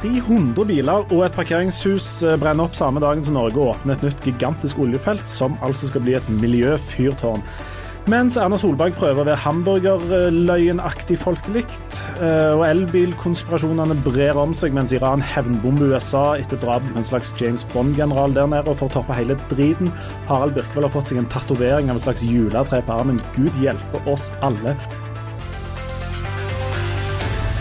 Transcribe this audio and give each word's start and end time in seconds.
300 0.00 0.64
biler 0.68 1.04
og 1.12 1.26
et 1.26 1.34
parkeringshus 1.36 2.22
eh, 2.24 2.38
brenner 2.40 2.68
opp 2.68 2.78
samme 2.78 3.02
dagen 3.02 3.24
som 3.26 3.36
Norge 3.36 3.60
åpner 3.60 3.98
et 3.98 4.06
nytt 4.06 4.24
gigantisk 4.24 4.80
oljefelt, 4.80 5.26
som 5.28 5.58
altså 5.66 5.90
skal 5.90 6.04
bli 6.06 6.16
et 6.16 6.32
miljøfyrtårn. 6.40 7.44
Mens 8.08 8.38
Erna 8.40 8.56
Solberg 8.58 8.94
prøver 8.96 9.20
å 9.20 9.26
være 9.28 9.42
hamburgerløgnaktig 9.42 11.18
folkelikt, 11.20 11.98
eh, 12.16 12.54
og 12.56 12.64
elbilkonspirasjonene 12.70 13.98
brer 14.06 14.40
om 14.40 14.54
seg 14.56 14.72
mens 14.74 14.94
Iran 14.96 15.20
hevnbomber 15.20 15.92
USA 15.92 16.24
etter 16.40 16.58
drap 16.62 16.86
med 16.88 17.02
en 17.02 17.10
slags 17.10 17.34
James 17.38 17.66
Bond-general 17.74 18.32
der 18.34 18.48
nede. 18.48 18.72
Og 18.72 18.80
for 18.80 18.88
å 18.88 18.96
toppe 18.96 19.18
hele 19.18 19.36
driten, 19.52 19.92
Harald 20.30 20.56
Birkevold 20.56 20.88
har 20.88 20.96
fått 20.96 21.12
seg 21.12 21.20
en 21.20 21.30
tatovering 21.36 21.92
av 21.92 22.00
et 22.00 22.06
slags 22.08 22.24
juletre 22.24 22.80
på 22.80 22.96
armen. 22.96 23.20
Gud 23.36 23.52
hjelpe 23.60 24.02
oss 24.08 24.32
alle. 24.40 24.74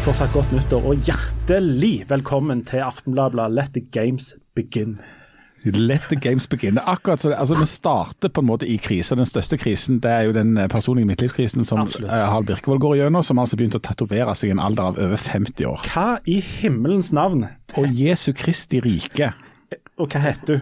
Fortsatt 0.06 0.32
godt 0.34 0.52
nyttår, 0.56 0.86
og 0.90 1.02
hjertelig 1.06 2.06
velkommen 2.10 2.64
til 2.68 2.82
Aftenbladet 2.86 3.50
Let 3.54 3.74
the 3.76 3.82
games 3.94 4.32
begin. 4.56 4.98
Let 5.66 6.06
the 6.08 6.16
games 6.16 6.48
begin. 6.48 6.78
Det 6.78 6.84
er 6.86 6.92
Akkurat 6.94 7.22
så, 7.22 7.34
altså 7.36 7.58
Vi 7.60 7.66
starter 7.68 8.32
på 8.32 8.42
en 8.42 8.48
måte 8.48 8.68
i 8.68 8.78
krise. 8.80 9.16
Den 9.20 9.28
største 9.28 9.58
krisen 9.60 10.00
det 10.00 10.12
er 10.12 10.22
jo 10.30 10.34
den 10.38 10.56
personlige 10.72 11.06
midtlivskrisen 11.10 11.66
som 11.68 11.82
Absolutt. 11.84 12.12
eh, 12.14 12.26
Harald 12.32 12.48
Birkevold 12.48 12.80
går 12.80 12.96
gjennom, 13.02 13.24
som 13.24 13.40
altså 13.44 13.60
begynte 13.60 13.82
å 13.82 13.84
tatovere 13.90 14.36
seg 14.40 14.50
i 14.50 14.56
en 14.56 14.64
alder 14.64 14.84
av 14.94 15.02
over 15.04 15.20
50 15.20 15.68
år. 15.68 15.84
Hva 15.92 16.08
i 16.26 16.40
himmelens 16.40 17.12
navn? 17.12 17.46
Og 17.78 17.92
Jesu 17.92 18.32
Kristi 18.34 18.80
rike. 18.86 19.34
Og 20.00 20.08
hva 20.08 20.24
heter 20.30 20.62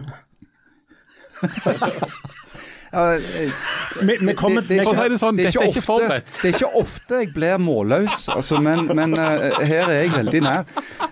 Eh, 2.92 3.52
Vi, 4.00 4.16
vi 4.20 4.34
kommer, 4.34 4.60
det- 4.62 4.68
det 4.68 4.78
er 4.80 4.86
å 4.90 4.94
si 4.94 5.08
det 5.08 5.18
sånn, 5.20 5.36
dette 5.36 5.58
er 5.60 5.68
ikke 5.68 5.82
forberedt. 5.84 6.34
Det 6.42 6.48
er 6.50 6.56
ikke 6.58 6.70
ofte 6.80 7.18
jeg 7.22 7.32
blir 7.34 7.58
målløs, 7.58 8.28
altså, 8.32 8.60
men, 8.62 8.86
men 8.96 9.12
uh, 9.18 9.58
her 9.64 9.88
er 9.90 10.02
jeg 10.04 10.10
veldig 10.14 10.42
nær. 10.44 10.64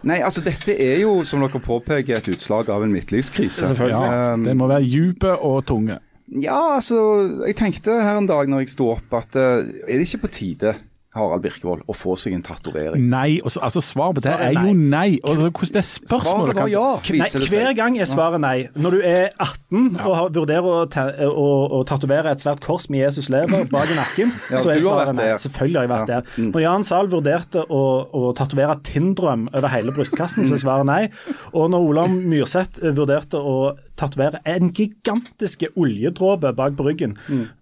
Nei, 0.07 0.21
altså 0.23 0.45
dette 0.47 0.77
er 0.79 1.01
jo, 1.03 1.19
som 1.25 1.41
dere 1.43 1.61
påpeker, 1.61 2.17
et 2.21 2.29
utslag 2.33 2.69
av 2.71 2.85
en 2.87 2.93
midtlivskrise. 2.95 3.73
Ja, 3.91 4.03
Um, 4.35 4.45
det 4.45 4.55
må 4.57 4.69
være 4.71 4.85
dype 4.87 5.33
og 5.41 5.65
tunge. 5.67 5.99
Ja, 6.43 6.75
altså, 6.77 6.99
jeg 7.47 7.57
tenkte 7.57 8.01
her 8.03 8.19
en 8.19 8.27
dag 8.27 8.49
når 8.49 8.65
jeg 8.65 8.73
sto 8.75 8.91
opp 8.97 9.13
at 9.19 9.37
uh, 9.37 9.61
er 9.89 9.99
det 9.99 10.07
ikke 10.09 10.25
på 10.27 10.31
tide, 10.37 10.75
Harald 11.17 11.43
Birkevold, 11.45 11.83
å 11.89 11.95
få 11.97 12.15
seg 12.21 12.35
en 12.37 12.43
tatovering? 12.47 13.07
Nei. 13.11 13.39
Og 13.43 13.51
så, 13.55 13.61
altså 13.65 13.81
Svaret 13.83 14.19
på 14.19 14.25
det 14.27 14.33
Svaret 14.35 14.47
er 14.47 14.61
er 14.61 14.69
jo 14.69 14.75
nei. 14.77 15.19
Og 15.25 15.37
så, 15.41 15.49
hvordan 15.51 15.75
det 15.79 15.85
spørsmålet 15.89 16.55
Svaret 16.57 16.61
var 16.61 16.71
ja, 16.73 16.85
Nei, 17.17 17.29
hver 17.51 17.73
gang 17.79 17.99
er 18.01 18.09
svaret 18.11 18.43
nei. 18.45 18.57
Når 18.77 18.97
du 18.97 19.01
er 19.09 19.27
18 19.43 19.97
og 20.05 20.13
har, 20.21 20.29
vurderer 20.37 20.69
å, 20.71 20.85
ta, 20.93 21.07
å, 21.27 21.47
å 21.79 21.83
tatovere 21.89 22.33
et 22.37 22.45
svært 22.45 22.61
kors 22.65 22.89
med 22.93 23.03
Jesus 23.07 23.31
lever 23.33 23.65
bak 23.73 23.91
i 23.91 23.97
nakken, 23.99 24.35
Ja, 24.53 24.61
så 24.63 24.73
er 24.75 24.83
svaret 24.85 25.15
nei. 25.17 25.27
der. 25.33 25.43
Selvfølgelig 25.47 25.81
har 25.81 25.89
jeg 25.89 25.95
vært 25.95 26.15
Ja. 26.15 26.21
der. 26.21 26.51
Når 26.53 26.65
Jan 26.67 26.87
Zahl 26.91 27.11
vurderte 27.13 27.65
å, 27.67 27.83
å 28.13 28.33
tatovere 28.37 28.79
Tindrøm 28.87 29.49
over 29.57 29.73
hele 29.73 29.95
brystkassen, 29.97 30.47
så 30.47 30.59
er 30.59 30.63
svaret 30.63 30.87
nei. 30.89 31.03
Og 31.57 31.71
når 31.73 31.89
Olav 31.91 32.13
Myrseth 32.13 32.83
vurderte 32.97 33.41
å 33.41 33.57
tatovere 33.97 34.41
en 34.45 34.73
gigantiske 34.77 35.71
oljedråpe 35.77 36.53
bak 36.57 36.77
på 36.77 36.87
ryggen 36.89 37.15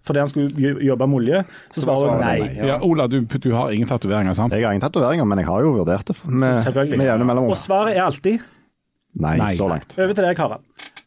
fordi 0.05 0.19
han 0.21 0.31
skulle 0.31 0.73
jobbe 0.83 1.07
med 1.07 1.19
olje, 1.21 1.43
så 1.69 1.79
Så 1.79 1.85
svarer 1.85 2.09
svaret 2.09 2.25
nei. 2.25 2.39
nei, 2.43 2.67
Ja, 2.69 2.79
Ola, 2.83 3.07
du, 3.07 3.21
du 3.23 3.51
har 3.55 3.71
ingen 3.71 3.87
tatoveringer, 3.89 4.35
sant? 4.37 4.53
Jeg 4.53 4.65
har 4.65 4.75
ingen 4.75 4.83
tatoveringer, 4.83 5.25
men 5.25 5.41
jeg 5.41 5.47
har 5.47 5.63
jo 5.63 5.71
vurdert 5.79 6.11
det 6.11 6.17
med, 6.25 6.75
med 6.97 7.07
jevne 7.07 7.39
Og 7.45 7.57
svaret 7.59 7.95
er 7.95 8.03
alltid 8.07 8.43
Nei, 9.15 9.37
Nei. 9.39 9.53
så 9.55 9.69
langt. 9.71 9.95
over 9.95 10.11
til 10.11 10.25
deg, 10.27 10.37
Harald. 10.43 10.63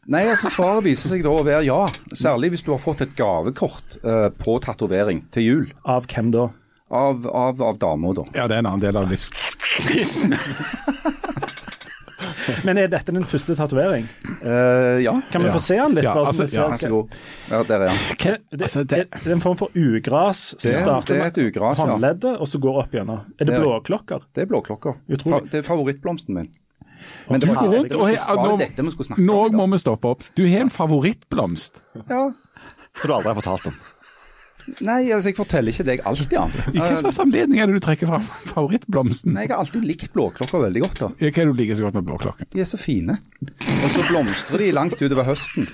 Nei, 0.09 0.23
altså 0.25 0.49
Svaret 0.49 0.81
viser 0.87 1.11
seg 1.13 1.21
da 1.21 1.29
å 1.29 1.43
være 1.45 1.61
ja. 1.67 1.83
Særlig 2.17 2.55
hvis 2.55 2.63
du 2.65 2.71
har 2.73 2.81
fått 2.81 3.03
et 3.05 3.11
gavekort 3.17 3.99
uh, 4.01 4.31
på 4.33 4.55
tatovering 4.65 5.21
til 5.33 5.45
jul. 5.45 5.67
Av 5.85 6.07
hvem 6.09 6.31
da? 6.33 6.47
Av, 6.89 7.27
av, 7.29 7.61
av 7.61 7.77
dama, 7.77 8.15
da. 8.17 8.25
Ja, 8.33 8.47
det 8.49 8.57
er 8.57 8.63
en 8.63 8.71
annen 8.71 8.81
del 8.81 8.97
av 8.97 9.05
livskrisen. 9.11 10.33
Men 12.65 12.77
er 12.77 12.87
dette 12.91 13.11
din 13.15 13.23
første 13.23 13.55
tatovering? 13.55 14.07
Uh, 14.43 14.99
ja. 15.03 15.13
Kan 15.31 15.41
vi 15.43 15.47
Ja. 15.49 15.53
få 15.53 15.59
se 15.61 15.75
den 15.79 15.95
litt? 15.95 16.03
Ja, 16.03 16.13
bare 16.13 16.25
altså, 16.31 16.47
Ja, 16.53 16.67
vær 16.69 16.77
så 16.77 16.89
god. 16.89 17.17
Ja, 17.49 17.63
der 17.63 17.75
er 17.75 17.89
den. 17.89 17.97
Det, 18.51 18.61
Altså, 18.61 18.83
det- 18.87 18.99
er, 18.99 19.05
det 19.23 19.27
er 19.27 19.35
en 19.35 19.41
form 19.41 19.57
for 19.57 19.69
ugras 19.75 20.55
som 20.57 20.71
Det- 20.71 20.79
starter 20.81 21.13
det 21.13 21.21
er 21.21 21.25
et 21.27 21.37
ugras, 21.55 21.77
ja. 21.79 21.85
håndleddet, 21.85 22.39
og 22.39 22.47
så 22.47 22.59
går 22.59 22.79
opp 22.83 22.91
gjennom. 22.91 23.19
Er 23.39 23.45
det 23.45 23.53
er- 23.55 23.61
blåklokker? 23.61 24.21
Det 24.33 24.41
er 24.43 24.45
blåklokker. 24.47 24.95
Fa 25.23 25.39
det 25.51 25.53
er 25.53 25.61
favorittblomsten 25.63 26.33
min. 26.35 26.49
Men 27.29 27.39
det 27.39 27.47
var 27.47 27.55
har- 27.55 27.71
det 27.71 27.91
nå- 27.93 28.57
dette 28.59 28.83
vi 28.83 28.91
skulle 28.91 29.07
snakke 29.07 29.21
Nå 29.25 29.45
om. 29.45 29.53
i 29.53 29.57
må 29.57 29.71
vi 29.71 29.77
stoppe 29.77 30.05
opp. 30.05 30.23
Du 30.35 30.45
har 30.47 30.59
en 30.61 30.69
favorittblomst. 30.69 31.71
Ja. 32.09 32.31
Som 32.99 33.07
du 33.07 33.13
aldri 33.13 33.33
har 33.33 33.35
fortalt 33.41 33.67
om. 33.67 33.73
Nei, 34.85 34.99
altså 35.15 35.31
jeg 35.31 35.37
forteller 35.39 35.73
ikke 35.73 35.85
deg 35.87 36.01
alt, 36.09 36.33
ja. 36.35 36.43
I 36.73 36.77
hva 36.77 36.95
slags 36.99 37.19
anledning 37.23 37.61
er 37.61 37.69
det 37.71 37.79
du 37.79 37.83
trekker 37.83 38.09
fram 38.09 38.25
favorittblomsten? 38.51 39.33
Nei, 39.33 39.47
jeg 39.47 39.53
har 39.55 39.63
alltid 39.63 39.85
likt 39.87 40.11
blåklokka 40.13 40.61
veldig 40.65 40.83
godt. 40.85 40.99
da. 41.05 41.09
Hva 41.15 41.29
er 41.29 41.37
det 41.39 41.47
du 41.53 41.61
liker 41.61 41.79
så 41.79 41.87
godt 41.87 41.99
med 41.99 42.09
blåklokken? 42.11 42.49
De 42.53 42.61
er 42.61 42.69
så 42.69 42.79
fine. 42.81 43.17
Og 43.79 43.87
så 43.93 44.03
blomstrer 44.09 44.65
de 44.65 44.71
langt 44.75 44.99
utover 44.99 45.25
høsten. 45.31 45.69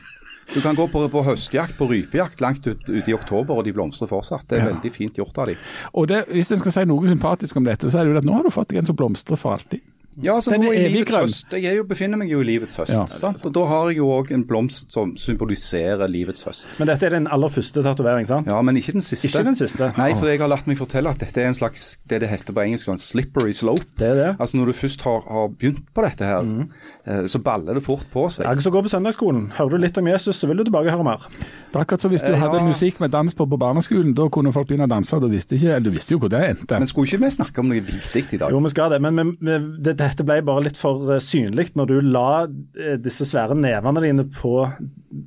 Du 0.53 0.61
kan 0.61 0.77
gå 0.77 0.85
på, 0.93 1.01
på 1.09 1.23
høstjakt, 1.25 1.73
på 1.77 1.87
rypejakt 1.89 2.41
langt 2.43 2.67
ut, 2.69 2.83
ut 2.85 3.07
i 3.09 3.15
oktober, 3.17 3.57
og 3.57 3.65
de 3.65 3.73
blomstrer 3.73 4.09
fortsatt. 4.11 4.45
Det 4.49 4.59
er 4.59 4.67
veldig 4.69 4.91
fint 4.93 5.17
gjort 5.17 5.37
av 5.41 5.49
de. 5.49 5.55
Og 5.97 6.07
det, 6.11 6.21
Hvis 6.29 6.51
en 6.53 6.61
skal 6.61 6.75
si 6.75 6.83
noe 6.85 7.09
sympatisk 7.09 7.57
om 7.57 7.65
dette, 7.65 7.89
så 7.89 7.99
er 7.99 8.05
det 8.05 8.13
jo 8.13 8.21
at 8.21 8.27
nå 8.29 8.37
har 8.37 8.45
du 8.45 8.53
fått 8.53 8.69
deg 8.69 8.83
en 8.83 8.89
som 8.91 8.97
blomstrer 8.99 9.41
for 9.41 9.57
alltid. 9.57 9.81
Ja, 10.23 10.37
så 10.39 10.51
Den 10.51 10.61
nå 10.61 10.69
er 10.71 10.73
i 10.73 10.83
evig 10.85 10.93
livets 10.99 11.11
grønn. 11.11 11.27
høst. 11.27 11.51
Jeg 11.51 11.65
er 11.65 11.75
jo, 11.75 11.83
befinner 11.83 12.17
meg 12.17 12.29
jo 12.29 12.39
i 12.39 12.45
livets 12.47 12.77
høst. 12.77 12.91
Ja. 12.93 13.05
sant? 13.05 13.43
Og 13.45 13.51
da 13.53 13.65
har 13.67 13.89
jeg 13.89 13.97
jo 13.97 14.07
òg 14.15 14.31
en 14.31 14.43
blomst 14.47 14.91
som 14.91 15.15
symboliserer 15.17 16.07
livets 16.09 16.43
høst. 16.47 16.67
Men 16.79 16.87
dette 16.87 17.03
er 17.07 17.15
den 17.17 17.27
aller 17.31 17.51
første 17.51 17.83
tatovering, 17.83 18.25
sant? 18.27 18.47
Ja, 18.47 18.61
men 18.65 18.77
ikke 18.79 18.93
den 18.95 19.03
siste. 19.05 19.27
Ikke 19.27 19.43
den 19.45 19.57
siste? 19.59 19.91
Nei, 19.97 20.13
for 20.17 20.27
jeg 20.31 20.39
har 20.39 20.47
latt 20.51 20.67
meg 20.69 20.77
fortelle 20.79 21.11
at 21.11 21.19
dette 21.19 21.41
er 21.43 21.49
en 21.51 21.57
slags, 21.57 21.97
det 22.07 22.21
det 22.23 22.29
heter 22.31 22.53
på 22.55 22.63
engelsk, 22.63 22.87
sånn 22.89 23.01
slippery 23.01 23.53
slope. 23.53 23.85
Det 23.99 24.07
er 24.13 24.15
det. 24.15 24.29
Altså 24.39 24.57
Når 24.57 24.71
du 24.71 24.73
først 24.73 25.01
har, 25.05 25.21
har 25.27 25.49
begynt 25.49 25.83
på 25.93 26.01
dette 26.07 26.25
her, 26.25 26.41
Mhm. 26.43 26.69
eh, 27.05 27.23
så 27.27 27.39
baller 27.43 27.73
det 27.75 27.83
fort 27.83 28.05
på 28.13 28.29
seg. 28.31 28.45
Jeg 28.45 28.61
som 28.61 28.71
går 28.73 28.83
på 28.83 28.89
søndagsskolen. 28.95 29.51
Hører 29.57 29.69
du 29.69 29.77
litt 29.77 29.97
om 29.97 30.07
Jesus, 30.07 30.35
så 30.39 30.47
vil 30.47 30.57
du 30.57 30.63
tilbake 30.63 30.89
høre 30.91 31.03
mer. 31.03 31.17
Det 31.27 31.75
er 31.75 31.83
akkurat 31.85 31.99
som 32.01 32.11
hvis 32.11 32.21
du 32.23 32.31
Eh, 32.31 32.39
hadde 32.39 32.57
ja. 32.57 32.63
musikk 32.65 32.99
med 32.99 33.11
dans 33.11 33.33
på 33.33 33.45
på 33.49 33.57
barneskolen. 33.59 34.13
Da 34.15 34.29
kunne 34.29 34.53
folk 34.53 34.67
begynne 34.67 34.85
å 34.87 34.89
danse, 34.89 35.13
og 35.13 35.21
du 35.21 35.27
visste, 35.29 35.55
ikke, 35.55 35.83
du 35.83 35.89
visste 35.91 36.11
jo 36.11 36.19
hvor 36.19 36.29
det 36.29 36.39
endte. 36.57 36.79
Men 36.79 36.87
skulle 36.87 37.05
ikke 37.07 37.19
vi 37.19 37.29
snakke 37.29 37.59
om 37.59 37.67
noe 37.69 37.81
viktig 37.81 38.33
i 38.33 38.37
dag? 38.37 38.49
Jo, 38.51 38.59
vi 38.59 38.69
skal 38.69 38.89
det, 38.89 39.01
men, 39.01 39.13
men, 39.15 39.35
men 39.41 39.75
det, 40.05 40.11
dette 40.11 40.25
ble 40.27 40.37
bare 40.45 40.65
litt 40.67 40.77
for 40.79 41.15
eh, 41.15 41.21
synlig 41.23 41.71
når 41.77 41.89
du 41.89 41.95
la 42.13 42.45
eh, 42.45 42.95
disse 43.01 43.25
svære 43.27 43.55
nevene 43.57 44.03
dine 44.03 44.25
på, 44.29 44.53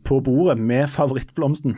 på 0.06 0.21
bordet 0.25 0.59
med 0.61 0.89
favorittblomsten. 0.93 1.75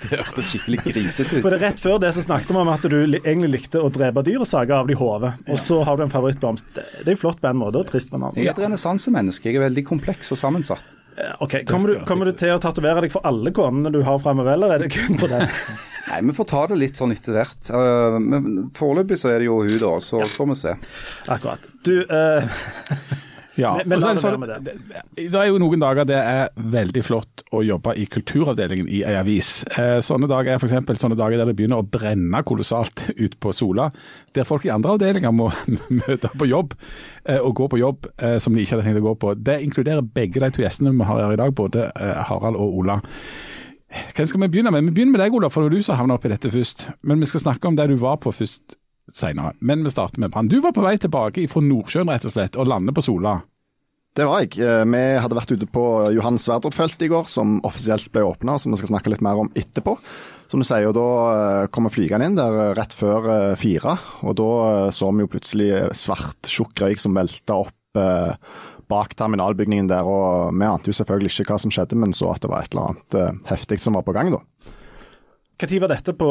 Det 0.00 0.16
hørtes 0.16 0.52
skikkelig 0.52 0.80
grisete 0.86 1.38
ut. 1.38 1.42
For 1.42 1.50
det 1.54 1.60
Rett 1.60 1.82
før 1.82 1.98
det 2.02 2.14
så 2.16 2.24
snakket 2.24 2.54
vi 2.54 2.60
om 2.62 2.72
at 2.72 2.86
du 2.88 2.96
egentlig 3.02 3.52
likte 3.56 3.82
å 3.82 3.90
drepe 3.92 4.24
dyr 4.26 4.40
og 4.44 4.48
sage 4.48 4.74
av 4.76 4.88
de 4.88 4.96
hodet, 4.98 5.34
og 5.50 5.60
så 5.60 5.82
har 5.86 5.98
du 5.98 6.06
en 6.06 6.12
favorittblomst. 6.12 6.70
Det, 6.76 6.86
det 7.02 7.12
er 7.12 7.18
jo 7.18 7.22
flott 7.26 7.42
på 7.42 7.50
en 7.50 7.60
måte, 7.60 7.82
og 7.82 7.90
trist 7.90 8.12
på 8.12 8.18
en 8.18 8.28
annen. 8.28 8.40
Jeg 8.40 8.48
er 8.50 8.56
et 8.56 8.64
renessansemenneske. 8.64 9.50
Jeg 9.50 9.60
er 9.60 9.68
veldig 9.68 9.86
kompleks 9.90 10.32
og 10.34 10.40
sammensatt. 10.40 10.96
Eh, 11.20 11.36
Ok, 11.44 11.54
Kommer 11.68 11.88
du, 11.94 12.00
kommer 12.08 12.30
du 12.30 12.32
til 12.40 12.54
å 12.54 12.60
tatovere 12.62 13.04
deg 13.04 13.12
for 13.12 13.24
alle 13.28 13.52
konene 13.56 13.92
du 13.92 14.00
har 14.06 14.18
framover, 14.22 14.54
eller 14.56 14.74
er 14.76 14.84
det 14.86 14.90
kun 14.94 15.18
på 15.20 15.28
den? 15.30 15.46
Nei, 16.10 16.20
Vi 16.26 16.34
får 16.34 16.46
ta 16.50 16.62
det 16.70 16.78
litt 16.80 16.98
sånn 16.98 17.12
etter 17.14 17.36
hvert. 17.36 17.68
Uh, 17.70 18.16
men 18.18 18.70
Foreløpig 18.74 19.18
så 19.20 19.30
er 19.34 19.42
det 19.42 19.46
jo 19.50 19.60
hun, 19.62 19.76
da. 19.78 19.92
Så 20.02 20.22
får 20.26 20.48
vi 20.50 20.56
se. 20.58 20.72
Akkurat. 21.30 21.68
Du, 21.86 21.94
eh, 22.02 22.62
Ja, 23.60 23.74
Men- 23.76 23.88
men 23.90 24.00
la 24.00 24.14
det 24.14 24.16
det 24.16 24.24
være 24.24 24.32
sånn- 24.32 24.40
med 24.40 24.64
det. 24.64 25.30
Det 25.30 25.34
er 25.40 25.46
jo 25.50 25.58
noen 25.60 25.80
dager 25.82 26.06
det 26.08 26.16
er 26.16 26.48
veldig 26.56 27.02
flott 27.04 27.42
å 27.52 27.60
jobbe 27.66 27.92
i 28.00 28.06
kulturavdelingen 28.06 28.88
i 28.88 29.02
ei 29.04 29.14
avis. 29.20 29.64
Eh, 29.76 29.98
Sånne 30.00 30.28
dager 30.30 30.54
er 30.54 30.58
f.eks. 30.58 30.72
sånne 31.02 31.16
dager 31.18 31.36
der 31.36 31.50
det 31.50 31.56
begynner 31.58 31.82
å 31.82 31.86
brenne 31.90 32.42
kolossalt 32.46 33.10
ut 33.24 33.38
på 33.40 33.52
Sola. 33.54 33.90
Der 34.32 34.44
folk 34.48 34.64
i 34.64 34.70
andre 34.72 34.96
avdelinger 34.96 35.30
må 35.34 35.50
møte 36.02 36.30
på 36.34 36.48
jobb 36.48 36.74
eh, 37.26 37.38
og 37.38 37.54
gå 37.60 37.68
på 37.70 37.78
jobb 37.82 38.06
eh, 38.18 38.38
som 38.38 38.54
de 38.54 38.62
ikke 38.64 38.78
hadde 38.78 38.88
tenkt 38.88 39.02
å 39.02 39.08
gå 39.10 39.14
på. 39.18 39.34
Det 39.42 39.60
inkluderer 39.62 40.02
begge 40.02 40.40
de 40.40 40.50
to 40.50 40.62
gjestene 40.62 40.96
vi 40.96 41.04
har 41.04 41.20
her 41.26 41.32
i 41.36 41.40
dag, 41.42 41.54
både 41.54 41.90
Harald 42.30 42.56
og 42.56 42.74
Ola. 42.80 43.00
Hvem 44.14 44.26
skal 44.30 44.40
vi 44.44 44.48
begynne 44.48 44.70
med? 44.70 44.84
Vi 44.86 44.92
begynner 44.94 45.16
med 45.16 45.20
deg, 45.24 45.34
Ola, 45.34 45.48
for 45.50 45.62
det 45.64 45.70
var 45.72 45.76
du 45.76 45.82
som 45.82 45.96
havna 45.98 46.14
oppi 46.14 46.30
dette 46.30 46.50
først. 46.52 46.86
Men 47.02 47.18
vi 47.18 47.26
skal 47.26 47.40
snakke 47.42 47.66
om 47.66 47.74
det 47.76 47.88
du 47.90 47.96
var 47.98 48.20
på 48.22 48.30
først 48.32 48.76
senere. 49.10 49.52
Men 49.60 49.82
vi 49.82 49.90
starter 49.90 50.20
med 50.22 50.30
Brann. 50.30 50.46
Du 50.46 50.60
var 50.62 50.70
på 50.76 50.84
vei 50.84 50.92
tilbake 51.02 51.42
fra 51.50 51.60
Nordsjøen 51.64 52.06
rett 52.12 52.24
og 52.28 52.30
slett, 52.36 52.54
og 52.56 52.68
lander 52.70 52.94
på 52.94 53.02
Sola. 53.02 53.40
Det 54.16 54.26
var 54.26 54.42
jeg. 54.42 54.58
Eh, 54.58 54.82
Vi 54.90 55.02
hadde 55.22 55.36
vært 55.38 55.52
ute 55.54 55.68
på 55.70 55.84
Johan 56.16 56.38
Sverdrup-feltet 56.40 57.06
i 57.06 57.10
går, 57.12 57.28
som 57.30 57.60
offisielt 57.66 58.10
ble 58.10 58.24
åpna, 58.26 58.56
som 58.58 58.74
vi 58.74 58.80
skal 58.80 58.90
snakke 58.90 59.12
litt 59.12 59.22
mer 59.22 59.38
om 59.38 59.50
etterpå. 59.54 59.94
Som 60.50 60.62
du 60.62 60.66
sier, 60.66 60.88
og 60.90 60.96
da 60.98 61.04
eh, 61.30 61.66
kommer 61.70 61.94
flygeren 61.94 62.24
inn 62.26 62.38
der 62.38 62.56
eh, 62.58 62.72
rett 62.78 62.96
før 62.96 63.54
fire. 63.60 63.94
Og 64.26 64.34
da 64.40 64.50
så 64.94 65.12
vi 65.14 65.22
jo 65.26 65.30
plutselig 65.30 65.70
svart, 65.94 66.40
tjukk 66.50 66.82
røyk 66.82 67.02
som 67.02 67.14
velta 67.14 67.60
opp 67.66 67.76
bak 68.90 69.14
terminalbygningen 69.18 69.88
der. 69.90 70.06
Og 70.06 70.50
vi 70.58 70.66
ante 70.66 70.90
jo 70.90 70.98
selvfølgelig 70.98 71.32
ikke 71.36 71.54
hva 71.54 71.62
som 71.62 71.74
skjedde, 71.74 71.98
men 71.98 72.14
så 72.14 72.32
at 72.34 72.42
det 72.42 72.50
var 72.50 72.66
et 72.66 72.74
eller 72.74 72.90
annet 72.92 73.46
heftig 73.50 73.78
som 73.82 73.94
var 73.98 74.06
på 74.06 74.14
gang 74.14 74.34
da. 74.34 74.42
Når 75.60 75.82
var 75.82 75.92
dette 75.92 76.14
på, 76.16 76.28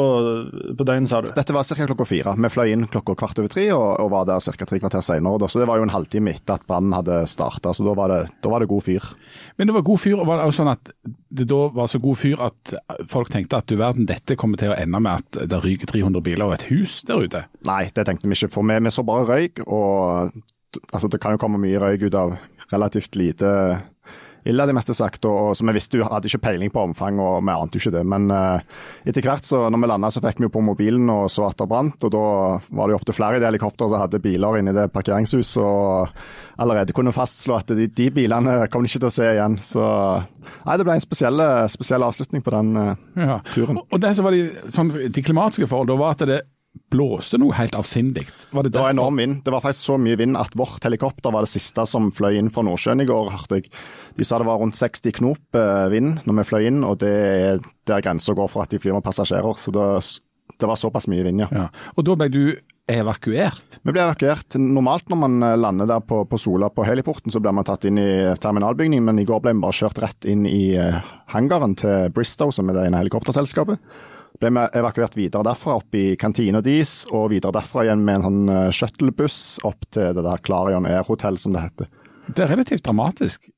på 0.78 0.86
døgnet, 0.86 1.10
sa 1.10 1.20
du? 1.22 1.30
Dette 1.36 1.54
var 1.54 1.66
ca. 1.66 1.86
klokka 1.90 2.06
fire. 2.08 2.34
Vi 2.34 2.50
fløy 2.50 2.72
inn 2.72 2.86
klokka 2.90 3.14
kvart 3.18 3.38
over 3.38 3.52
tre, 3.52 3.66
og, 3.74 3.86
og 4.02 4.10
var 4.12 4.26
der 4.28 4.42
ca. 4.42 4.66
tre 4.66 4.80
kvarter 4.82 5.04
senere. 5.06 5.48
Så 5.50 5.62
det 5.62 5.68
var 5.70 5.80
jo 5.80 5.86
en 5.86 5.94
halvtime 5.94 6.34
etter 6.34 6.58
at 6.58 6.66
brannen 6.68 6.96
hadde 6.96 7.22
starta, 7.30 7.74
så 7.76 7.86
da 7.86 7.94
var, 7.98 8.14
det, 8.14 8.34
da 8.42 8.52
var 8.52 8.64
det 8.64 8.70
god 8.72 8.86
fyr. 8.88 9.10
Men 9.60 9.70
det 9.70 9.76
var 9.76 9.86
god 9.86 10.02
fyr, 10.02 10.18
og 10.18 10.28
var 10.28 10.40
det 10.40 10.50
også 10.50 10.62
sånn 10.64 10.72
at 10.74 10.92
det 11.40 11.46
da 11.50 11.60
var 11.76 11.90
så 11.90 12.00
god 12.02 12.18
fyr 12.18 12.42
at 12.42 12.74
folk 13.10 13.30
tenkte 13.30 13.60
at 13.60 13.70
du 13.70 13.76
verden, 13.78 14.08
dette 14.10 14.36
kommer 14.40 14.60
til 14.60 14.74
å 14.74 14.78
ende 14.78 15.02
med 15.02 15.22
at 15.22 15.42
det 15.50 15.62
ryker 15.62 15.92
300 15.92 16.26
biler 16.26 16.48
og 16.48 16.56
et 16.58 16.66
hus 16.72 17.00
der 17.06 17.22
ute? 17.22 17.44
Nei, 17.68 17.84
det 17.94 18.06
tenkte 18.08 18.26
vi 18.26 18.38
ikke, 18.38 18.50
for 18.56 18.66
vi, 18.66 18.80
vi 18.82 18.94
så 18.94 19.06
bare 19.06 19.28
røyk, 19.28 19.62
og 19.68 20.34
altså 20.90 21.10
det 21.10 21.20
kan 21.22 21.36
jo 21.36 21.42
komme 21.42 21.60
mye 21.62 21.80
røyk 21.82 22.08
ut 22.08 22.18
av 22.18 22.34
relativt 22.70 23.16
lite 23.18 23.50
ille, 24.48 24.66
det 24.66 24.74
meste 24.76 24.94
sagt. 24.96 25.24
Og, 25.28 25.50
og 25.50 25.56
som 25.58 25.68
jeg 25.70 25.76
visste 25.76 26.00
hadde 26.04 26.30
ikke 26.30 26.42
peiling 26.46 26.70
på 26.72 26.82
omfang, 26.82 27.18
og 27.20 27.40
vi 27.44 27.54
ante 27.54 27.76
jo 27.78 27.82
ikke 27.84 27.94
det. 27.98 28.04
Men 28.08 28.28
uh, 28.32 28.60
etter 29.08 29.26
hvert, 29.26 29.44
så 29.46 29.66
når 29.70 29.82
vi 29.82 29.90
landa, 29.92 30.10
så 30.14 30.22
fikk 30.24 30.40
vi 30.40 30.48
jo 30.48 30.52
på 30.54 30.62
mobilen 30.64 31.10
og 31.12 31.26
så 31.32 31.48
at 31.50 31.58
det 31.60 31.68
brant. 31.70 32.06
Og 32.08 32.12
da 32.14 32.22
var 32.70 32.88
det 32.88 32.94
jo 32.94 33.00
opptil 33.00 33.18
flere 33.18 33.36
i 33.38 33.42
det 33.42 33.50
helikopteret 33.50 33.92
som 33.92 34.04
hadde 34.04 34.22
biler 34.24 34.60
inne 34.60 34.74
i 34.74 34.78
det 34.78 34.86
parkeringshuset. 34.94 35.60
Og 35.64 36.60
allerede 36.60 36.94
kunne 36.96 37.14
fastslå 37.16 37.58
at 37.58 37.74
de, 37.76 37.88
de 37.88 38.08
bilene 38.14 38.56
kom 38.72 38.84
de 38.84 38.90
ikke 38.92 39.02
til 39.04 39.10
å 39.10 39.14
se 39.14 39.28
igjen. 39.34 39.58
Så 39.64 39.82
nei, 39.84 40.76
det 40.80 40.86
ble 40.88 40.96
en 40.96 41.04
spesiell, 41.04 41.44
spesiell 41.72 42.06
avslutning 42.06 42.44
på 42.46 42.54
den 42.56 42.72
uh, 42.78 42.94
Ja. 43.20 43.40
turen. 43.54 43.82
Og 43.90 44.00
det 44.02 44.14
som 44.16 44.26
var 44.26 44.36
de, 44.36 44.46
sånn, 44.72 44.90
de 45.12 45.22
klimatiske 45.26 45.68
forhold, 45.70 45.92
da 45.92 45.98
var 46.00 46.16
at 46.16 46.26
det 46.28 46.40
blåste 46.90 47.38
noe 47.38 47.54
helt 47.58 47.74
avsindig. 47.78 48.26
Var 48.50 48.66
det 48.66 48.72
Det 48.74 48.82
var 48.82 48.90
enorm 48.94 49.16
vind. 49.16 49.42
Det 49.44 49.52
var 49.54 49.62
faktisk 49.62 49.92
så 49.92 49.98
mye 49.98 50.18
vind 50.18 50.38
at 50.38 50.54
vårt 50.58 50.84
helikopter 50.84 51.32
var 51.34 51.46
det 51.46 51.52
siste 51.52 51.86
som 51.86 52.10
fløy 52.14 52.38
inn 52.38 52.50
fra 52.50 52.64
Nordsjøen 52.66 53.02
i 53.02 53.08
går, 53.08 53.30
hørte 53.34 53.60
jeg. 53.60 53.70
De 54.18 54.26
sa 54.26 54.38
det 54.38 54.46
var 54.46 54.58
rundt 54.62 54.78
60 54.78 55.14
knop 55.20 55.58
eh, 55.58 55.86
vind 55.90 56.24
når 56.26 56.40
vi 56.40 56.48
fløy 56.50 56.66
inn, 56.70 56.82
og 56.86 56.98
det 57.02 57.14
er 57.14 57.62
der 57.90 58.02
grensa 58.04 58.34
går 58.34 58.50
for 58.50 58.64
at 58.64 58.74
de 58.74 58.82
flyr 58.82 58.98
med 58.98 59.06
passasjerer. 59.06 59.58
Så 59.58 59.74
det, 59.74 59.86
det 60.58 60.70
var 60.70 60.78
såpass 60.78 61.08
mye 61.10 61.24
vind, 61.26 61.42
ja. 61.42 61.48
Ja. 61.54 61.70
Og 61.96 62.06
da 62.06 62.18
ble 62.18 62.30
du 62.30 62.42
evakuert. 62.90 63.78
Vi 63.82 63.94
ble 63.94 64.02
evakuert. 64.02 64.58
Normalt 64.58 65.10
når 65.10 65.20
man 65.24 65.42
eh, 65.46 65.58
lander 65.58 65.90
der 65.90 66.06
på, 66.06 66.24
på 66.26 66.38
Sola 66.42 66.70
på 66.74 66.86
heliporten, 66.86 67.30
så 67.34 67.42
blir 67.42 67.54
man 67.54 67.66
tatt 67.66 67.86
inn 67.86 67.98
i 68.02 68.10
terminalbygningen, 68.42 69.06
men 69.10 69.22
i 69.22 69.26
går 69.28 69.42
ble 69.44 69.54
vi 69.54 69.62
bare 69.66 69.78
kjørt 69.82 70.02
rett 70.02 70.30
inn 70.30 70.46
i 70.46 70.72
eh, 70.78 71.02
hangaren 71.34 71.76
til 71.78 72.10
Bristow, 72.14 72.54
som 72.54 72.70
er 72.70 72.78
det 72.78 72.88
ene 72.88 73.02
helikopterselskapet. 73.02 73.82
Ble 74.40 74.48
vi 74.56 74.62
evakuert 74.80 75.16
videre 75.18 75.44
derfra, 75.44 75.74
opp 75.82 75.94
i 76.00 76.14
kantina 76.20 76.62
deres, 76.64 77.02
og 77.12 77.28
videre 77.34 77.52
derfra 77.58 77.84
igjen 77.84 78.04
med 78.06 78.20
en 78.22 78.26
sånn 78.28 78.52
eh, 78.56 78.66
shuttlebuss 78.72 79.40
opp 79.68 79.84
til 79.92 80.14
det 80.16 80.24
der 80.24 80.40
Clarion 80.46 80.88
Air 80.88 81.04
Hotel, 81.08 81.36
som 81.40 81.52
det 81.56 81.66
heter. 81.66 81.90
Det 82.30 82.46
er 82.46 82.54
relativt 82.54 82.86
dramatisk. 82.86 83.50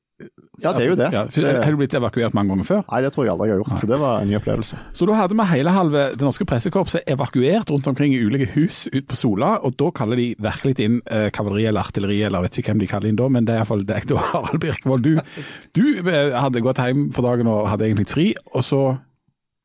Ja, 0.61 0.71
det 0.75 0.83
er 0.85 0.89
jo 0.91 0.95
det. 0.95 1.07
Ja, 1.11 1.23
Har 1.63 1.73
du 1.73 1.79
blitt 1.79 1.95
evakuert 1.97 2.35
mange 2.37 2.53
ganger 2.53 2.67
før? 2.67 2.81
nei, 2.91 2.99
det 3.03 3.09
tror 3.15 3.25
jeg 3.25 3.33
aldri 3.33 3.47
jeg 3.49 3.55
har 3.55 3.61
gjort, 3.63 3.79
så 3.81 3.87
det 3.89 3.97
var 3.99 4.21
en 4.21 4.29
ny 4.29 4.35
opplevelse. 4.37 4.77
Så 4.95 5.07
da 5.09 5.15
hadde 5.17 5.35
vi 5.39 5.47
hele 5.49 5.73
halve 5.73 6.03
det 6.13 6.23
norske 6.27 6.45
pressekorpset 6.47 7.09
evakuert 7.15 7.71
rundt 7.73 7.89
omkring 7.89 8.13
i 8.15 8.19
ulike 8.21 8.47
hus 8.53 8.83
ut 8.93 9.07
på 9.09 9.17
Sola, 9.19 9.55
og 9.65 9.75
da 9.81 9.89
kaller 9.97 10.19
de 10.21 10.27
virkelig 10.45 10.75
inn 10.85 10.99
eh, 11.11 11.27
kavaleri 11.33 11.65
eller 11.71 11.81
artilleri, 11.87 12.19
eller 12.27 12.45
vet 12.45 12.59
ikke 12.61 12.71
hvem 12.71 12.83
de 12.83 12.91
kaller 12.93 13.09
inn 13.11 13.19
da, 13.19 13.27
men 13.33 13.47
det 13.49 13.55
er 13.55 13.63
iallfall 13.63 13.83
deg 13.89 14.07
da, 14.11 14.21
Harald 14.35 14.61
Birkevold. 14.63 15.07
Du, 15.09 15.41
du 15.79 16.11
eh, 16.13 16.35
hadde 16.37 16.63
gått 16.63 16.83
hjem 16.83 17.07
for 17.15 17.27
dagen 17.27 17.49
og 17.51 17.67
hadde 17.71 17.89
egentlig 17.89 18.07
fri, 18.11 18.29
og 18.53 18.63
så 18.67 18.83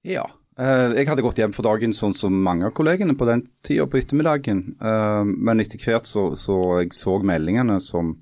Ja. 0.08 0.24
Eh, 0.58 0.92
jeg 0.98 1.06
hadde 1.06 1.22
gått 1.22 1.38
hjem 1.38 1.52
for 1.54 1.66
dagen 1.68 1.92
sånn 1.94 2.16
som 2.18 2.34
mange 2.42 2.66
av 2.66 2.72
kollegene 2.74 3.14
på 3.18 3.26
den 3.28 3.44
tida 3.66 3.86
på 3.86 4.00
ettermiddagen. 4.00 4.62
Eh, 4.82 5.28
men 5.28 5.62
etter 5.62 5.78
hvert 5.78 6.08
så, 6.10 6.32
så 6.38 6.56
jeg 6.80 6.96
så 6.98 7.14
meldingene 7.22 7.76
som, 7.82 8.16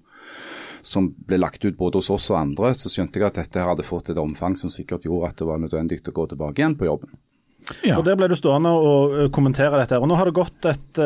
som 0.85 1.09
ble 1.29 1.38
lagt 1.41 1.65
ut 1.65 1.79
både 1.79 2.03
hos 2.03 2.12
oss 2.12 2.29
og 2.35 2.41
andre, 2.43 2.75
så 2.77 2.93
skjønte 2.93 3.23
jeg 3.23 3.31
at 3.31 3.41
dette 3.41 3.65
hadde 3.65 3.87
fått 3.88 4.12
et 4.12 4.21
omfang 4.21 4.59
som 4.61 4.73
sikkert 4.73 5.09
gjorde 5.09 5.33
at 5.33 5.41
det 5.41 5.49
var 5.49 5.62
nødvendig 5.65 6.03
å 6.05 6.17
gå 6.21 6.29
tilbake 6.35 6.61
igjen 6.61 6.77
på 6.77 6.91
jobben. 6.91 7.17
ja. 7.81 7.97
Og 7.97 8.05
Der 8.05 8.21
ble 8.21 8.29
du 8.29 8.37
stående 8.37 8.75
og 8.77 9.17
eh, 9.17 9.31
kommentere 9.33 9.81
dette. 9.81 9.97
Og 9.97 10.11
Nå 10.12 10.21
har 10.21 10.29
det 10.29 10.37
gått 10.37 10.69
et, 10.69 11.05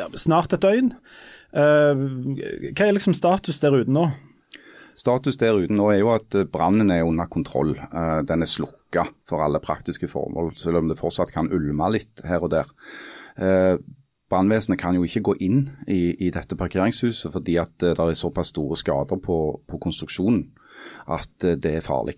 ja, 0.00 0.08
snart 0.16 0.56
et 0.56 0.64
døgn. 0.64 0.94
Eh, 1.52 2.06
Hva 2.72 2.88
er 2.88 2.96
liksom 2.96 3.14
status 3.14 3.60
der 3.60 3.76
ute 3.84 3.92
nå? 3.92 4.08
Status 4.94 5.36
der 5.40 5.58
ute 5.58 5.74
nå 5.74 5.90
er 5.92 5.98
jo 6.00 6.10
at 6.14 6.34
eh, 6.38 6.46
brannen 6.46 6.90
er 6.94 7.04
under 7.06 7.26
kontroll. 7.30 7.74
Eh, 7.78 8.22
Den 8.26 8.42
er 8.42 8.46
slukka 8.50 9.04
for 9.28 9.38
alle 9.44 9.60
praktiske 9.62 10.08
formål, 10.10 10.54
selv 10.60 10.76
om 10.80 10.88
det 10.88 11.00
fortsatt 11.00 11.32
kan 11.34 11.52
ulme 11.52 11.90
litt 11.92 12.14
her 12.24 12.40
og 12.46 12.50
der. 12.54 12.66
Eh, 13.36 13.76
Brannvesenet 14.30 14.80
kan 14.80 14.94
jo 14.96 15.04
ikke 15.04 15.26
gå 15.28 15.34
inn 15.44 15.60
i, 15.86 16.14
i 16.26 16.30
dette 16.32 16.56
parkeringshuset 16.56 17.30
fordi 17.30 17.58
at 17.60 17.78
det 17.78 18.00
er 18.00 18.14
såpass 18.16 18.48
store 18.54 18.76
skader 18.80 19.18
på, 19.20 19.60
på 19.68 19.78
konstruksjonen 19.82 20.44
at 21.12 21.34
det 21.38 21.72
er 21.76 21.80
farlig. 21.84 22.14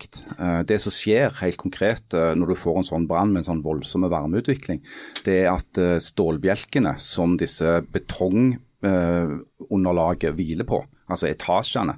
Det 0.65 0.81
som 0.81 0.91
skjer 0.95 1.29
helt 1.43 1.59
konkret 1.61 2.13
når 2.13 2.47
du 2.49 2.55
får 2.57 2.77
en 2.79 2.87
sånn 2.87 3.07
brann 3.09 3.31
med 3.33 3.39
en 3.43 3.49
sånn 3.51 3.65
voldsom 3.65 4.09
varmeutvikling, 4.09 4.79
det 5.27 5.35
er 5.43 5.49
at 5.51 5.71
stålbjelkene 6.01 6.93
som 6.97 7.37
disse 7.37 7.81
betongunderlaget 7.93 10.33
hviler 10.39 10.65
på, 10.67 10.79
altså 11.09 11.27
etasjene, 11.29 11.97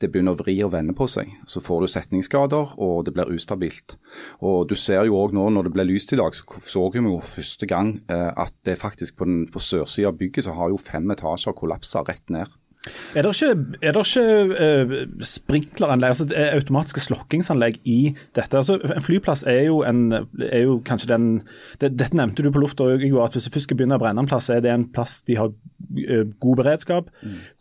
det 0.00 0.10
begynner 0.12 0.34
å 0.36 0.40
vri 0.42 0.54
og 0.64 0.72
vende 0.74 0.94
på 0.96 1.06
seg. 1.08 1.30
Så 1.48 1.60
får 1.64 1.80
du 1.80 1.86
setningsskader, 1.92 2.74
og 2.78 3.04
det 3.06 3.14
blir 3.16 3.30
ustabilt. 3.32 3.96
Og 4.40 4.68
Du 4.68 4.74
ser 4.76 5.04
jo 5.08 5.16
òg 5.20 5.32
nå 5.36 5.48
når 5.50 5.64
det 5.68 5.72
ble 5.72 5.84
lyst 5.88 6.12
i 6.12 6.16
dag, 6.20 6.34
så 6.34 6.44
så 6.62 6.86
vi 6.92 7.00
jo 7.00 7.18
første 7.20 7.66
gang 7.66 7.94
eh, 8.08 8.32
at 8.36 8.52
det 8.64 8.78
faktisk 8.78 9.16
på, 9.16 9.24
den- 9.24 9.46
på 9.52 9.58
sørsida 9.60 10.08
av 10.08 10.18
bygget 10.18 10.44
så 10.44 10.52
har 10.54 10.68
jo 10.70 10.76
fem 10.76 11.10
etasjer 11.10 11.52
kollapsa 11.56 12.02
rett 12.08 12.28
ned. 12.30 12.46
Er 13.14 13.22
det 13.22 13.30
ikke, 13.36 13.76
er 13.82 13.94
det 13.94 14.02
ikke 14.02 14.22
uh, 14.50 14.94
sprinkleranlegg, 15.22 16.14
altså 16.14 16.26
er 16.34 16.56
automatiske 16.56 17.04
slokkingsanlegg 17.04 17.78
i 17.86 17.98
dette? 18.34 18.58
Altså, 18.58 18.78
en 18.82 19.04
flyplass 19.04 19.44
er 19.46 19.68
jo, 19.68 19.82
en, 19.86 20.10
er 20.42 20.64
jo 20.64 20.80
kanskje 20.86 21.12
den 21.12 21.28
det, 21.78 21.92
Dette 22.00 22.18
nevnte 22.18 22.42
du 22.42 22.50
på 22.50 22.62
lufta 22.62 22.88
òg, 22.88 23.04
at 23.04 23.36
hvis 23.36 23.46
det 23.46 23.54
først 23.54 23.68
skal 23.68 23.78
begynne 23.78 24.00
å 24.00 24.02
brenne 24.02 24.24
en 24.24 24.30
plass, 24.30 24.50
er 24.50 24.64
det 24.64 24.72
en 24.74 24.88
plass 24.90 25.20
de 25.28 25.38
har 25.38 25.52
eh, 25.52 26.24
god 26.42 26.58
beredskap, 26.58 27.12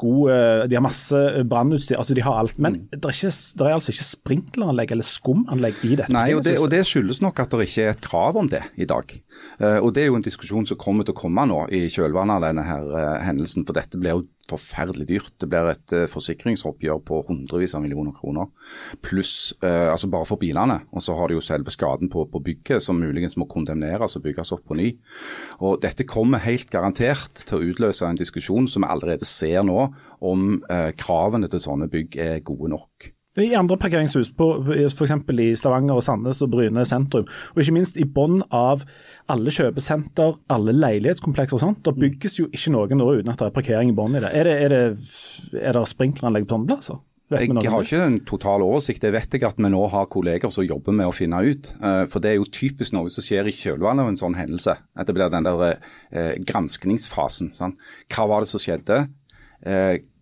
god, 0.02 0.22
uh, 0.32 0.64
de 0.66 0.80
har 0.80 0.86
masse 0.86 1.22
brannutstyr, 1.52 2.00
altså 2.02 2.18
de 2.18 2.26
har 2.26 2.42
alt. 2.42 2.58
Men 2.58 2.82
det, 2.90 3.04
er 3.04 3.14
ikke, 3.14 3.34
det 3.60 3.68
er 3.68 3.78
altså 3.78 3.94
ikke 3.94 4.10
sprinkleranlegg 4.10 4.96
eller 4.96 5.06
skumanlegg 5.06 5.86
i 5.86 5.96
dette? 6.02 6.16
Nei, 6.16 6.32
og 6.38 6.44
det, 6.48 6.58
og 6.64 6.72
det 6.74 6.82
skyldes 6.88 7.22
nok 7.22 7.44
at 7.44 7.54
det 7.54 7.70
ikke 7.70 7.86
er 7.86 7.94
et 7.94 8.04
krav 8.04 8.42
om 8.42 8.50
det 8.50 8.64
i 8.82 8.90
dag. 8.90 9.14
Eh, 9.60 9.78
og 9.78 9.94
Det 9.94 10.04
er 10.04 10.12
jo 10.12 10.18
en 10.20 10.26
diskusjon 10.26 10.68
som 10.68 10.80
kommer 10.82 11.06
til 11.06 11.16
å 11.16 11.22
komme 11.22 11.46
nå 11.50 11.64
i 11.74 11.86
kjølvannet 11.92 12.40
av 12.40 12.48
denne 12.50 12.66
her 12.68 12.94
eh, 12.98 13.18
hendelsen. 13.28 13.66
For 13.68 13.78
dette 13.78 14.00
blir 14.02 14.18
jo 14.18 14.26
forferdelig 14.52 15.08
dyrt. 15.10 15.34
Det 15.42 15.50
blir 15.50 15.72
et 15.72 15.96
eh, 15.96 16.08
forsikringsoppgjør 16.12 17.02
på 17.08 17.22
hundrevis 17.30 17.76
av 17.78 17.84
millioner 17.84 18.16
kroner. 18.18 18.50
Pluss 19.04 19.54
eh, 19.64 19.88
altså 19.92 20.10
bare 20.12 20.28
for 20.30 20.42
bilene. 20.42 20.82
Og 20.92 21.06
så 21.06 21.16
har 21.18 21.30
de 21.30 21.38
jo 21.38 21.46
selve 21.46 21.74
skaden 21.74 22.12
på, 22.12 22.26
på 22.32 22.44
bygget 22.44 22.84
som 22.84 23.00
muligens 23.02 23.38
må 23.40 23.48
kondemneres 23.52 24.18
og 24.18 24.26
bygges 24.28 24.54
opp 24.58 24.66
på 24.70 24.78
ny. 24.80 24.92
Og 25.62 25.80
Dette 25.84 26.08
kommer 26.10 26.44
helt 26.44 26.72
garantert 26.74 27.46
til 27.46 27.58
å 27.58 27.72
utløse 27.72 28.08
en 28.08 28.20
diskusjon 28.20 28.70
som 28.72 28.86
vi 28.86 28.92
allerede 28.92 29.28
ser 29.30 29.64
nå, 29.68 29.90
om 30.22 30.62
eh, 30.70 30.92
kravene 31.00 31.50
til 31.52 31.64
sånne 31.64 31.90
bygg 31.92 32.20
er 32.22 32.46
gode 32.46 32.72
nok. 32.76 33.12
I 33.40 33.54
andre 33.56 33.78
parkeringshus, 33.80 34.34
på, 34.36 34.48
f.eks. 34.92 35.14
i 35.40 35.46
Stavanger 35.56 35.96
og 35.96 36.04
Sandnes 36.04 36.42
og 36.44 36.50
Bryne 36.52 36.84
sentrum, 36.88 37.30
og 37.54 37.62
ikke 37.64 37.76
minst 37.78 37.96
i 37.96 38.04
bånn 38.04 38.42
av 38.52 38.84
alle 39.32 39.54
kjøpesenter, 39.56 40.36
alle 40.52 40.74
leilighetskomplekser 40.76 41.56
og 41.56 41.64
sånt, 41.64 41.80
da 41.88 41.94
bygges 41.96 42.42
jo 42.42 42.50
ikke 42.52 42.74
noe 42.76 42.98
nå 42.98 43.08
uten 43.22 43.32
at 43.32 43.40
det 43.40 43.48
er 43.48 43.56
parkering 43.56 43.94
i 43.94 43.96
bånn 43.96 44.20
i 44.20 44.24
det. 44.26 44.34
Er 44.36 44.50
det, 44.50 44.58
er 44.66 44.76
det, 44.76 45.62
er 45.62 45.80
det 45.80 45.86
sprinkleranlegg 45.88 46.50
på 46.50 46.58
sånne 46.58 46.72
plasser? 46.74 47.00
Jeg 47.32 47.72
har 47.72 47.86
ikke 47.86 48.04
en 48.04 48.20
total 48.28 48.64
oversikt. 48.66 49.06
Det 49.06 49.14
vet 49.16 49.38
jeg 49.38 49.46
at 49.48 49.56
vi 49.56 49.70
nå 49.72 49.86
har 49.94 50.10
kolleger 50.12 50.52
som 50.52 50.66
jobber 50.68 50.92
med 50.92 51.08
å 51.08 51.14
finne 51.16 51.40
ut. 51.40 51.70
Eh, 51.80 52.04
For 52.12 52.20
det 52.20 52.34
er 52.34 52.42
jo 52.42 52.50
typisk 52.52 52.92
noe 52.92 53.08
som 53.14 53.24
skjer 53.24 53.48
i 53.48 53.54
kjølvannet 53.56 54.04
av 54.04 54.12
en 54.12 54.20
sånn 54.20 54.36
hendelse. 54.36 54.76
At 55.00 55.08
det 55.08 55.16
blir 55.16 55.32
den 55.32 55.48
der 55.48 55.78
eh, 56.12 56.34
granskningsfasen. 56.44 57.54
Sant? 57.56 57.80
Hva 58.12 58.28
var 58.28 58.44
det 58.44 58.52
som 58.52 58.60
skjedde? 58.60 59.06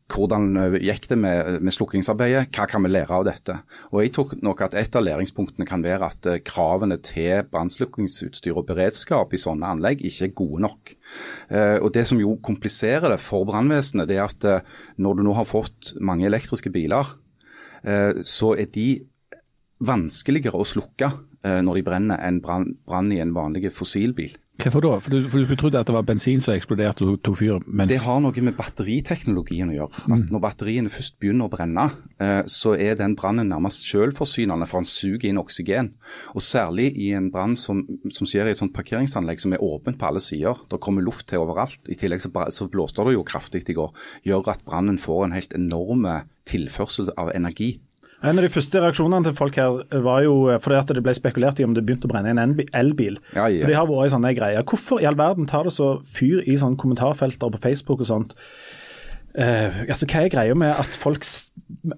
Hvordan 0.09 0.57
eh, 0.57 0.77
gikk 0.87 1.05
det 1.11 1.17
med, 1.21 1.59
med 1.65 1.75
slukkingsarbeidet? 1.75 2.49
Hva 2.55 2.65
kan 2.69 2.83
vi 2.85 2.91
lære 2.91 3.13
av 3.13 3.27
dette? 3.27 3.59
Og 3.93 4.01
jeg 4.01 4.13
tror 4.15 4.33
nok 4.45 4.63
at 4.65 4.77
Et 4.79 4.95
av 4.97 5.05
læringspunktene 5.05 5.67
kan 5.69 5.83
være 5.85 6.09
at 6.09 6.29
eh, 6.29 6.41
kravene 6.45 6.97
til 7.05 7.45
brannslukkingsutstyr 7.51 8.57
og 8.57 8.65
beredskap 8.71 9.33
i 9.33 9.41
sånne 9.41 9.69
anlegg 9.69 10.01
ikke 10.01 10.29
er 10.29 10.35
gode 10.41 10.63
nok. 10.65 10.95
Eh, 11.53 11.77
og 11.77 11.93
Det 11.93 12.07
som 12.09 12.21
jo 12.21 12.39
kompliserer 12.41 13.13
det 13.13 13.21
for 13.21 13.45
brannvesenet, 13.49 14.09
det 14.09 14.17
er 14.17 14.25
at 14.25 14.67
når 14.97 15.19
du 15.19 15.23
nå 15.27 15.37
har 15.37 15.47
fått 15.47 15.93
mange 16.01 16.25
elektriske 16.25 16.71
biler, 16.73 17.15
så 18.27 18.49
er 18.59 18.67
de 18.75 19.05
vanskeligere 19.79 20.59
å 20.59 20.67
slukke 20.67 21.07
når 21.63 21.79
de 21.79 21.83
brenner 21.87 22.19
enn 22.27 22.41
brann 22.43 23.11
i 23.15 23.21
en 23.23 23.31
vanlig 23.31 23.71
fossilbil. 23.71 24.33
Hvorfor 24.59 24.83
da? 24.83 24.91
For 24.99 25.13
du, 25.13 25.27
for 25.29 25.39
du 25.39 25.45
skulle 25.45 25.59
trodd 25.61 25.77
at 25.79 25.87
det 25.87 25.95
var 25.95 26.05
bensin 26.07 26.41
som 26.43 26.55
eksploderte 26.55 27.05
og 27.07 27.21
tok 27.23 27.37
fyr? 27.39 27.61
Mens... 27.65 27.91
Det 27.93 28.01
har 28.03 28.19
noe 28.19 28.43
med 28.43 28.57
batteriteknologien 28.57 29.71
å 29.71 29.75
gjøre. 29.77 30.03
At 30.11 30.33
Når 30.33 30.43
batteriene 30.43 30.91
først 30.91 31.15
begynner 31.21 31.47
å 31.47 31.53
brenne, 31.53 31.85
eh, 32.19 32.41
så 32.51 32.73
er 32.75 32.97
den 32.99 33.15
brannen 33.19 33.47
nærmest 33.53 33.87
selvforsynende, 33.87 34.67
for 34.67 34.81
han 34.81 34.89
suger 34.89 35.29
inn 35.29 35.39
oksygen. 35.39 35.93
Og 36.35 36.43
Særlig 36.49 36.89
i 36.99 37.11
en 37.15 37.29
brann 37.31 37.55
som, 37.59 37.85
som 38.11 38.27
skjer 38.27 38.49
i 38.49 38.55
et 38.55 38.59
sånt 38.59 38.75
parkeringsanlegg 38.75 39.39
som 39.43 39.55
er 39.55 39.63
åpent 39.63 39.99
på 40.01 40.09
alle 40.09 40.23
sider. 40.23 40.59
Det 40.71 40.81
kommer 40.83 41.05
luft 41.05 41.29
til 41.31 41.45
overalt. 41.45 41.79
I 41.87 41.95
tillegg 41.99 42.23
så, 42.25 42.33
så 42.51 42.67
blåste 42.71 43.05
det 43.07 43.15
jo 43.15 43.27
kraftig 43.27 43.63
i 43.69 43.77
går. 43.77 43.93
Gjør 44.27 44.51
at 44.55 44.65
brannen 44.67 44.99
får 44.99 45.27
en 45.27 45.37
helt 45.37 45.55
enorme 45.55 46.23
tilførsel 46.49 47.13
av 47.19 47.31
energi. 47.35 47.77
En 48.19 48.35
av 48.35 48.43
de 48.43 48.51
første 48.51 48.81
reaksjonene 48.83 49.29
til 49.29 49.35
folk 49.37 49.55
her 49.59 49.77
var 50.03 50.23
jo 50.25 50.33
eh, 50.51 50.59
fordi 50.59 50.79
at 50.79 50.91
det 50.95 51.03
ble 51.05 51.13
spekulert 51.15 51.61
i 51.61 51.67
om 51.67 51.75
det 51.75 51.85
begynte 51.87 52.09
å 52.09 52.11
brenne 52.11 52.33
en 52.33 52.57
elbil. 52.75 53.21
Ja, 53.31 53.47
ja. 53.47 53.61
For 53.63 53.71
de 53.71 53.77
har 53.79 53.87
vært 53.87 54.09
i 54.09 54.15
sånne 54.15 54.33
greier. 54.35 54.65
Hvorfor 54.67 54.99
i 54.99 55.07
all 55.07 55.19
verden 55.19 55.47
tar 55.47 55.69
det 55.69 55.75
så 55.75 55.93
fyr 56.07 56.43
i 56.43 56.57
sånne 56.59 56.79
kommentarfelter 56.79 57.53
på 57.53 57.63
Facebook 57.63 58.03
og 58.03 58.11
sånt? 58.11 58.35
Uh, 59.29 59.85
altså 59.85 60.07
Hva 60.09 60.23
er 60.25 60.31
greia 60.33 60.55
med 60.57 60.73
at 60.73 60.95
folk 60.97 61.21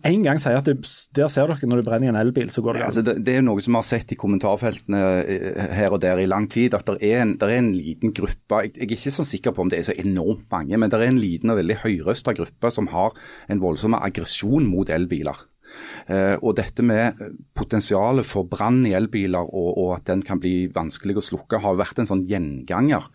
en 0.04 0.24
gang 0.26 0.40
sier 0.42 0.58
at 0.60 0.68
det, 0.68 0.84
der 1.16 1.30
ser 1.32 1.48
dere 1.48 1.70
når 1.70 1.80
du 1.80 1.86
brenner 1.88 2.10
i 2.10 2.12
en 2.12 2.20
elbil, 2.20 2.50
så 2.52 2.62
går 2.62 2.76
det 2.76 2.82
Ja, 2.82 2.90
altså 2.92 3.04
det, 3.08 3.16
det 3.24 3.34
er 3.34 3.40
jo 3.40 3.46
noe 3.48 3.64
som 3.64 3.72
vi 3.72 3.80
har 3.80 3.88
sett 3.88 4.12
i 4.12 4.18
kommentarfeltene 4.20 5.00
eh, 5.24 5.62
her 5.78 5.96
og 5.96 6.02
der 6.04 6.20
i 6.22 6.28
lang 6.28 6.50
tid, 6.52 6.76
at 6.78 6.92
det 6.92 7.00
er 7.08 7.24
en, 7.24 7.38
det 7.40 7.48
er 7.48 7.62
en 7.62 7.72
liten 7.72 8.12
gruppe 8.18 8.60
jeg, 8.66 8.76
jeg 8.76 8.90
er 8.90 8.94
ikke 8.98 9.16
så 9.16 9.26
sikker 9.26 9.56
på 9.56 9.64
om 9.64 9.72
det 9.72 9.80
er 9.80 9.88
så 9.88 9.96
enormt 10.04 10.44
mange, 10.52 10.76
men 10.76 10.92
det 10.92 11.00
er 11.00 11.08
en 11.08 11.22
liten 11.24 11.56
og 11.56 11.62
veldig 11.62 11.80
høyrøsta 11.86 12.36
gruppe 12.38 12.74
som 12.76 12.92
har 12.92 13.16
en 13.48 13.64
voldsom 13.64 13.96
aggresjon 13.98 14.68
mot 14.68 14.92
elbiler. 14.92 15.40
Eh, 16.08 16.36
og 16.42 16.56
dette 16.58 16.84
med 16.86 17.20
potensialet 17.58 18.26
for 18.28 18.48
brann 18.50 18.82
i 18.88 18.94
elbiler 18.98 19.46
og, 19.46 19.70
og 19.78 19.92
at 19.98 20.08
den 20.10 20.24
kan 20.26 20.42
bli 20.42 20.66
vanskelig 20.74 21.18
å 21.20 21.26
slukke, 21.26 21.62
har 21.62 21.80
vært 21.80 22.02
en 22.02 22.10
sånn 22.10 22.24
gjenganger. 22.30 23.08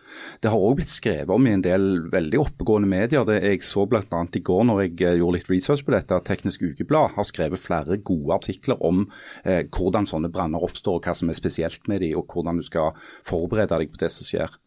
Det 0.43 0.53
har 0.53 0.63
òg 0.63 0.79
blitt 0.81 0.93
skrevet 0.93 1.33
om 1.35 1.49
i 1.49 1.55
en 1.57 1.65
del 1.65 2.07
veldig 2.13 2.43
oppegående 2.43 2.91
medier. 2.91 3.27
Det 3.27 3.41
jeg 3.43 3.65
så 3.67 3.87
bl.a. 3.91 4.03
i 4.07 4.45
går 4.51 4.69
når 4.69 4.85
jeg 4.85 4.95
eh, 5.01 5.19
gjorde 5.21 5.41
litt 5.41 5.53
research 5.53 5.87
på 5.87 5.97
dette, 5.97 6.21
at 6.21 6.29
Teknisk 6.29 6.67
Ukeblad 6.67 7.17
har 7.17 7.29
skrevet 7.29 7.63
flere 7.63 7.99
gode 7.99 8.37
artikler 8.37 8.81
om 8.85 9.07
eh, 9.45 9.65
hvordan 9.67 10.09
sånne 10.09 10.33
branner 10.33 10.63
oppstår, 10.63 11.01
og 11.01 11.09
hva 11.09 11.17
som 11.17 11.33
er 11.33 11.39
spesielt 11.39 11.91
med 11.91 12.05
de, 12.05 12.13
og 12.19 12.31
hvordan 12.31 12.61
du 12.61 12.67
skal 12.67 12.95
forberede 13.27 13.81
deg 13.81 13.93
på 13.93 14.05
det 14.05 14.13
som 14.15 14.29
skjer. 14.29 14.61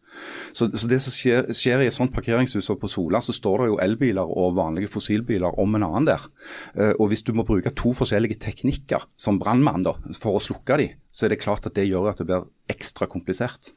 Så, 0.52 0.68
så 0.74 0.88
det 0.90 1.00
som 1.04 1.14
skjer, 1.14 1.50
skjer 1.56 1.84
i 1.84 1.88
et 1.90 1.96
sånt 1.96 2.14
parkeringshus 2.14 2.70
og 2.72 2.80
på 2.82 2.90
Sola, 2.90 3.20
så 3.24 3.34
står 3.36 3.64
det 3.64 3.68
jo 3.72 3.78
elbiler 3.84 4.30
og 4.30 4.56
vanlige 4.58 4.90
fossilbiler 4.92 5.58
om 5.60 5.78
en 5.78 5.86
annen 5.86 6.08
der. 6.10 6.26
Eh, 6.74 6.92
og 6.96 7.10
hvis 7.12 7.24
du 7.26 7.32
må 7.36 7.46
bruke 7.48 7.72
to 7.76 7.92
forskjellige 7.96 8.40
teknikker 8.42 9.06
som 9.20 9.38
brannmann 9.40 9.86
for 10.18 10.36
å 10.36 10.42
slukke 10.42 10.76
de, 10.80 10.88
så 11.10 11.26
er 11.26 11.32
det 11.32 11.40
klart 11.42 11.66
at 11.66 11.74
det 11.74 11.88
gjør 11.88 12.10
at 12.12 12.20
det 12.20 12.26
blir 12.28 12.44
ekstra 12.70 13.08
komplisert. 13.10 13.72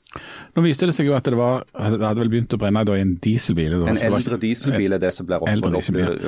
Nå 0.54 0.64
viste 0.66 0.90
det 0.90 0.94
seg 0.98 1.08
jo 1.10 1.16
at 1.18 1.26
det 1.26 1.38
var 1.40 1.64
Det 1.74 2.04
hadde 2.04 2.20
vel 2.20 2.30
begynt 2.30 2.54
å 2.54 2.60
brenne 2.62 2.84
i 2.94 3.02
en 3.02 3.16
dieselbil. 3.22 3.80
En 3.90 3.98
eldre 3.98 4.38
dieselbil 4.42 4.94
er 4.98 5.02
det 5.02 5.14
som 5.16 5.30
blir 5.30 5.42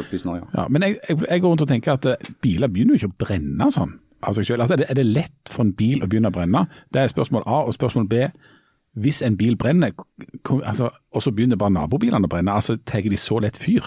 opplyst 0.01 0.25
nå, 0.25 0.39
ja. 0.39 0.47
Ja, 0.55 0.65
men 0.71 0.87
jeg, 0.87 0.97
jeg, 1.05 1.19
jeg 1.27 1.43
går 1.43 1.53
rundt 1.53 1.65
og 1.65 1.69
tenker 1.69 1.99
at 1.99 2.09
eh, 2.09 2.33
biler 2.41 2.71
begynner 2.71 2.95
jo 2.95 3.05
ikke 3.05 3.13
å 3.13 3.25
brenne 3.25 3.69
sånn 3.73 3.97
av 4.25 4.35
seg 4.37 4.47
selv. 4.47 4.65
Altså, 4.65 4.75
er, 4.75 4.83
det, 4.83 4.89
er 4.89 4.99
det 4.99 5.05
lett 5.05 5.51
for 5.51 5.65
en 5.65 5.73
bil 5.77 6.03
å 6.03 6.09
begynne 6.09 6.31
å 6.31 6.35
brenne? 6.35 6.65
Det 6.93 7.03
er 7.03 7.11
spørsmål 7.11 7.45
A. 7.45 7.61
Og 7.67 7.75
spørsmål 7.77 8.07
B. 8.09 8.25
Hvis 8.95 9.21
en 9.25 9.35
bil 9.37 9.57
brenner, 9.59 9.91
altså, 10.63 10.89
og 11.11 11.23
så 11.23 11.33
begynner 11.35 11.59
bare 11.59 11.73
nabobilene 11.75 12.29
å 12.29 12.31
brenne, 12.31 12.55
altså 12.55 12.77
tar 12.87 13.03
de 13.03 13.19
så 13.19 13.41
lett 13.43 13.57
fyr? 13.59 13.83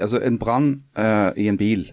Altså, 0.00 0.18
En 0.26 0.38
brann 0.40 0.72
uh, 0.98 1.30
i 1.38 1.46
en 1.50 1.58
bil 1.60 1.86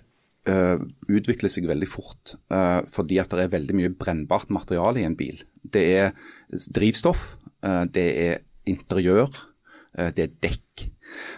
uh, 0.49 0.81
utvikler 1.09 1.51
seg 1.53 1.67
veldig 1.69 1.89
fort 1.91 2.33
uh, 2.53 2.81
fordi 2.89 3.19
at 3.21 3.33
det 3.35 3.45
er 3.45 3.53
veldig 3.53 3.77
mye 3.77 3.93
brennbart 3.93 4.49
materiale 4.53 5.03
i 5.03 5.05
en 5.05 5.17
bil. 5.19 5.43
Det 5.61 5.83
er 5.99 6.11
drivstoff, 6.73 7.35
det 7.91 8.03
er 8.21 8.37
interiør, 8.69 9.33
det 10.15 10.23
er 10.23 10.35
dekk. 10.45 10.85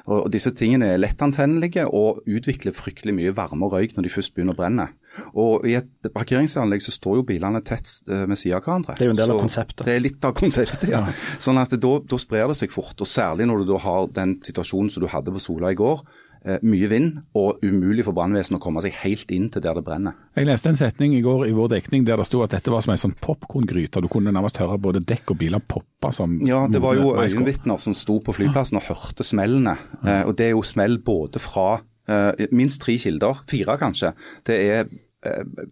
Og, 0.05 0.17
og 0.17 0.27
Disse 0.33 0.51
tingene 0.53 0.91
er 0.93 0.99
lettantennelige 1.01 1.88
og 1.88 2.19
utvikler 2.29 2.75
fryktelig 2.75 3.15
mye 3.17 3.33
varme 3.33 3.65
og 3.65 3.73
røyk 3.73 3.95
når 3.95 4.05
de 4.05 4.11
først 4.13 4.35
begynner 4.35 4.53
å 4.53 4.59
brenne. 4.59 4.85
Og 5.33 5.67
I 5.69 5.75
et 5.79 6.11
parkeringsanlegg 6.15 6.83
så 6.85 6.93
står 6.95 7.19
jo 7.19 7.27
bilene 7.27 7.61
tett 7.65 7.91
eh, 8.09 8.25
ved 8.29 8.39
siden 8.39 8.59
av 8.59 8.65
hverandre. 8.65 8.97
Det 8.97 9.05
er 9.05 9.11
jo 9.11 9.17
en 9.17 9.21
del 9.21 9.35
av 9.35 9.43
konseptet. 9.43 9.85
Det 9.88 9.97
er 9.97 10.05
litt 10.05 10.29
av 10.29 10.38
konseptet, 10.38 10.89
ja. 10.93 11.03
Sånn 11.41 11.61
at 11.61 11.75
da, 11.75 11.93
da 11.99 12.21
sprer 12.21 12.49
det 12.51 12.57
seg 12.59 12.73
fort. 12.73 12.97
og 12.99 13.09
Særlig 13.09 13.49
når 13.49 13.63
du 13.63 13.73
da 13.73 13.83
har 13.83 14.09
den 14.15 14.39
situasjonen 14.45 14.91
som 14.93 15.05
du 15.05 15.11
hadde 15.11 15.35
på 15.35 15.43
Sola 15.43 15.73
i 15.73 15.79
går. 15.79 16.03
Eh, 16.47 16.55
mye 16.63 16.88
vind 16.88 17.17
og 17.35 17.59
umulig 17.67 18.05
for 18.07 18.15
brannvesenet 18.15 18.61
å 18.61 18.63
komme 18.63 18.79
seg 18.79 18.93
helt 19.01 19.31
inn 19.35 19.49
til 19.51 19.63
der 19.63 19.75
det 19.75 19.83
brenner. 19.83 20.15
Jeg 20.38 20.47
leste 20.47 20.71
en 20.71 20.77
setning 20.79 21.17
i 21.17 21.23
går 21.25 21.49
i 21.49 21.55
vår 21.55 21.73
dekning 21.73 22.05
der 22.07 22.21
det 22.21 22.29
sto 22.29 22.39
at 22.45 22.53
dette 22.55 22.71
var 22.71 22.85
som 22.85 22.93
en 22.93 23.01
sånn 23.01 23.15
popkorngryte. 23.19 23.99
Du 23.99 24.07
kunne 24.11 24.31
nærmest 24.31 24.61
høre 24.61 24.77
både 24.79 25.03
dekk 25.03 25.33
og 25.35 25.41
biler 25.41 25.59
poppe 25.59 26.13
som 26.15 26.38
Ja, 26.47 26.61
det 26.71 26.79
var 26.83 26.95
jo 26.95 27.11
øyenvitner 27.19 27.81
som 27.83 27.97
sto 27.97 28.21
på 28.23 28.38
flyplassen 28.38 28.79
og 28.79 28.88
hørte 28.88 29.27
smellene. 29.27 29.75
Eh, 29.99 30.23
og 30.23 30.38
det 30.39 30.47
er 30.47 30.55
jo 30.55 30.63
smell 30.63 30.95
både 31.03 31.43
fra 31.43 31.81
eh, 32.07 32.47
minst 32.55 32.85
tre 32.85 32.95
kilder, 33.03 33.43
fire 33.51 33.75
kanskje. 33.81 34.13
Det 34.47 34.63
er 34.63 34.88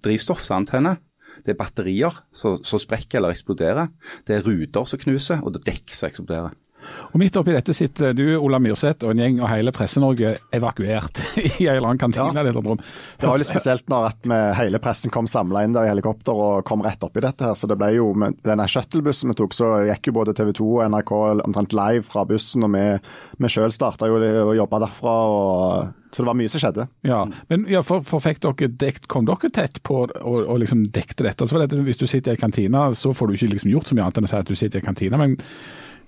drivstoff 0.03 0.43
som 0.43 0.61
antenner. 0.61 0.99
Det 1.45 1.53
er 1.53 1.59
batterier 1.59 2.15
som 2.35 2.57
sprekker 2.61 3.19
eller 3.19 3.35
eksploderer. 3.35 3.91
Det 4.27 4.37
er 4.37 4.45
ruter 4.47 4.87
som 4.89 5.01
knuser, 5.01 5.43
og 5.43 5.53
det 5.53 5.61
er 5.61 5.73
dekk 5.73 5.93
som 5.95 6.09
eksploderer. 6.09 6.55
Og 7.13 7.21
Midt 7.21 7.37
oppi 7.39 7.53
dette 7.55 7.73
sitter 7.73 8.13
du, 8.13 8.25
Ola 8.37 8.59
Myrseth 8.61 9.05
og 9.05 9.13
en 9.13 9.21
gjeng 9.23 9.39
av 9.41 9.51
hele 9.51 9.71
Presse-Norge 9.75 10.33
evakuert 10.53 11.21
i 11.43 11.67
en 11.67 11.77
eller 11.77 11.89
annen 11.89 12.01
kantine. 12.01 12.43
Ja. 12.43 12.53
rom. 12.53 12.81
Det 13.17 13.29
var 13.29 13.39
litt 13.41 13.49
spesielt 13.49 13.87
når 13.91 14.09
at 14.11 14.27
vi, 14.27 14.39
hele 14.59 14.81
pressen 14.83 15.13
kom 15.13 15.29
samla 15.29 15.63
inn 15.65 15.75
der 15.75 15.87
i 15.87 15.91
helikopter 15.91 16.37
og 16.37 16.65
kom 16.67 16.83
rett 16.85 17.03
oppi 17.03 17.23
dette. 17.23 17.45
her, 17.47 17.55
så 17.57 17.69
det 17.69 17.77
ble 17.79 17.93
jo, 17.95 18.11
med 18.17 18.37
denne 18.45 18.67
Shuttlebussen 18.69 19.31
vi 19.31 19.37
tok, 19.39 19.55
så 19.57 19.71
gikk 19.87 20.11
jo 20.11 20.17
både 20.19 20.35
TV 20.37 20.51
2 20.59 20.67
og 20.75 20.91
NRK 20.93 21.13
omtrent 21.47 21.77
live 21.77 22.05
fra 22.07 22.25
bussen. 22.27 22.67
Og 22.67 22.75
vi, 22.75 22.83
vi 23.39 23.53
sjøl 23.53 23.73
starta 23.73 24.09
jo 24.09 24.19
å 24.19 24.57
jobbe 24.57 24.83
derfra. 24.83 25.15
Og, 25.31 25.95
så 26.11 26.23
det 26.23 26.29
var 26.29 26.37
mye 26.39 26.51
som 26.51 26.63
skjedde. 26.63 26.87
Ja, 27.07 27.23
men 27.49 27.65
ja, 27.71 27.81
for, 27.85 28.05
for 28.05 28.23
fikk 28.23 28.39
dere 28.45 28.69
dekt, 28.83 29.09
kom 29.11 29.27
dere 29.27 29.51
tett 29.53 29.81
på 29.87 30.03
og, 30.05 30.37
og 30.37 30.61
liksom 30.61 30.87
dekte 30.95 31.25
dette? 31.27 31.45
Altså, 31.45 31.65
det, 31.65 31.81
hvis 31.87 31.99
du 31.99 32.07
sitter 32.07 32.37
i 32.37 32.41
kantina, 32.41 32.87
så 32.97 33.13
får 33.15 33.27
du 33.27 33.37
ikke 33.37 33.51
liksom 33.55 33.73
gjort 33.73 33.91
så 33.91 33.97
mye 33.97 34.07
annet 34.07 34.21
enn 34.21 34.29
å 34.29 34.31
si 34.31 34.39
at 34.39 34.49
du 34.49 34.57
sitter 34.57 34.81
i 34.81 34.87
kantina. 34.87 35.19
Men 35.19 35.35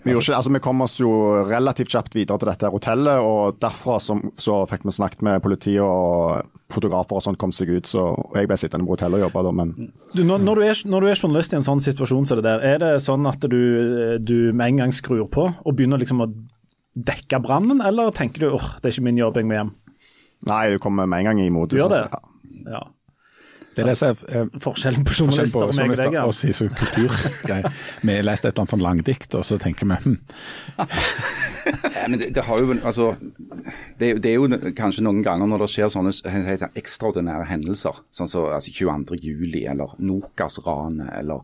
Vi, 0.03 0.13
ikke, 0.15 0.35
altså, 0.37 0.51
vi 0.55 0.61
kom 0.63 0.79
oss 0.85 0.95
jo 1.01 1.09
relativt 1.49 1.91
kjapt 1.91 2.13
videre 2.15 2.39
til 2.39 2.49
dette 2.51 2.69
hotellet, 2.71 3.19
og 3.19 3.57
derfra 3.59 3.97
så, 3.99 4.15
så 4.39 4.61
fikk 4.69 4.85
vi 4.87 4.93
snakket 4.95 5.25
med 5.27 5.41
politiet 5.43 5.83
og 5.83 6.45
fotografer 6.71 7.19
og 7.19 7.25
sånt 7.25 7.39
kom 7.41 7.51
seg 7.55 7.73
ut. 7.73 7.89
Så 7.89 8.05
jeg 8.37 8.47
ble 8.47 8.57
sittende 8.59 8.87
på 8.87 8.95
hotellet 8.95 9.19
og 9.19 9.27
jobbe 9.27 9.43
da, 9.49 9.51
men 9.59 9.73
Du, 10.13 10.23
når, 10.23 10.45
når, 10.45 10.61
du 10.61 10.67
er, 10.69 10.83
når 10.93 11.03
du 11.03 11.09
er 11.11 11.19
journalist 11.19 11.55
i 11.55 11.59
en 11.59 11.67
sånn 11.67 11.83
situasjon 11.83 12.29
som 12.29 12.39
det 12.39 12.47
der, 12.47 12.63
er 12.63 12.79
det 12.83 12.93
sånn 13.03 13.27
at 13.27 13.43
du, 13.51 13.59
du 14.23 14.37
med 14.53 14.71
en 14.71 14.85
gang 14.85 14.95
skrur 14.95 15.27
på 15.31 15.49
og 15.51 15.75
begynner 15.75 15.99
liksom 15.99 16.23
å 16.23 16.31
dekke 16.95 17.41
brannen, 17.43 17.83
eller 17.85 18.15
tenker 18.15 18.45
du 18.45 18.55
åh, 18.55 18.71
det 18.79 18.89
er 18.89 18.95
ikke 18.95 19.07
min 19.09 19.19
jobb, 19.19 19.37
jeg 19.39 19.49
må 19.49 19.59
hjem? 19.59 19.75
nei, 20.47 20.69
du 20.71 20.79
kommer 20.79 21.07
med 21.09 21.19
en 21.19 21.31
gang 21.31 21.41
i 21.43 21.49
modus. 21.51 21.75
Du 21.75 21.81
gjør 21.81 21.91
det? 21.91 22.05
altså, 22.07 22.63
ja. 22.63 22.79
Ja. 22.79 22.85
Det 23.79 23.85
leser 23.87 24.11
jeg 24.11 24.35
eh, 24.35 24.59
Forskjellen 24.63 25.05
på 25.07 25.15
journalister 25.15 25.55
på 25.55 25.65
og 25.69 25.77
meg 25.79 25.93
og 25.93 25.99
deg, 26.01 26.17
ja. 26.17 26.25
og 26.27 26.33
oss 26.33 26.43
i 26.45 26.51
sånn 26.55 26.71
kulturgreier. 26.75 27.71
Vi 28.03 28.17
har 28.17 28.27
lest 28.27 28.45
et 28.45 28.51
eller 28.51 28.63
annet 28.65 28.73
sånn 28.75 28.83
langdikt, 28.85 29.35
og 29.39 29.47
så 29.47 29.57
tenker 29.61 29.89
vi 29.89 29.97
hm, 30.05 30.19
Ja, 30.79 32.05
men 32.07 32.19
det, 32.21 32.29
det, 32.35 32.43
har 32.47 32.61
jo, 32.61 32.75
altså, 32.83 33.09
det, 33.99 34.13
det 34.23 34.31
er 34.31 34.37
jo 34.39 34.71
kanskje 34.77 35.03
noen 35.05 35.23
ganger 35.25 35.49
når 35.49 35.65
det 35.65 35.71
skjer 35.73 35.91
sånne 35.93 36.13
jeg 36.15 36.69
ekstraordinære 36.79 37.49
hendelser, 37.49 37.99
sånn 38.15 38.31
som 38.31 38.47
altså 38.53 38.73
22. 38.73 39.19
juli 39.21 39.65
eller 39.69 39.93
Nokas-ranet 40.01 41.11
eller 41.19 41.43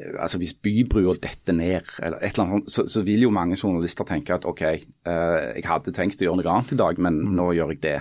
eh, 0.00 0.14
altså 0.18 0.40
Hvis 0.42 0.54
bybrua 0.64 1.14
detter 1.22 1.56
ned, 1.56 1.90
eller 2.02 2.18
et 2.20 2.32
eller 2.38 2.56
annet, 2.58 2.72
så, 2.72 2.86
så 2.90 3.04
vil 3.06 3.26
jo 3.26 3.34
mange 3.34 3.58
journalister 3.60 4.08
tenke 4.08 4.34
at 4.34 4.48
OK, 4.48 4.64
eh, 4.66 5.36
jeg 5.58 5.68
hadde 5.68 5.94
tenkt 5.94 6.22
å 6.22 6.28
gjøre 6.30 6.40
noe 6.42 6.56
annet 6.56 6.74
i 6.74 6.80
dag, 6.80 6.98
men 7.02 7.20
Mm. 7.22 7.36
nå 7.38 7.52
gjør 7.54 7.74
jeg 7.76 7.82
det. 7.84 7.98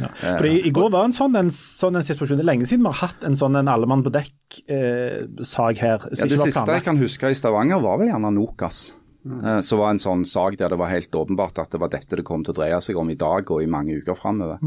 Ja. 0.00 0.08
Fordi 0.18 0.56
I 0.66 0.72
går 0.74 0.90
var 0.94 1.06
en 1.06 1.14
sånn 1.14 1.36
en, 1.38 1.52
sånn 1.54 1.98
en 1.98 2.06
situasjon. 2.06 2.40
Det 2.40 2.44
er 2.46 2.50
lenge 2.50 2.66
siden 2.68 2.86
vi 2.86 2.92
har 2.92 3.10
hatt 3.10 3.26
en 3.26 3.38
sånn 3.38 3.60
en 3.60 3.70
allemann 3.70 4.02
på 4.06 4.12
dekk-sak 4.14 5.82
her. 5.82 6.08
Ja, 6.10 6.28
det 6.30 6.40
siste 6.42 6.78
jeg 6.78 6.86
kan 6.86 6.98
huske 7.00 7.30
i 7.30 7.38
Stavanger, 7.38 7.82
var 7.84 8.00
vel 8.02 8.10
gjerne 8.10 8.32
Nokas. 8.34 8.88
Eh, 9.24 9.60
Så 9.64 9.76
var 9.80 9.90
en 9.94 9.98
sånn 10.02 10.24
sak 10.28 10.56
der 10.60 10.68
det 10.68 10.78
var 10.78 10.90
helt 10.92 11.10
åpenbart 11.16 11.58
at 11.62 11.70
det 11.72 11.80
var 11.80 11.88
dette 11.88 12.16
det 12.16 12.24
kom 12.24 12.42
til 12.44 12.52
å 12.52 12.58
dreie 12.58 12.80
seg 12.84 12.96
om 13.00 13.08
i 13.10 13.14
dag 13.16 13.50
og 13.50 13.62
i 13.62 13.66
mange 13.66 13.96
uker 13.96 14.14
framover. 14.18 14.58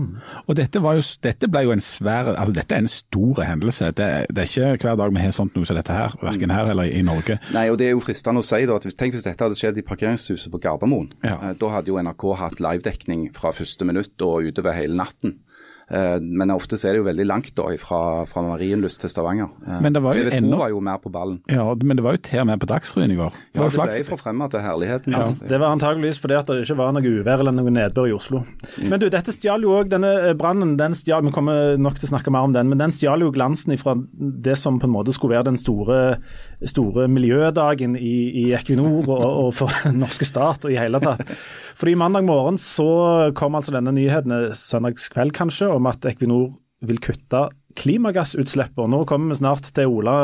Og 0.48 0.56
dette, 0.58 0.82
jo, 0.82 1.04
dette 1.22 1.48
ble 1.52 1.64
jo 1.68 1.72
en 1.76 1.84
svær 1.84 2.32
altså 2.36 2.54
Dette 2.58 2.74
er 2.76 2.82
en 2.86 2.88
stor 2.92 3.44
hendelse. 3.46 3.92
Det, 3.94 4.08
det 4.34 4.44
er 4.44 4.74
ikke 4.78 4.88
hver 4.90 4.98
dag 4.98 5.14
vi 5.14 5.22
har 5.22 5.32
sånt 5.36 5.56
noe 5.56 5.66
som 5.70 5.78
dette 5.78 5.94
her, 5.94 6.16
verken 6.22 6.50
her 6.54 6.72
eller 6.74 6.90
i 6.90 7.04
Norge. 7.06 7.38
Nei, 7.54 7.68
og 7.70 7.78
det 7.78 7.88
er 7.90 7.96
jo 7.96 8.02
fristende 8.04 8.42
å 8.42 8.48
si 8.48 8.64
da, 8.66 8.76
at 8.80 8.88
Tenk 8.98 9.14
hvis 9.14 9.24
dette 9.28 9.44
hadde 9.46 9.58
skjedd 9.60 9.78
i 9.78 9.86
parkeringshuset 9.86 10.50
på 10.52 10.62
Gardermoen. 10.64 11.12
Ja. 11.24 11.38
Eh, 11.50 11.54
Da 11.58 11.70
hadde 11.70 11.92
jo 11.94 12.00
NRK 12.02 12.24
hatt 12.40 12.60
livedekning 12.64 13.28
fra 13.36 13.52
første 13.54 13.86
minutt 13.86 14.22
og 14.26 14.48
utover 14.50 14.74
hele 14.74 14.98
natten. 14.98 15.38
Eh, 15.90 16.18
Men 16.20 16.52
ofte 16.52 16.76
så 16.76 16.90
er 16.90 16.98
det 16.98 17.00
jo 17.00 17.06
veldig 17.08 17.26
langt 17.28 17.54
da 17.56 17.64
fra, 17.80 18.26
fra 18.28 18.42
Marienlyst 18.44 19.00
til 19.00 19.10
Stavanger. 19.10 19.48
Eh, 19.66 19.80
Men 19.82 19.94
det 19.96 20.02
var 20.04 20.16
jo 20.20 20.24
TV 20.26 20.34
2 20.34 20.38
ennå- 20.42 20.58
var 20.60 20.70
jo 20.74 20.82
mer 20.82 20.98
på 21.00 21.12
ballen. 21.12 21.40
Ja, 21.48 21.64
Men 21.76 21.96
det 21.98 22.04
var 22.04 22.12
jo 22.18 22.18
til 22.28 22.40
og 22.42 22.48
med 22.48 22.60
på 22.60 22.68
Dagsrevyen 22.68 23.12
i 23.12 23.16
går. 23.16 23.32
Det 23.54 23.62
Ja, 23.62 23.62
var 23.70 23.88
det 23.88 24.06
ble 24.06 24.18
forfremma 24.18 24.50
til 24.52 24.60
herligheten. 24.60 25.14
Ja. 25.14 25.24
Det 25.48 25.60
var 25.60 25.72
antageligvis 25.78 26.20
fordi 26.20 26.36
at 26.38 26.46
det 26.48 26.66
ikke 26.68 26.78
var 26.78 26.92
noe 26.92 27.02
uvær 27.04 27.40
eller 27.40 27.52
noe 27.56 27.72
nedbør 27.72 28.10
i 28.10 28.14
Oslo. 28.18 28.44
Men 28.84 29.00
du, 29.00 29.10
dette 29.10 29.32
stjal 29.32 29.62
jo 29.64 29.70
òg 29.80 29.88
denne 29.90 30.12
eh, 30.30 30.34
brannen. 30.34 30.76
Den 30.78 30.92
stjal, 30.94 31.24
vi 31.24 31.32
kommer 31.32 31.78
nok 31.80 31.96
til 32.00 32.10
å 32.10 32.18
snakke 32.18 32.32
mer 32.32 32.44
om 32.44 32.52
den, 32.54 32.68
men 32.68 32.78
den 32.78 32.92
stjal 32.92 33.22
jo 33.22 33.32
glansen 33.32 33.78
fra 33.80 33.96
det 33.96 34.58
som 34.58 34.80
på 34.80 34.84
en 34.90 34.94
måte 34.94 35.14
skulle 35.16 35.36
være 35.38 35.46
den 35.46 35.58
store, 35.58 36.20
store 36.66 37.06
miljødagen 37.12 37.94
i, 38.00 38.16
i 38.42 38.46
Equinor 38.58 39.06
og, 39.14 39.26
og 39.28 39.52
for 39.58 39.74
norske 39.94 40.26
stat 40.28 40.66
og 40.66 40.74
i 40.74 40.80
hele 40.80 41.02
tatt. 41.04 41.28
Fordi 41.78 41.94
mandag 42.00 42.26
morgen 42.26 42.58
så 42.62 43.32
kom 43.38 43.58
altså 43.60 43.76
denne 43.76 43.94
nyheten, 43.94 44.34
søndagskveld 44.58 45.36
kanskje, 45.38 45.70
om 45.74 45.90
at 45.92 46.08
Equinor 46.10 46.50
vil 46.88 47.02
kutte 47.02 47.48
klimagassutslipp. 47.78 48.76
Og 48.82 48.90
nå 48.92 49.02
kommer 49.10 49.32
vi 49.32 49.40
snart 49.40 49.70
til 49.76 49.92
Ola 49.92 50.16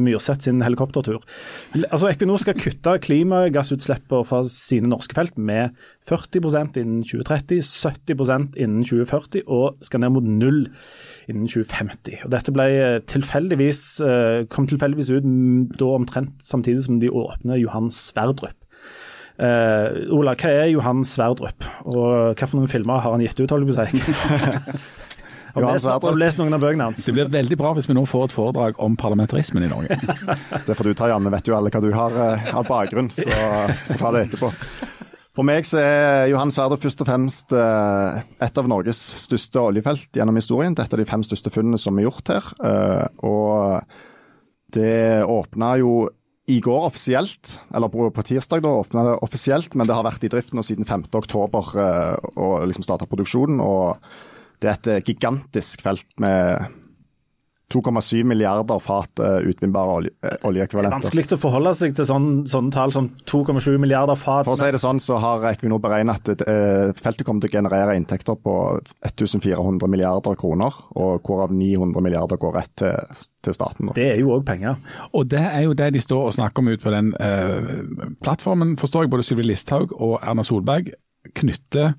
Myrseth 0.00 0.46
sin 0.46 0.62
helikoptertur. 0.64 1.22
Altså 1.88 2.10
Equinor 2.10 2.40
skal 2.42 2.58
kutte 2.58 2.98
klimagassutslippene 3.04 4.26
fra 4.28 4.42
sine 4.50 4.90
norske 4.92 5.16
felt 5.16 5.38
med 5.40 5.76
40% 6.08 6.78
innen 6.82 7.02
2030, 7.06 7.64
70% 7.64 8.60
innen 8.60 8.84
2040 8.86 9.44
og 9.46 9.80
skal 9.84 10.04
ned 10.04 10.14
mot 10.14 10.28
null 10.28 10.62
innen 11.28 11.48
2050. 11.48 12.22
Og 12.26 12.32
Dette 12.32 12.54
ble 12.54 12.68
tilfeldigvis, 13.08 13.82
eh, 14.04 14.46
kom 14.52 14.68
tilfeldigvis 14.68 15.12
ut 15.16 15.28
da 15.78 15.92
omtrent 15.96 16.38
samtidig 16.44 16.84
som 16.86 17.00
de 17.00 17.10
åpner 17.10 17.60
Johan 17.60 17.90
Sverdrup. 17.90 18.56
Uh, 19.38 20.10
Ola, 20.10 20.32
hva 20.34 20.50
er 20.50 20.72
Johan 20.72 21.04
Sverdrup, 21.06 21.62
og 21.86 22.40
noen 22.56 22.66
filmer 22.66 23.04
har 23.04 23.12
han 23.14 23.22
gitt 23.22 23.38
ut, 23.38 23.52
holdt 23.54 23.68
jeg 23.68 23.76
på 23.76 23.84
å 23.84 24.72
si? 24.74 24.80
Har 25.54 25.64
du 25.64 25.68
lest, 25.68 25.88
har 25.88 26.18
lest 26.20 26.40
noen 26.40 26.56
av 26.56 26.62
bøkene 26.62 26.90
hans? 26.90 27.04
Det 27.06 27.14
blir 27.16 27.30
veldig 27.32 27.58
bra 27.60 27.72
hvis 27.76 27.88
vi 27.88 27.96
nå 27.96 28.04
får 28.08 28.28
et 28.28 28.36
foredrag 28.36 28.82
om 28.84 28.96
parlamentarismen 29.00 29.64
i 29.64 29.70
Norge. 29.70 29.96
det 30.66 30.76
får 30.76 30.90
du 30.90 30.94
ta, 30.98 31.08
Janne. 31.12 31.32
Vet 31.32 31.48
jo 31.48 31.56
alle 31.56 31.72
hva 31.72 31.82
du 31.84 31.90
har 31.94 32.18
uh, 32.18 32.52
av 32.60 32.68
bakgrunn, 32.68 33.10
så 33.14 33.26
får 33.86 34.00
ta 34.02 34.12
det 34.14 34.26
etterpå. 34.28 34.52
For 35.38 35.46
meg 35.46 35.62
så 35.68 35.78
er 35.78 36.24
Johan 36.32 36.50
Sverdrup 36.50 36.82
først 36.82 37.04
og 37.04 37.06
fremst 37.06 37.52
uh, 37.54 38.18
et 38.42 38.58
av 38.58 38.66
Norges 38.66 38.98
største 39.22 39.62
oljefelt 39.62 40.16
gjennom 40.18 40.34
historien. 40.40 40.74
Det 40.74 40.82
er 40.82 40.90
et 40.90 40.96
av 40.96 41.02
de 41.04 41.06
fem 41.06 41.22
største 41.26 41.52
funnene 41.54 41.78
som 41.78 41.98
er 41.98 42.08
gjort 42.08 42.32
her. 42.32 42.48
Uh, 42.58 43.04
og 43.28 44.74
det 44.74 45.22
åpna 45.22 45.76
jo 45.78 46.08
i 46.50 46.58
går 46.64 46.88
offisielt, 46.88 47.58
eller 47.76 47.92
på, 47.92 48.08
på 48.10 48.24
tirsdag 48.24 48.64
da 48.64 48.72
åpna 48.80 49.04
det 49.04 49.14
offisielt, 49.22 49.76
men 49.78 49.86
det 49.86 49.94
har 49.94 50.06
vært 50.06 50.26
i 50.26 50.30
drift 50.32 50.56
nå 50.56 50.64
siden 50.66 50.88
5.10 50.88 51.38
uh, 51.38 52.16
og 52.34 52.66
liksom 52.66 52.88
starta 52.88 53.06
produksjonen. 53.06 53.62
og 53.62 54.02
det 54.62 54.68
er 54.68 54.76
et 54.76 54.92
eh, 54.96 55.06
gigantisk 55.06 55.82
felt 55.86 56.08
med 56.22 56.76
2,7 57.68 58.22
milliarder 58.24 58.78
fat 58.80 59.20
uh, 59.20 59.42
utvinnbare 59.44 59.96
olje, 59.98 60.12
uh, 60.24 60.38
oljeekvivalenter. 60.48 61.02
Det 61.02 61.10
er 61.10 61.10
vanskelig 61.10 61.36
å 61.36 61.40
forholde 61.42 61.74
seg 61.76 61.92
til 61.98 62.06
sånne, 62.08 62.46
sånne 62.48 62.72
tall 62.72 62.94
som 62.94 63.10
2,7 63.28 63.76
milliarder 63.82 64.16
fat. 64.16 64.46
For 64.48 64.56
å 64.56 64.60
si 64.60 64.70
det 64.72 64.80
sånn, 64.80 65.02
så 65.04 65.18
har 65.20 65.44
Equinor 65.50 65.82
beregnet 65.84 66.32
at 66.32 66.44
feltet 66.96 67.26
kommer 67.28 67.44
til 67.44 67.52
å 67.52 67.56
generere 67.58 67.98
inntekter 68.00 68.40
på 68.40 68.56
1400 69.04 69.84
milliarder 69.92 70.40
kroner, 70.40 70.80
og 70.96 71.28
hvorav 71.28 71.52
900 71.52 72.08
milliarder 72.08 72.40
går 72.40 72.56
rett 72.56 72.72
til, 72.80 73.20
til 73.44 73.58
staten. 73.60 73.92
Da. 73.92 73.98
Det 74.00 74.10
er 74.14 74.22
jo 74.24 74.32
òg 74.38 74.48
penger. 74.48 74.80
Og 75.12 75.28
det 75.28 75.44
er 75.44 75.68
jo 75.68 75.76
det 75.76 75.92
de 75.98 76.06
står 76.08 76.30
og 76.30 76.38
snakker 76.40 76.64
om 76.64 76.72
ut 76.72 76.88
på 76.88 76.94
den 76.96 77.12
plattformen, 78.24 78.78
forstår 78.80 79.04
jeg. 79.04 79.12
Både 79.12 79.28
Sylvi 79.28 79.44
Listhaug 79.44 79.92
og 79.92 80.22
Erna 80.22 80.46
Solberg 80.46 80.94
knytter 81.36 81.98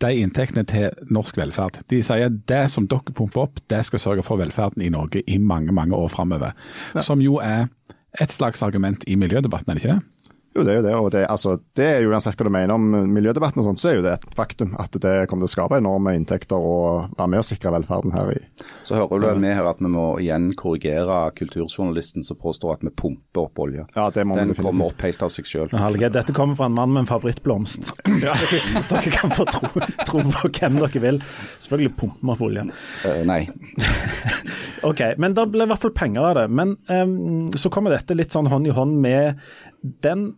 de 0.00 0.12
inntektene 0.22 0.64
til 0.68 0.94
norsk 1.12 1.36
velferd. 1.40 1.80
De 1.92 2.00
sier 2.04 2.32
det 2.48 2.62
som 2.72 2.86
dere 2.88 3.14
pumper 3.16 3.46
opp, 3.46 3.60
det 3.70 3.82
skal 3.86 4.02
sørge 4.02 4.24
for 4.26 4.40
velferden 4.40 4.84
i 4.84 4.92
Norge 4.92 5.22
i 5.26 5.38
mange 5.38 5.74
mange 5.76 5.96
år 5.96 6.08
framover. 6.12 6.56
Ja. 6.94 7.04
Som 7.04 7.20
jo 7.24 7.38
er 7.44 7.68
et 8.20 8.32
slags 8.32 8.62
argument 8.66 9.04
i 9.06 9.16
miljødebatten, 9.20 9.70
er 9.70 9.78
det 9.78 9.84
ikke 9.84 9.98
det? 9.98 10.19
Jo, 10.50 10.64
det 10.66 10.72
er 10.72 10.78
jo 10.80 10.82
det. 10.82 10.94
og 10.98 11.10
det, 11.14 11.20
altså, 11.30 11.52
det 11.78 11.84
er 11.86 12.00
jo 12.02 12.10
Uansett 12.10 12.34
hva 12.34 12.48
du 12.48 12.50
mener 12.50 12.74
om 12.74 12.86
miljødebatten, 13.14 13.62
og 13.62 13.68
sånt, 13.70 13.80
så 13.82 13.92
er 13.92 13.98
jo 14.00 14.02
det 14.02 14.16
et 14.16 14.24
faktum 14.34 14.72
at 14.82 14.96
det 14.98 15.12
kommer 15.30 15.46
til 15.46 15.50
å 15.50 15.52
skape 15.52 15.78
enorme 15.78 16.16
inntekter 16.18 16.58
og 16.58 17.12
være 17.14 17.30
med 17.30 17.42
å 17.42 17.46
sikre 17.46 17.70
velferden 17.76 18.14
her. 18.16 18.32
i. 18.34 18.64
Så 18.86 18.98
hører 18.98 19.22
du 19.22 19.44
med 19.44 19.54
her 19.54 19.68
at 19.70 19.78
vi 19.78 19.90
må 19.94 20.06
igjen 20.18 20.50
korrigere 20.58 21.20
kulturjournalisten 21.38 22.26
som 22.26 22.38
påstår 22.40 22.80
at 22.80 22.82
vi 22.82 22.90
pumper 22.90 23.44
opp 23.44 23.62
olje. 23.62 23.86
Ja, 23.94 24.08
det 24.10 24.26
må 24.26 24.40
Den 24.40 24.56
kommer 24.58 24.90
opp 24.90 25.06
helt 25.06 25.22
av 25.22 25.30
seg 25.30 25.46
selv. 25.46 25.76
Dette 26.10 26.34
kommer 26.34 26.58
fra 26.58 26.66
en 26.66 26.74
mann 26.74 26.90
med 26.96 27.04
en 27.04 27.10
favorittblomst. 27.12 27.92
Ja. 28.20 28.34
dere 28.90 29.10
kan 29.14 29.30
få 29.32 29.46
tro, 29.48 29.68
tro, 30.04 30.20
på 30.34 30.48
hvem 30.50 30.76
dere 30.82 31.00
vil. 31.00 31.20
Selvfølgelig 31.62 31.94
pumper 31.96 32.26
vi 32.26 32.34
opp 32.34 32.42
olje. 32.44 32.64
Uh, 33.06 33.22
nei. 33.28 33.40
ok, 34.90 35.00
men 35.22 35.36
det 35.38 35.46
blir 35.54 35.64
i 35.64 35.70
hvert 35.70 35.84
fall 35.86 35.94
penger 35.96 36.26
av 36.26 36.36
det. 36.40 36.46
Men 36.52 36.74
um, 36.90 37.46
så 37.56 37.72
kommer 37.72 37.94
dette 37.94 38.18
litt 38.18 38.34
sånn 38.34 38.50
hånd 38.50 38.68
i 38.68 38.74
hånd 38.76 38.98
med 39.00 39.40
den 40.04 40.32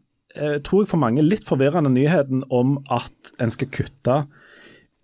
tror 0.64 0.82
jeg 0.82 0.88
for 0.88 1.00
mange 1.02 1.24
litt 1.24 1.44
forvirrende 1.44 1.90
nyheten 1.92 2.44
om 2.48 2.78
at 2.92 3.32
en 3.42 3.52
skal 3.52 3.68
kutte 3.74 4.14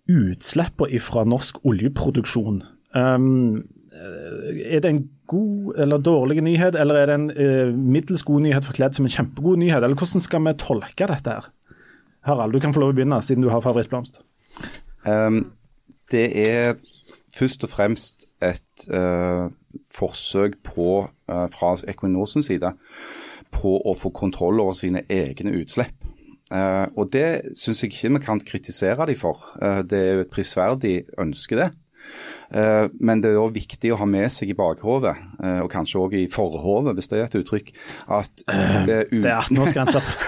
utslippene 0.09 1.01
fra 1.03 1.25
norsk 1.27 1.59
oljeproduksjon. 1.69 2.63
Um, 2.97 3.67
er 3.93 4.81
det 4.81 4.89
en 4.89 5.03
god 5.29 5.77
eller 5.83 6.01
dårlig 6.01 6.41
nyhet, 6.43 6.77
eller 6.79 6.97
er 6.97 7.09
det 7.09 7.17
en 7.19 7.29
uh, 7.35 7.75
middels 7.75 8.23
god 8.25 8.45
nyhet 8.47 8.65
forkledd 8.65 8.97
som 8.97 9.05
en 9.05 9.13
kjempegod 9.13 9.61
nyhet? 9.61 9.83
Eller 9.83 9.99
hvordan 9.99 10.23
skal 10.23 10.45
vi 10.47 10.55
tolke 10.61 11.09
dette 11.11 11.35
her? 11.37 11.51
Harald, 12.25 12.53
du 12.53 12.59
kan 12.63 12.73
få 12.75 12.83
lov 12.83 12.93
å 12.93 12.97
begynne, 12.97 13.21
siden 13.23 13.45
du 13.45 13.51
har 13.53 13.63
favorittblomst. 13.63 14.21
Um, 15.05 15.51
det 16.11 16.25
er 16.41 16.79
først 17.37 17.63
og 17.63 17.71
fremst 17.71 18.27
et 18.43 18.87
uh, 18.91 19.47
forsøk 19.93 20.57
på, 20.65 21.05
uh, 21.29 21.45
fra 21.53 21.75
Equinors 21.87 22.35
side, 22.45 22.73
på 23.55 23.75
å 23.81 23.95
få 23.97 24.11
kontroll 24.15 24.61
over 24.63 24.77
sine 24.77 25.03
egne 25.09 25.53
utslipp. 25.59 25.95
Uh, 26.49 26.89
og 26.97 27.11
Det 27.13 27.53
syns 27.57 27.83
jeg 27.83 27.91
ikke 27.93 28.13
vi 28.15 28.23
kan 28.25 28.39
kritisere 28.41 29.05
dem 29.05 29.17
for. 29.19 29.43
Uh, 29.61 29.83
det 29.85 29.99
er 29.99 30.13
jo 30.17 30.23
et 30.25 30.33
prisverdig 30.33 30.95
ønske, 31.21 31.57
det. 31.59 31.69
Uh, 32.49 32.87
men 32.97 33.21
det 33.21 33.29
er 33.29 33.37
òg 33.37 33.53
viktig 33.53 33.91
å 33.93 33.99
ha 34.01 34.07
med 34.09 34.25
seg 34.33 34.49
i 34.49 34.57
bakhodet, 34.57 35.13
og 35.39 35.69
kanskje 35.71 35.99
òg 36.01 36.15
i 36.17 36.23
forhodet, 36.31 36.95
hvis 36.97 37.09
det 37.11 37.19
er 37.19 37.27
et 37.27 37.35
uttrykk, 37.39 37.69
at, 38.17 38.41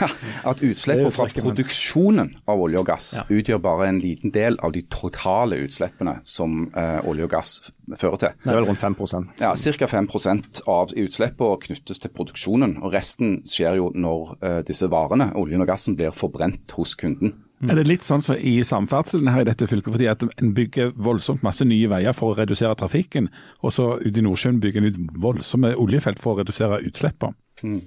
at 0.52 0.62
utslippene 0.64 1.12
fra 1.12 1.28
produksjonen 1.34 2.32
av 2.50 2.62
olje 2.64 2.80
og 2.80 2.88
gass 2.88 3.10
ja. 3.18 3.26
utgjør 3.28 3.62
bare 3.66 3.90
en 3.90 4.00
liten 4.04 4.34
del 4.36 4.60
av 4.64 4.76
de 4.76 4.86
totale 4.94 5.60
utslippene 5.66 6.20
som 6.28 6.70
olje 7.10 7.28
og 7.28 7.34
gass 7.34 7.52
fører 7.98 8.22
til. 8.22 8.40
Det 8.46 8.54
er 8.54 8.60
vel 8.62 8.70
rundt 8.70 8.86
5 8.86 8.98
Ja, 9.42 9.52
Ca. 9.58 9.92
5% 9.92 10.64
av 10.72 10.96
utslippene 10.96 11.62
knyttes 11.66 12.02
til 12.04 12.14
produksjonen. 12.16 12.78
og 12.86 12.94
Resten 12.96 13.42
skjer 13.50 13.82
jo 13.82 13.92
når 13.96 14.36
disse 14.68 14.88
varene, 14.92 15.32
oljen 15.36 15.66
og 15.66 15.72
gassen, 15.74 15.98
blir 16.00 16.16
forbrent 16.16 16.78
hos 16.78 16.96
kunden. 17.00 17.40
Er 17.70 17.78
det 17.78 17.86
litt 17.86 18.06
sånn 18.06 18.24
som 18.26 18.36
så 18.36 18.42
i 18.42 18.64
samferdselen 18.66 19.30
her 19.30 19.44
i 19.44 19.50
dette 19.50 19.68
fylket, 19.70 19.94
fordi 19.94 20.08
at 20.10 20.24
en 20.26 20.54
bygger 20.58 20.96
voldsomt 20.98 21.44
masse 21.46 21.66
nye 21.68 21.90
veier 21.92 22.16
for 22.18 22.34
å 22.34 22.40
redusere 22.40 22.74
trafikken, 22.80 23.30
og 23.62 23.76
så 23.76 23.94
ute 24.02 24.18
i 24.18 24.26
Nordsjøen 24.26 24.62
bygger 24.64 24.82
en 24.82 24.90
ut 24.90 25.20
voldsomme 25.22 25.76
oljefelt 25.78 26.22
for 26.24 26.34
å 26.34 26.42
redusere 26.42 26.82
utslippene? 26.88 27.38
Mm. 27.62 27.82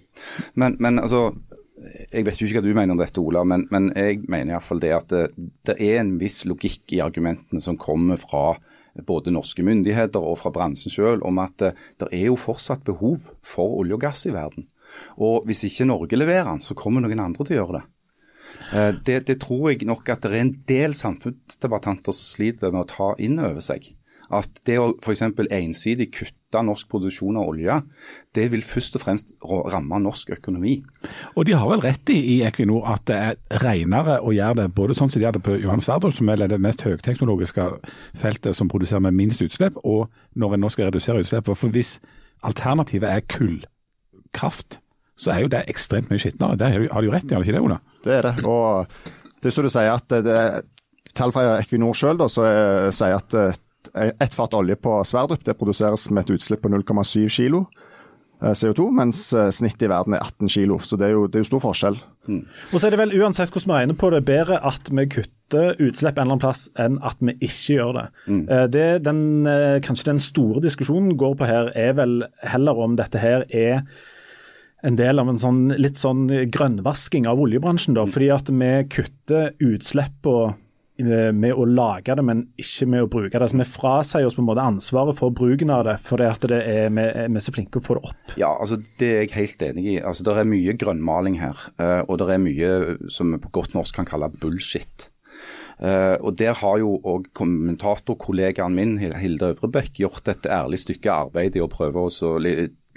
Men, 0.61 0.77
men 0.79 1.01
altså, 1.03 1.33
jeg 2.13 2.25
vet 2.27 2.39
jo 2.39 2.47
ikke 2.47 2.61
hva 2.61 2.69
du 2.69 2.77
mener 2.77 2.95
om 2.95 3.01
dette, 3.01 3.21
Ola, 3.21 3.43
men, 3.49 3.67
men 3.75 3.91
jeg 3.97 4.23
mener 4.31 4.55
iallfall 4.55 4.83
det 4.83 4.93
at 4.95 5.11
det, 5.11 5.25
det, 5.67 5.77
er 5.83 6.01
en 6.01 6.15
viss 6.21 6.45
logikk 6.49 6.95
i 6.95 7.03
argumentene 7.05 7.63
som 7.65 7.79
kommer 7.81 8.21
fra 8.21 8.53
både 9.03 9.33
norske 9.35 9.65
myndigheter 9.67 10.23
og 10.23 10.39
fra 10.39 10.53
bransjen 10.55 10.93
selv 10.95 11.27
om 11.27 11.41
at 11.43 11.65
eh, 11.67 11.81
det 11.99 12.13
er 12.15 12.29
jo 12.29 12.39
fortsatt 12.39 12.85
behov 12.87 13.27
for 13.43 13.81
olje 13.81 13.97
og 13.97 14.05
gass 14.05 14.23
i 14.31 14.35
verden. 14.35 14.69
Og 15.19 15.49
hvis 15.49 15.65
ikke 15.67 15.89
Norge 15.89 16.19
leverer 16.21 16.53
den, 16.53 16.63
så 16.63 16.79
kommer 16.79 17.03
noen 17.03 17.25
andre 17.25 17.43
til 17.43 17.57
å 17.57 17.61
gjøre 17.63 17.81
det. 17.81 17.85
Eh, 18.73 18.93
det, 19.07 19.21
det 19.29 19.40
tror 19.43 19.71
jeg 19.73 19.88
nok 19.88 20.09
at 20.12 20.25
det 20.25 20.33
er 20.33 20.45
en 20.45 20.57
del 20.69 20.97
samfunnsdebattanter 20.99 22.17
som 22.17 22.31
sliter 22.37 22.75
med 22.75 22.85
å 22.85 22.90
ta 22.95 23.12
inn 23.23 23.38
over 23.43 23.62
seg 23.64 23.95
at 24.33 24.61
det 24.67 24.77
å 24.81 24.93
f.eks. 25.03 25.23
ensidig 25.53 26.09
kutte 26.14 26.62
norsk 26.64 26.88
produksjon 26.90 27.37
av 27.40 27.49
olje, 27.51 27.77
det 28.37 28.47
vil 28.53 28.64
først 28.64 28.97
og 28.99 29.03
fremst 29.03 29.33
ramme 29.43 29.99
norsk 30.03 30.35
økonomi. 30.38 30.77
Og 31.35 31.47
de 31.49 31.57
har 31.59 31.69
vel 31.71 31.83
rett 31.85 32.12
i, 32.14 32.19
i 32.37 32.37
Equinor 32.47 32.87
at 32.95 33.05
det 33.11 33.19
er 33.19 33.61
renere 33.64 34.21
å 34.23 34.33
gjøre 34.35 34.62
det 34.62 34.69
både 34.77 34.97
sånn 34.97 35.12
som 35.12 35.21
de 35.21 35.27
gjør 35.27 35.38
det 35.38 35.45
på 35.47 35.59
Johan 35.62 35.85
Sverdrup, 35.85 36.14
som 36.17 36.31
er 36.31 36.45
det 36.49 36.61
mest 36.62 36.85
høyteknologiske 36.87 37.69
feltet 38.21 38.57
som 38.57 38.71
produserer 38.71 39.05
med 39.05 39.19
minst 39.19 39.43
utslipp, 39.45 39.79
og 39.85 40.09
når 40.38 40.57
en 40.57 40.64
nå 40.67 40.73
skal 40.73 40.90
redusere 40.90 41.25
utslippet. 41.25 41.59
For 41.59 41.75
hvis 41.75 41.99
alternativet 42.45 43.11
er 43.11 43.29
kullkraft, 43.29 44.81
så 45.16 45.35
er 45.35 45.44
jo 45.44 45.50
det 45.53 45.64
ekstremt 45.70 46.11
mye 46.11 46.22
skitnere. 46.22 46.59
Det 46.59 46.70
har 46.74 47.03
du 47.03 47.09
jo 47.09 47.14
rett 47.14 47.29
i, 47.29 47.35
har 47.35 47.42
du 47.42 47.46
ikke 47.46 47.59
det, 47.59 47.64
Ola? 47.64 47.81
Det 48.05 48.16
er 48.18 48.29
det. 48.29 48.35
og 48.44 48.87
det 49.40 49.50
er 49.50 49.55
så 49.55 49.64
du 49.64 49.70
sier 49.72 49.92
at 49.92 50.16
det, 50.24 50.40
Tall 51.14 51.33
fra 51.35 51.59
Equinor 51.61 51.94
selv 51.96 52.27
så 52.33 52.46
sier 52.94 53.18
at 53.18 53.37
eh, 53.38 53.55
ett 53.92 54.35
fat 54.35 54.55
olje 54.55 54.77
på 54.81 54.98
Sverdrup 55.07 55.44
det 55.44 55.57
produseres 55.59 56.09
med 56.11 56.24
et 56.24 56.38
utslipp 56.38 56.64
på 56.64 56.70
0,7 56.72 57.29
kg 57.29 57.61
eh, 57.61 58.55
CO2, 58.57 58.88
mens 58.96 59.27
eh, 59.37 59.50
snittet 59.55 59.87
i 59.87 59.90
verden 59.92 60.16
er 60.16 60.24
18 60.24 60.50
kilo, 60.50 60.79
Så 60.79 60.96
det 60.96 61.11
er 61.11 61.14
jo, 61.14 61.27
det 61.29 61.38
er 61.38 61.44
jo 61.44 61.50
stor 61.53 61.62
forskjell. 61.62 62.00
Mm. 62.27 62.40
Og 62.72 62.81
så 62.81 62.87
er 62.87 62.94
det 62.94 63.03
vel 63.05 63.14
uansett 63.20 63.53
hvordan 63.53 63.70
vi 63.70 63.79
regner 63.79 64.00
på 64.00 64.11
det, 64.11 64.24
bedre 64.27 64.59
at 64.64 64.90
vi 64.90 65.07
kutter 65.18 65.77
utslipp 65.77 66.16
en 66.16 66.24
eller 66.24 66.33
annen 66.33 66.42
plass 66.42 66.64
enn 66.81 66.98
at 67.05 67.20
vi 67.20 67.37
ikke 67.37 67.77
gjør 67.77 67.92
det. 67.98 68.07
Mm. 68.27 68.42
Eh, 68.48 68.64
det 68.72 68.88
den, 69.07 69.22
kanskje 69.85 70.11
den 70.11 70.24
store 70.24 70.64
diskusjonen 70.64 71.14
går 71.20 71.38
på 71.38 71.50
her, 71.50 71.70
er 71.77 71.94
vel 72.00 72.24
heller 72.42 72.83
om 72.87 72.98
dette 72.98 73.22
her 73.22 73.46
er 73.53 73.85
en 74.85 74.99
del 75.01 75.23
av 75.23 75.31
en 75.31 75.40
sånn, 75.40 75.62
litt 75.81 75.97
sånn 75.97 76.27
grønnvasking 76.53 77.29
av 77.31 77.40
oljebransjen. 77.40 77.97
da, 77.97 78.05
mm. 78.05 78.12
Fordi 78.12 78.29
at 78.35 78.53
vi 78.53 78.73
kutter 78.92 79.55
utslipp 79.64 80.20
på 80.27 80.37
Eh, 80.94 81.33
med 81.35 81.51
å 81.59 81.64
lage 81.66 82.14
det, 82.14 82.23
men 82.23 82.44
ikke 82.61 82.87
med 82.87 83.03
å 83.03 83.09
bruke 83.11 83.38
det. 83.40 83.49
Så 83.51 83.59
Vi 83.59 83.66
frasier 83.66 84.27
oss 84.29 84.37
på 84.37 84.44
en 84.44 84.47
måte 84.47 84.62
ansvaret 84.62 85.16
for 85.18 85.35
bruken 85.35 85.73
av 85.75 85.83
det, 85.88 85.97
fordi 86.07 86.29
at 86.31 86.47
det 86.47 86.61
er, 86.62 86.92
vi, 86.94 87.03
er 87.03 87.42
så 87.42 87.55
flinke 87.55 87.81
å 87.81 87.83
få 87.83 87.97
det 87.99 88.12
opp. 88.12 88.37
Ja, 88.38 88.53
altså 88.55 88.79
Det 88.99 89.09
er 89.09 89.25
jeg 89.25 89.35
helt 89.35 89.62
enig 89.62 89.87
i. 89.87 89.97
Altså 89.99 90.23
Det 90.23 90.37
er 90.38 90.47
mye 90.47 90.77
grønnmaling 90.79 91.40
her, 91.40 91.59
eh, 91.83 92.03
og 92.07 92.18
det 92.18 92.31
er 92.31 92.38
mye 92.38 92.70
som 93.11 93.35
vi 93.35 93.42
på 93.42 93.51
godt 93.51 93.75
norsk 93.75 93.97
kan 93.97 94.07
kalle 94.07 94.31
bullshit. 94.38 95.11
Uh, 95.83 96.14
og 96.23 96.38
Der 96.38 96.55
har 96.55 96.79
jo 96.79 97.01
òg 97.03 97.27
kommentatorkollegaen 97.35 98.77
min 98.77 98.92
Hilde 99.03 99.51
Øvrebekk 99.51 99.99
gjort 99.99 100.29
et 100.31 100.47
ærlig 100.47 100.79
stykke 100.79 101.11
arbeid 101.11 101.57
i 101.59 101.61
å 101.64 101.66
prøve 101.66 101.99
å 101.99 102.12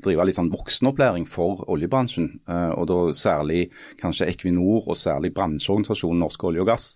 drive 0.04 0.26
litt 0.28 0.38
sånn 0.38 0.52
voksenopplæring 0.54 1.26
for 1.30 1.64
oljebransjen, 1.72 2.30
eh, 2.48 2.72
og 2.78 2.88
da 2.92 3.00
særlig 3.18 3.68
kanskje 4.02 4.28
Equinor 4.32 4.88
og 4.88 4.98
særlig 5.00 5.34
bransjeorganisasjonen 5.38 6.22
Norsk 6.24 6.44
olje 6.50 6.64
og 6.64 6.70
gass, 6.72 6.88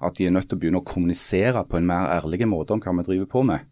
at 0.00 0.18
de 0.18 0.28
er 0.28 0.34
nødt 0.34 0.48
til 0.50 0.58
å 0.58 0.62
begynne 0.62 0.82
å 0.82 0.86
kommunisere 0.86 1.64
på 1.68 1.78
en 1.78 1.88
mer 1.88 2.10
ærlig 2.18 2.48
måte 2.48 2.74
om 2.74 2.82
hva 2.82 2.96
vi 2.98 3.06
driver 3.08 3.30
på 3.32 3.44
med. 3.48 3.66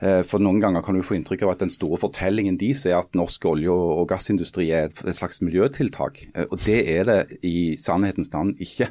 Eh, 0.00 0.22
for 0.22 0.42
noen 0.44 0.60
ganger 0.60 0.84
kan 0.84 0.94
du 0.94 1.02
få 1.02 1.18
inntrykk 1.18 1.46
av 1.46 1.56
at 1.56 1.64
den 1.64 1.74
store 1.74 2.00
fortellingen 2.00 2.58
deres 2.60 2.86
er 2.86 2.98
at 2.98 3.16
norsk 3.18 3.44
olje- 3.48 3.72
og 3.72 4.08
gassindustri 4.08 4.70
er 4.70 4.88
et 4.90 5.16
slags 5.16 5.40
miljøtiltak, 5.40 6.26
eh, 6.34 6.46
og 6.50 6.58
det 6.66 6.82
er 6.88 7.04
det 7.04 7.38
i 7.42 7.76
sannhetens 7.76 8.32
navn 8.32 8.54
ikke. 8.58 8.90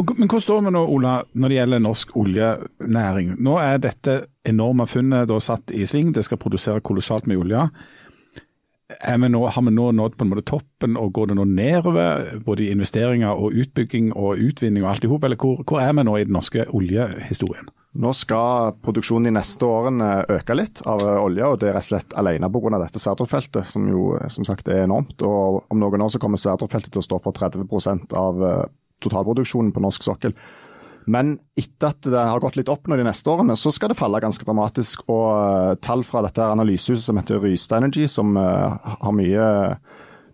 Men 0.00 0.28
hvor 0.30 0.40
står 0.40 0.62
vi 0.64 0.70
nå, 0.72 0.80
Ola, 0.86 1.20
når 1.34 1.48
det 1.48 1.56
gjelder 1.56 1.82
norsk 1.82 2.12
oljenæring? 2.16 3.34
Nå 3.42 3.56
er 3.60 3.80
dette 3.82 4.14
enorme 4.48 4.86
funnet 4.88 5.28
da 5.28 5.40
satt 5.42 5.72
i 5.74 5.86
sving, 5.86 6.12
det 6.14 6.24
skal 6.26 6.40
produsere 6.40 6.84
kolossalt 6.84 7.28
mye 7.30 7.40
olje. 7.40 7.64
Vi 8.90 9.28
nå, 9.30 9.40
har 9.46 9.62
vi 9.62 9.70
nå 9.70 9.90
nådd 9.94 10.16
på 10.18 10.24
en 10.26 10.30
måte 10.32 10.46
toppen, 10.50 10.96
og 10.98 11.12
går 11.14 11.30
det 11.30 11.36
nå 11.38 11.44
nedover? 11.46 12.40
Både 12.42 12.64
i 12.64 12.72
investeringer 12.74 13.38
og 13.38 13.54
utbygging 13.54 14.10
og 14.18 14.40
utvinning 14.42 14.82
og 14.82 14.94
alt 14.94 15.06
i 15.06 15.10
hop, 15.12 15.26
eller 15.26 15.38
hvor, 15.38 15.60
hvor 15.62 15.82
er 15.82 15.92
vi 15.94 16.06
nå 16.06 16.16
i 16.18 16.24
den 16.26 16.34
norske 16.34 16.66
oljehistorien? 16.66 17.70
Nå 18.00 18.12
skal 18.14 18.76
produksjonen 18.82 19.26
de 19.26 19.34
neste 19.34 19.66
årene 19.66 20.08
øke 20.30 20.54
litt 20.54 20.82
av 20.86 21.02
olje, 21.02 21.46
og 21.46 21.56
det 21.58 21.70
er 21.70 21.74
rett 21.78 21.86
og 21.86 21.90
slett 21.90 22.18
alene 22.18 22.50
pga. 22.50 22.78
dette 22.78 23.02
Sverdrup-feltet, 23.02 23.66
som 23.66 23.86
jo 23.90 24.12
som 24.30 24.46
sagt 24.46 24.68
er 24.70 24.84
enormt. 24.84 25.22
Og 25.26 25.64
Om 25.70 25.78
noen 25.78 26.02
år 26.06 26.12
så 26.14 26.22
kommer 26.22 26.38
Sverdrup-feltet 26.38 26.94
til 26.94 27.02
å 27.02 27.06
stå 27.06 27.18
for 27.22 27.34
30% 27.34 28.14
av 28.14 28.42
totalproduksjonen 29.02 29.72
på 29.74 29.82
norsk 29.82 30.06
sokkel. 30.06 30.34
Men 31.08 31.36
etter 31.58 31.94
at 31.94 32.04
det 32.04 32.24
har 32.32 32.42
gått 32.42 32.58
litt 32.58 32.70
opp 32.72 32.88
nå 32.88 32.98
de 32.98 33.06
neste 33.06 33.30
årene, 33.32 33.56
så 33.56 33.72
skal 33.72 33.92
det 33.92 33.98
falle 33.98 34.20
ganske 34.22 34.44
dramatisk. 34.46 35.06
Og 35.08 35.26
uh, 35.32 35.78
tall 35.82 36.04
fra 36.06 36.24
dette 36.26 36.44
analysehuset 36.44 37.06
som 37.06 37.20
heter 37.20 37.40
Rystad 37.42 37.80
Energy, 37.80 38.06
som 38.10 38.36
uh, 38.36 38.76
har 39.00 39.14
mye, 39.16 39.46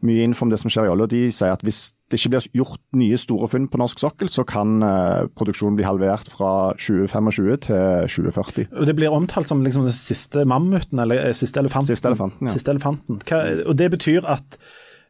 mye 0.07 0.27
info 0.27 0.47
om 0.47 0.53
det 0.53 0.61
som 0.63 0.73
skjer 0.73 0.89
i 0.89 0.93
olje, 0.95 1.11
de 1.15 1.23
sier 1.35 1.55
at 1.55 1.63
hvis 1.67 1.85
det 2.11 2.21
ikke 2.21 2.33
blir 2.37 2.49
gjort 2.61 2.83
nye 2.99 3.19
store 3.19 3.49
funn 3.51 3.69
på 3.71 3.81
norsk 3.81 4.03
sokkel, 4.03 4.31
så 4.33 4.47
kan 4.47 4.81
uh, 4.83 5.27
produksjonen 5.39 5.79
bli 5.79 5.87
halvert 5.87 6.31
fra 6.33 6.73
2025 6.79 7.31
til 7.69 8.11
2040. 8.17 8.73
Det 8.91 8.97
blir 8.99 9.15
omtalt 9.15 9.51
som 9.51 9.63
liksom 9.67 9.87
den 9.89 9.97
siste 9.97 10.47
mammuten, 10.49 11.03
eller 11.03 11.31
siste 11.37 11.63
elefanten. 11.63 11.95
Siste 11.95 12.13
elefanten, 12.13 12.51
ja. 12.51 12.59
Siste 12.59 12.75
elefanten. 12.75 13.23
Hva, 13.27 13.45
og 13.67 13.79
det 13.79 13.93
betyr 13.97 14.29
at 14.37 14.61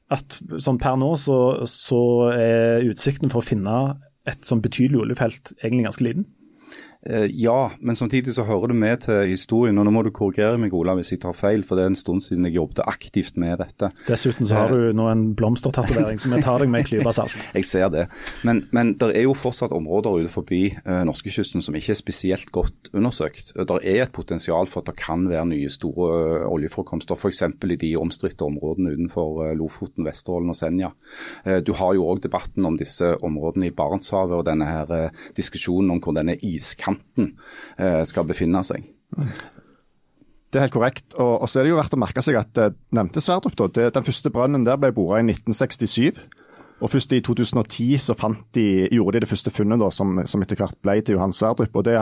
at 0.06 0.36
sånn 0.62 0.78
per 0.78 0.94
nå 1.00 1.08
så, 1.18 1.36
så 1.66 2.00
er 2.30 2.84
utsikten 2.86 3.32
for 3.32 3.42
å 3.42 3.46
finne 3.46 3.78
et 4.26 4.46
sånn 4.46 4.62
betydelig 4.64 5.04
oljefelt 5.04 5.54
egentlig 5.60 5.86
ganske 5.86 6.06
liten? 6.06 6.26
Eh, 7.10 7.26
ja, 7.30 7.70
men 7.80 7.96
samtidig 7.96 8.34
så 8.34 8.42
hører 8.42 8.72
det 8.72 8.76
med 8.76 8.96
til 9.06 9.28
historien. 9.30 9.78
og 9.78 9.86
Nå 9.86 9.92
må 9.94 10.02
du 10.02 10.10
korrigere 10.14 10.58
meg 10.58 10.74
Ola, 10.74 10.96
hvis 10.98 11.12
jeg 11.14 11.20
tar 11.22 11.36
feil, 11.36 11.62
for 11.66 11.78
det 11.78 11.84
er 11.84 11.92
en 11.92 11.98
stund 11.98 12.24
siden 12.24 12.48
jeg 12.48 12.56
jobbet 12.56 12.82
aktivt 12.86 13.36
med 13.38 13.60
dette. 13.62 13.92
Dessuten 14.08 14.48
så 14.48 14.64
har 14.64 14.74
du 14.74 14.90
nå 14.96 15.06
en 15.10 15.26
blomstertatovering 15.38 16.18
så 16.18 16.32
vi 16.32 16.42
tar 16.42 16.62
deg 16.62 16.72
med 16.72 16.82
en 16.82 16.88
klype 16.88 17.12
salt. 17.14 17.36
jeg 17.56 17.68
ser 17.68 17.90
det. 17.94 18.06
Men, 18.46 18.64
men 18.74 18.94
det 18.98 19.12
er 19.14 19.26
jo 19.28 19.36
fortsatt 19.38 19.74
områder 19.76 20.24
ute 20.24 20.32
forbi 20.32 20.62
uh, 20.74 21.04
norskekysten 21.06 21.62
som 21.62 21.78
ikke 21.78 21.94
er 21.94 22.00
spesielt 22.00 22.50
godt 22.54 22.90
undersøkt. 22.92 23.54
Det 23.54 23.78
er 23.84 24.02
et 24.06 24.14
potensial 24.14 24.66
for 24.70 24.82
at 24.82 24.90
det 24.90 24.98
kan 24.98 25.28
være 25.30 25.46
nye 25.52 25.70
store 25.70 26.42
oljeforekomster, 26.50 27.14
f.eks. 27.14 27.44
i 27.46 27.78
de 27.84 27.92
omstridte 28.00 28.46
områdene 28.46 28.96
utenfor 28.96 29.52
Lofoten, 29.58 30.06
Vesterålen 30.08 30.50
og 30.50 30.58
Senja. 30.58 30.90
Uh, 31.46 31.60
du 31.62 31.74
har 31.78 31.94
jo 31.94 32.08
òg 32.10 32.24
debatten 32.26 32.66
om 32.66 32.78
disse 32.80 33.14
områdene 33.22 33.70
i 33.70 33.76
Barentshavet 33.76 34.40
og 34.40 34.46
denne 34.48 34.66
her 34.66 34.94
diskusjonen 35.36 35.92
om 35.94 36.02
hvor 36.02 36.14
denne 36.16 36.34
iskanten 36.42 36.95
kanten 36.96 37.34
eh, 37.78 38.02
skal 38.08 38.26
befinne 38.28 38.62
seg. 38.66 38.88
Det 40.50 40.60
er 40.60 40.66
helt 40.66 40.76
korrekt. 40.76 41.06
Og, 41.20 41.44
så 41.50 41.60
er 41.60 41.66
det 41.66 41.74
jo 41.74 41.78
verdt 41.80 41.94
å 41.96 42.00
merke 42.00 42.24
seg 42.24 42.38
at 42.40 42.58
nevnte 42.94 43.22
Sverdrup, 43.22 43.56
da, 43.58 43.90
den 43.92 44.06
første 44.06 44.32
brønnen 44.32 44.66
der 44.66 44.80
ble 44.80 44.92
boret 44.96 45.22
i 45.24 45.30
1967. 45.34 46.22
Og 46.76 46.92
Først 46.92 47.12
i 47.16 47.22
2010 47.24 48.02
så 48.04 48.16
de, 48.52 48.66
gjorde 48.92 49.16
de 49.16 49.24
det 49.24 49.30
første 49.30 49.52
funnet 49.52 49.80
da, 49.80 49.88
som, 49.90 50.18
som 50.28 50.42
etter 50.44 50.58
hvert 50.60 50.76
ble 50.84 50.98
til 51.00 51.16
Johan 51.16 51.32
Sverdrup. 51.32 51.72
og 51.72 51.86
det 51.88 51.96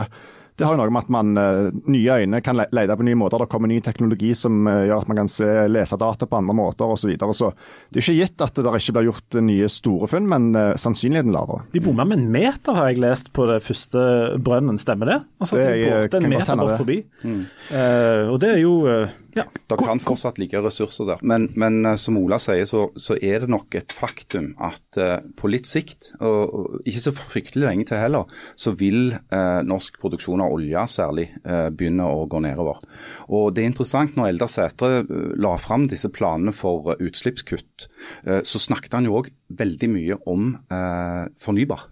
det 0.55 0.67
har 0.67 0.77
jo 0.77 0.79
noe 0.79 0.93
med 0.95 1.03
at 1.03 1.11
man 1.11 1.33
uh, 1.35 1.75
nye 1.91 2.19
øyne 2.23 2.39
kan 2.45 2.55
le 2.55 2.69
lete 2.71 2.95
på 2.95 3.07
nye 3.09 3.19
måter. 3.19 3.43
Det 3.43 3.51
kommer 3.51 3.71
ny 3.71 3.81
teknologi 3.83 4.31
som 4.39 4.69
uh, 4.69 4.85
gjør 4.87 5.03
at 5.03 5.11
man 5.11 5.19
kan 5.25 5.31
se, 5.31 5.49
lese 5.67 5.99
data 5.99 6.29
på 6.31 6.39
andre 6.39 6.55
måter 6.55 6.87
osv. 6.87 7.03
Så 7.05 7.11
videre. 7.11 7.35
så 7.37 7.51
det 7.93 7.99
er 7.99 8.05
ikke 8.05 8.21
gitt 8.23 8.45
at 8.47 8.55
det 8.57 8.65
der 8.65 8.79
ikke 8.79 8.95
blir 8.97 9.09
gjort 9.11 9.37
nye 9.45 9.67
store 9.69 10.09
funn, 10.09 10.29
men 10.31 10.47
uh, 10.55 10.77
sannsynligheten 10.79 11.35
lavere. 11.35 11.67
De 11.75 11.83
bomma 11.83 12.07
med 12.07 12.23
en 12.23 12.31
meter, 12.33 12.79
har 12.79 12.93
jeg 12.93 13.03
lest, 13.03 13.33
på 13.35 13.49
det 13.51 13.59
første 13.67 14.05
brønnen, 14.47 14.79
stemmer 14.79 15.11
det? 15.11 15.19
Altså, 15.43 15.59
det 15.59 15.67
de 15.75 15.91
borte 15.91 16.23
en 16.23 16.31
meter 16.31 16.63
bort 16.63 16.79
forbi. 16.85 17.01
Mm. 17.25 17.43
og 18.31 18.39
det 18.43 18.51
er 18.55 18.59
jo 18.63 18.73
ja. 19.35 19.45
Det 19.67 19.77
kan 19.81 20.01
fortsatt 20.03 20.39
ligge 20.39 20.61
ressurser 20.63 21.09
der. 21.09 21.23
Men, 21.27 21.49
men 21.59 21.97
som 21.99 22.17
Ola 22.21 22.39
sier, 22.43 22.67
så, 22.69 22.87
så, 22.95 23.17
er 23.19 23.43
det 23.43 23.51
nok 23.51 23.75
et 23.75 23.93
faktum 23.95 24.53
at 24.63 24.99
på 25.39 25.51
litt 25.51 25.67
sikt, 25.67 26.13
og, 26.21 26.43
og, 26.45 26.77
ikke 26.87 27.03
så 27.09 27.15
fryktelig 27.17 27.67
lenge 27.67 27.89
til 27.91 27.99
heller, 27.99 28.31
så 28.55 28.75
vil 28.79 29.17
norsk 29.67 29.99
produksjon 30.03 30.44
av 30.45 30.55
olje 30.57 30.85
særlig 30.91 31.29
eh, 31.43 31.69
begynner 31.75 32.11
å 32.11 32.27
gå 32.31 32.41
nedover. 32.45 32.83
Og 33.29 33.55
Det 33.55 33.65
er 33.65 33.71
interessant 33.73 34.17
når 34.17 34.33
Eldar 34.33 34.53
Sætre 34.53 34.93
eh, 35.03 35.15
la 35.41 35.57
fram 35.61 35.89
disse 35.91 36.11
planene 36.13 36.55
for 36.55 36.95
eh, 36.95 37.03
utslippskutt, 37.05 37.89
så 38.25 38.61
snakket 38.61 38.95
han 38.97 39.07
jo 39.09 39.19
òg 39.19 39.29
veldig 39.57 39.89
mye 39.91 40.17
om 40.31 40.53
fornybar. 41.41 41.87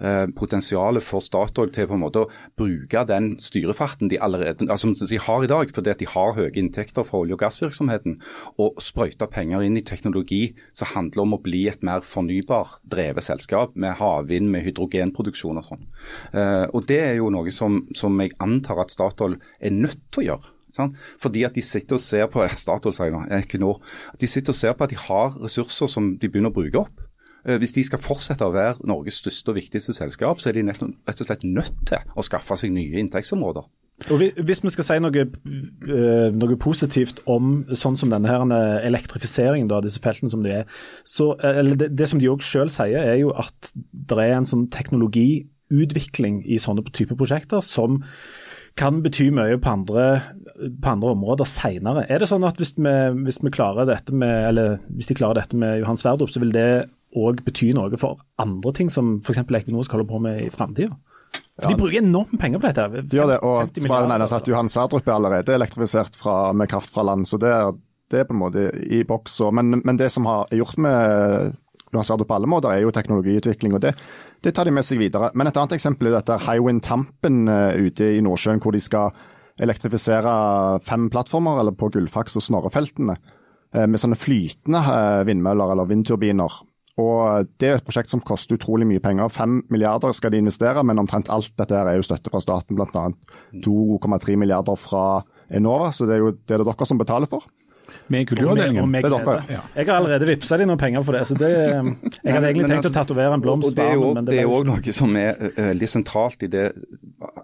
Eh, 0.00 0.26
potensialet 0.36 1.04
for 1.04 1.22
Statoil 1.22 1.70
til 1.74 1.86
på 1.90 1.96
en 1.96 2.02
måte 2.02 2.24
å 2.24 2.30
bruke 2.58 3.04
den 3.08 3.34
styrefarten 3.42 4.10
de 4.10 4.18
allerede 4.22 4.66
altså, 4.70 4.92
de 4.98 5.18
har 5.20 5.44
i 5.44 5.50
dag, 5.50 5.70
fordi 5.74 5.92
at 5.92 6.00
de 6.00 6.08
har 6.10 6.34
høye 6.36 6.54
inntekter 6.58 7.06
fra 7.06 7.20
olje- 7.22 7.36
og 7.36 7.42
gassvirksomheten, 7.42 8.16
og 8.62 8.80
sprøyte 8.82 9.28
penger 9.30 9.62
inn 9.66 9.76
i 9.78 9.84
teknologi 9.86 10.54
som 10.72 10.90
handler 10.94 11.26
om 11.26 11.36
å 11.36 11.42
bli 11.42 11.66
et 11.70 11.84
mer 11.86 12.02
fornybar 12.06 12.78
drevet 12.88 13.26
selskap, 13.26 13.76
med 13.76 13.98
havvind, 14.00 14.50
med 14.50 14.66
hydrogenproduksjon 14.66 15.60
og 15.60 15.68
sånn. 15.68 15.86
Uh, 16.34 16.66
og 16.72 16.88
Det 16.88 16.98
er 17.00 17.14
jo 17.20 17.30
noe 17.32 17.52
som, 17.54 17.82
som 17.96 18.18
jeg 18.20 18.34
antar 18.42 18.82
at 18.82 18.92
Statoil 18.92 19.38
er 19.60 19.74
nødt 19.76 20.00
til 20.10 20.24
å 20.24 20.26
gjøre. 20.32 20.52
Sånn? 20.72 20.94
Fordi 21.20 21.44
at 21.44 21.56
de 21.56 21.64
sitter 21.64 21.98
og 21.98 22.04
ser 22.04 22.28
på 22.32 22.44
Statoil 22.64 22.96
sier 22.96 23.62
nå, 23.62 23.72
At 24.12 24.20
de 24.20 24.28
sitter 24.30 24.54
og 24.54 24.58
ser 24.58 24.76
på 24.76 24.86
at 24.86 24.92
de 24.92 25.00
har 25.00 25.38
ressurser 25.38 25.90
som 25.90 26.14
de 26.16 26.28
begynner 26.28 26.52
å 26.52 26.58
bruke 26.58 26.84
opp. 26.86 27.08
Eh, 27.44 27.58
hvis 27.58 27.74
de 27.74 27.84
skal 27.86 28.02
fortsette 28.02 28.46
å 28.46 28.54
være 28.54 28.86
Norges 28.88 29.18
største 29.22 29.52
og 29.52 29.58
viktigste 29.58 29.94
selskap, 29.96 30.40
så 30.40 30.50
er 30.50 30.58
de 30.58 30.66
rett 30.70 30.82
og 31.22 31.26
slett 31.26 31.46
nødt 31.46 31.78
til 31.88 32.12
å 32.14 32.24
skaffe 32.26 32.58
seg 32.60 32.74
nye 32.74 33.00
inntektsområder. 33.02 33.66
Og 34.10 34.18
Hvis 34.18 34.62
vi 34.64 34.70
skal 34.72 34.86
si 34.86 34.98
noe, 35.02 35.22
eh, 35.22 36.28
noe 36.34 36.56
positivt 36.58 37.20
om 37.30 37.64
sånn 37.70 37.98
som 37.98 38.10
denne 38.10 38.30
her 38.30 38.42
eh, 38.50 38.86
elektrifiseringen 38.88 39.70
av 39.70 39.84
disse 39.84 40.02
feltene 40.02 40.30
som 40.30 40.42
de 40.42 40.62
er, 40.62 40.64
så, 41.04 41.36
det, 41.38 41.92
det 41.94 42.08
som 42.10 42.18
de 42.18 42.30
òg 42.30 42.42
selv 42.42 42.72
sier, 42.74 42.98
er 42.98 43.20
jo 43.20 43.34
at 43.34 43.72
det 43.74 44.18
er 44.18 44.38
en 44.38 44.48
sånn 44.48 44.68
teknologiutvikling 44.74 46.42
i 46.46 46.58
sånne 46.62 46.86
typer 46.90 47.18
prosjekter 47.18 47.62
som 47.62 48.02
kan 48.74 49.02
bety 49.04 49.28
mye 49.34 49.58
på 49.60 49.68
andre, 49.68 50.04
på 50.80 50.88
andre 50.88 51.12
områder 51.12 51.44
senere. 51.44 52.06
Er 52.08 52.22
det 52.22 52.30
sånn 52.30 52.46
at 52.48 52.56
hvis, 52.56 52.72
vi, 52.78 52.94
hvis, 53.26 53.42
vi 53.44 53.52
klarer 53.52 53.90
med, 54.16 54.60
hvis 54.96 55.10
de 55.10 55.18
klarer 55.18 55.42
dette 55.42 55.58
med 55.60 55.82
Johan 55.82 56.00
Sverdrup, 56.00 56.32
så 56.32 56.40
vil 56.40 56.54
det 56.56 56.88
òg 57.18 57.42
bety 57.44 57.72
noe 57.76 57.98
for 58.00 58.22
andre 58.40 58.72
ting 58.76 58.90
som 58.92 59.16
f.eks. 59.20 59.42
Equinor 59.44 59.88
holde 59.92 60.08
på 60.08 60.20
med 60.22 60.46
i 60.46 60.50
framtida? 60.52 60.94
Ja. 61.60 61.68
De 61.68 61.76
bruker 61.76 62.00
enormt 62.00 62.38
penger 62.40 62.60
på 62.60 62.70
dette. 62.70 63.02
De 63.04 63.18
gjør 63.18 63.34
det, 63.34 63.40
og 63.44 63.80
Sparen 63.84 64.08
nevnes 64.10 64.32
at 64.32 64.46
Johan 64.48 64.70
Sverdrup 64.72 65.08
er 65.08 65.14
allerede 65.18 65.52
elektrifisert 65.54 66.16
fra, 66.16 66.36
med 66.56 66.70
kraft 66.70 66.92
fra 66.94 67.04
land. 67.04 67.28
så 67.28 67.38
det 67.40 67.50
er, 67.52 67.74
det 68.10 68.22
er 68.22 68.28
på 68.28 68.34
en 68.36 68.40
måte 68.40 68.70
i 68.88 69.02
boks. 69.08 69.36
Men, 69.52 69.82
men, 69.84 69.98
det 70.00 70.08
som 70.14 70.26
har 70.28 70.48
gjort 70.56 70.80
med 70.80 71.52
Johan 71.92 72.08
Sverdrup 72.08 72.30
på 72.30 72.38
alle 72.38 72.48
måter, 72.48 72.72
er 72.72 72.86
jo 72.86 72.94
teknologiutvikling. 72.94 73.76
og 73.76 73.84
det, 73.84 73.92
det, 74.40 74.54
tar 74.56 74.64
de 74.64 74.72
med 74.72 74.86
seg 74.88 75.02
videre. 75.04 75.30
Men 75.36 75.50
et 75.50 75.60
annet 75.60 75.76
eksempel 75.76 76.08
er 76.08 76.18
dette 76.18 76.40
Hywind 76.48 76.82
Tampen 76.88 77.44
uh, 77.52 77.76
ute 77.76 78.14
i 78.16 78.24
Nordsjøen, 78.24 78.62
hvor 78.64 78.72
de 78.72 78.80
skal 78.80 79.12
elektrifisere 79.60 80.32
fem 80.82 81.10
plattformer 81.12 81.60
eller 81.60 81.76
på 81.76 81.92
Gullfaks 81.92 82.40
og 82.40 82.48
Snorrefeltene. 82.48 83.20
Uh, 83.76 83.84
med 83.84 84.00
sånne 84.00 84.16
flytende 84.16 84.80
uh, 84.88 85.20
vindmøller 85.28 85.76
eller 85.76 85.92
vindturbiner. 85.92 86.62
Og 87.00 87.48
Det 87.56 87.68
er 87.68 87.78
et 87.78 87.86
prosjekt 87.86 88.12
som 88.12 88.20
koster 88.20 88.58
utrolig 88.58 88.84
mye 88.84 89.00
penger. 89.00 89.30
Fem 89.32 89.62
milliarder 89.72 90.12
skal 90.12 90.34
de 90.34 90.42
investere, 90.42 90.82
men 90.84 91.00
omtrent 91.00 91.30
alt 91.32 91.54
dette 91.56 91.78
er 91.78 91.96
jo 91.96 92.04
støtte 92.04 92.32
fra 92.32 92.42
staten, 92.44 92.76
bl.a. 92.76 93.06
2,3 93.64 94.36
milliarder 94.36 94.76
fra 94.76 95.22
Enova, 95.48 95.90
så 95.92 96.08
det 96.08 96.18
er 96.18 96.24
jo 96.26 96.34
det 96.36 96.52
er 96.52 96.60
det 96.60 96.68
dere 96.68 96.88
som 96.88 97.00
betaler 97.00 97.30
for. 97.30 97.48
Med 98.12 98.28
kulturavdelingen. 98.28 98.92
Det 98.92 99.04
er 99.04 99.14
dere, 99.14 99.36
ja. 99.48 99.60
Jeg 99.76 99.88
har 99.88 99.96
allerede 99.96 100.28
vippsa 100.28 100.58
de 100.60 100.66
noen 100.68 100.80
penger 100.80 101.04
for 101.06 101.16
det. 101.16 101.24
så 101.28 101.36
det, 101.38 101.52
Jeg 101.52 102.34
hadde 102.34 102.48
egentlig 102.50 102.68
tenkt 102.68 102.82
altså, 102.82 102.92
å 102.92 102.96
tatovere 102.98 103.38
en 103.38 103.44
blomst. 103.44 103.72
Det 103.76 103.86
er 103.86 103.96
jo 103.96 104.12
det 104.18 104.38
er 104.42 104.50
òg 104.50 104.66
noe 104.68 104.94
som 104.96 105.16
er 105.16 105.38
veldig 105.56 105.88
sentralt 105.88 106.44
i 106.44 106.50
det 106.52 106.66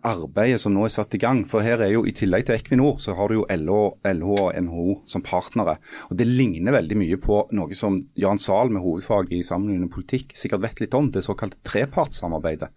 arbeidet 0.07 0.61
som 0.61 0.75
nå 0.75 0.85
er 0.87 0.93
satt 0.93 1.15
i 1.17 1.21
gang. 1.23 1.45
For 1.49 1.65
her 1.65 1.83
er 1.85 1.93
jo 1.95 2.05
i 2.09 2.15
tillegg 2.17 2.49
til 2.49 2.59
Equinor, 2.59 2.99
så 3.03 3.15
har 3.19 3.31
du 3.31 3.39
jo 3.39 3.47
LH, 3.49 3.81
LH 4.13 4.33
og 4.35 4.61
NHO 4.65 4.97
som 5.11 5.25
partnere. 5.25 5.79
Og 6.11 6.17
Det 6.19 6.27
ligner 6.29 6.75
veldig 6.75 6.99
mye 6.99 7.21
på 7.23 7.41
noe 7.57 7.79
som 7.79 8.01
Jan 8.19 8.41
Zahl 8.43 8.73
med 8.75 8.83
hovedfag 8.85 9.33
i 9.35 9.43
sammenlignende 9.47 9.93
politikk 9.93 10.35
sikkert 10.39 10.65
vet 10.65 10.83
litt 10.83 10.97
om, 10.99 11.11
det 11.13 11.25
såkalte 11.27 11.61
trepartssamarbeidet. 11.67 12.71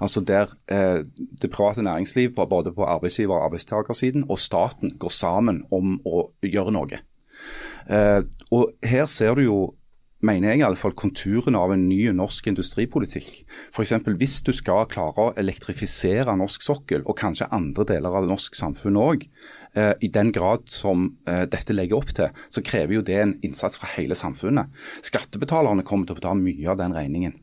Altså 0.00 0.24
der 0.24 0.52
eh, 0.72 1.04
det 1.42 1.52
private 1.54 1.84
næringsliv, 1.84 2.34
både 2.34 2.72
på 2.72 2.86
arbeidsgiver- 2.86 3.36
og 3.36 3.44
arbeidstakersiden, 3.48 4.26
og 4.28 4.38
staten 4.38 4.96
går 4.98 5.12
sammen 5.14 5.64
om 5.70 5.98
å 6.06 6.28
gjøre 6.42 6.74
noe. 6.74 7.02
Eh, 7.88 8.22
og 8.54 8.72
her 8.84 9.06
ser 9.10 9.38
du 9.38 9.46
jo 9.46 9.58
mener 10.24 10.50
jeg 10.50 10.60
i 10.60 10.64
alle 10.66 10.78
fall 10.78 10.94
konturene 10.98 11.60
av 11.60 11.72
en 11.74 11.84
ny 11.86 12.00
norsk 12.16 12.48
industripolitikk. 12.50 13.44
F.eks. 13.70 13.94
hvis 14.18 14.38
du 14.46 14.50
skal 14.56 14.88
klare 14.90 15.28
å 15.28 15.34
elektrifisere 15.38 16.34
norsk 16.38 16.64
sokkel, 16.64 17.04
og 17.06 17.18
kanskje 17.20 17.50
andre 17.54 17.86
deler 17.92 18.18
av 18.18 18.26
norsk 18.30 18.58
samfunn 18.58 18.98
òg, 18.98 19.28
eh, 19.78 19.92
i 20.02 20.10
den 20.10 20.32
grad 20.34 20.66
som 20.74 21.12
eh, 21.28 21.44
dette 21.50 21.76
legger 21.76 22.00
opp 22.00 22.14
til, 22.18 22.34
så 22.50 22.64
krever 22.66 22.98
jo 22.98 23.04
det 23.06 23.20
en 23.22 23.36
innsats 23.46 23.78
fra 23.78 23.92
hele 23.94 24.18
samfunnet. 24.18 24.74
Skattebetalerne 25.06 25.86
kommer 25.86 26.08
til 26.08 26.18
å 26.18 26.22
betale 26.22 26.42
mye 26.42 26.66
av 26.72 26.80
den 26.82 26.98
regningen. 26.98 27.38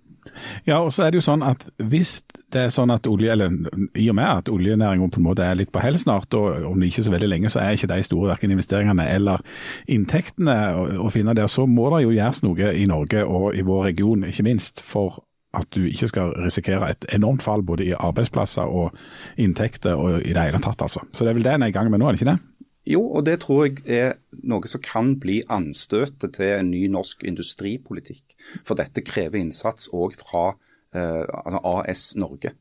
Ja, 0.67 0.79
og 0.81 0.93
så 0.93 1.05
er 1.05 1.13
det 1.13 1.21
jo 1.21 1.25
sånn 1.25 1.43
at 1.45 1.67
hvis 1.77 2.17
det 2.53 2.65
er 2.65 2.73
sånn 2.73 2.93
at 2.93 3.07
olje, 3.09 3.33
eller 3.33 3.51
i 3.99 4.07
og 4.11 4.17
med 4.17 4.29
at 4.29 4.49
oljenæringen 4.51 5.11
på 5.11 5.21
en 5.21 5.27
måte 5.27 5.45
er 5.45 5.57
litt 5.59 5.73
på 5.73 5.83
hell 5.83 5.97
snart, 5.99 6.33
og 6.37 6.65
om 6.69 6.79
det 6.79 6.91
ikke 6.91 7.05
så 7.07 7.13
veldig 7.13 7.29
lenge, 7.29 7.51
så 7.51 7.61
er 7.61 7.75
ikke 7.75 7.91
de 7.91 8.07
store 8.07 8.31
verken 8.33 8.55
investeringene 8.55 9.07
eller 9.11 9.43
inntektene 9.91 10.57
å 11.01 11.11
finne 11.13 11.35
der, 11.37 11.51
så 11.51 11.67
må 11.69 11.89
det 11.93 12.05
jo 12.05 12.15
gjøres 12.15 12.43
noe 12.45 12.73
i 12.73 12.87
Norge 12.89 13.25
og 13.25 13.55
i 13.57 13.65
vår 13.65 13.89
region, 13.91 14.27
ikke 14.29 14.47
minst, 14.47 14.83
for 14.85 15.21
at 15.55 15.69
du 15.71 15.85
ikke 15.87 16.09
skal 16.11 16.33
risikere 16.43 16.89
et 16.91 17.05
enormt 17.15 17.43
fall 17.45 17.63
både 17.63 17.85
i 17.87 17.93
arbeidsplasser 17.95 18.67
og 18.67 18.95
inntekter 19.39 19.95
og 19.95 20.19
i 20.19 20.33
det 20.35 20.49
hele 20.49 20.59
tatt, 20.63 20.81
altså. 20.83 21.05
Så 21.11 21.23
det 21.23 21.31
er 21.31 21.39
vel 21.39 21.47
det 21.47 21.55
en 21.55 21.67
er 21.67 21.71
i 21.71 21.75
gang 21.75 21.91
med 21.91 22.01
nå, 22.01 22.09
er 22.09 22.15
det 22.15 22.21
ikke 22.21 22.33
det? 22.33 22.54
Jo, 22.85 23.01
og 23.17 23.25
det 23.25 23.39
tror 23.41 23.65
jeg 23.65 23.81
er 23.89 24.13
noe 24.45 24.69
som 24.69 24.83
kan 24.85 25.15
bli 25.21 25.39
anstøtet 25.49 26.37
til 26.37 26.51
en 26.59 26.69
ny 26.69 26.85
norsk 26.93 27.25
industripolitikk. 27.25 28.37
For 28.61 28.77
dette 28.77 29.01
krever 29.05 29.41
innsats 29.41 29.89
òg 29.89 30.13
fra 30.19 30.51
eh, 30.93 31.25
altså 31.25 31.63
AS 31.71 32.05
Norge. 32.19 32.53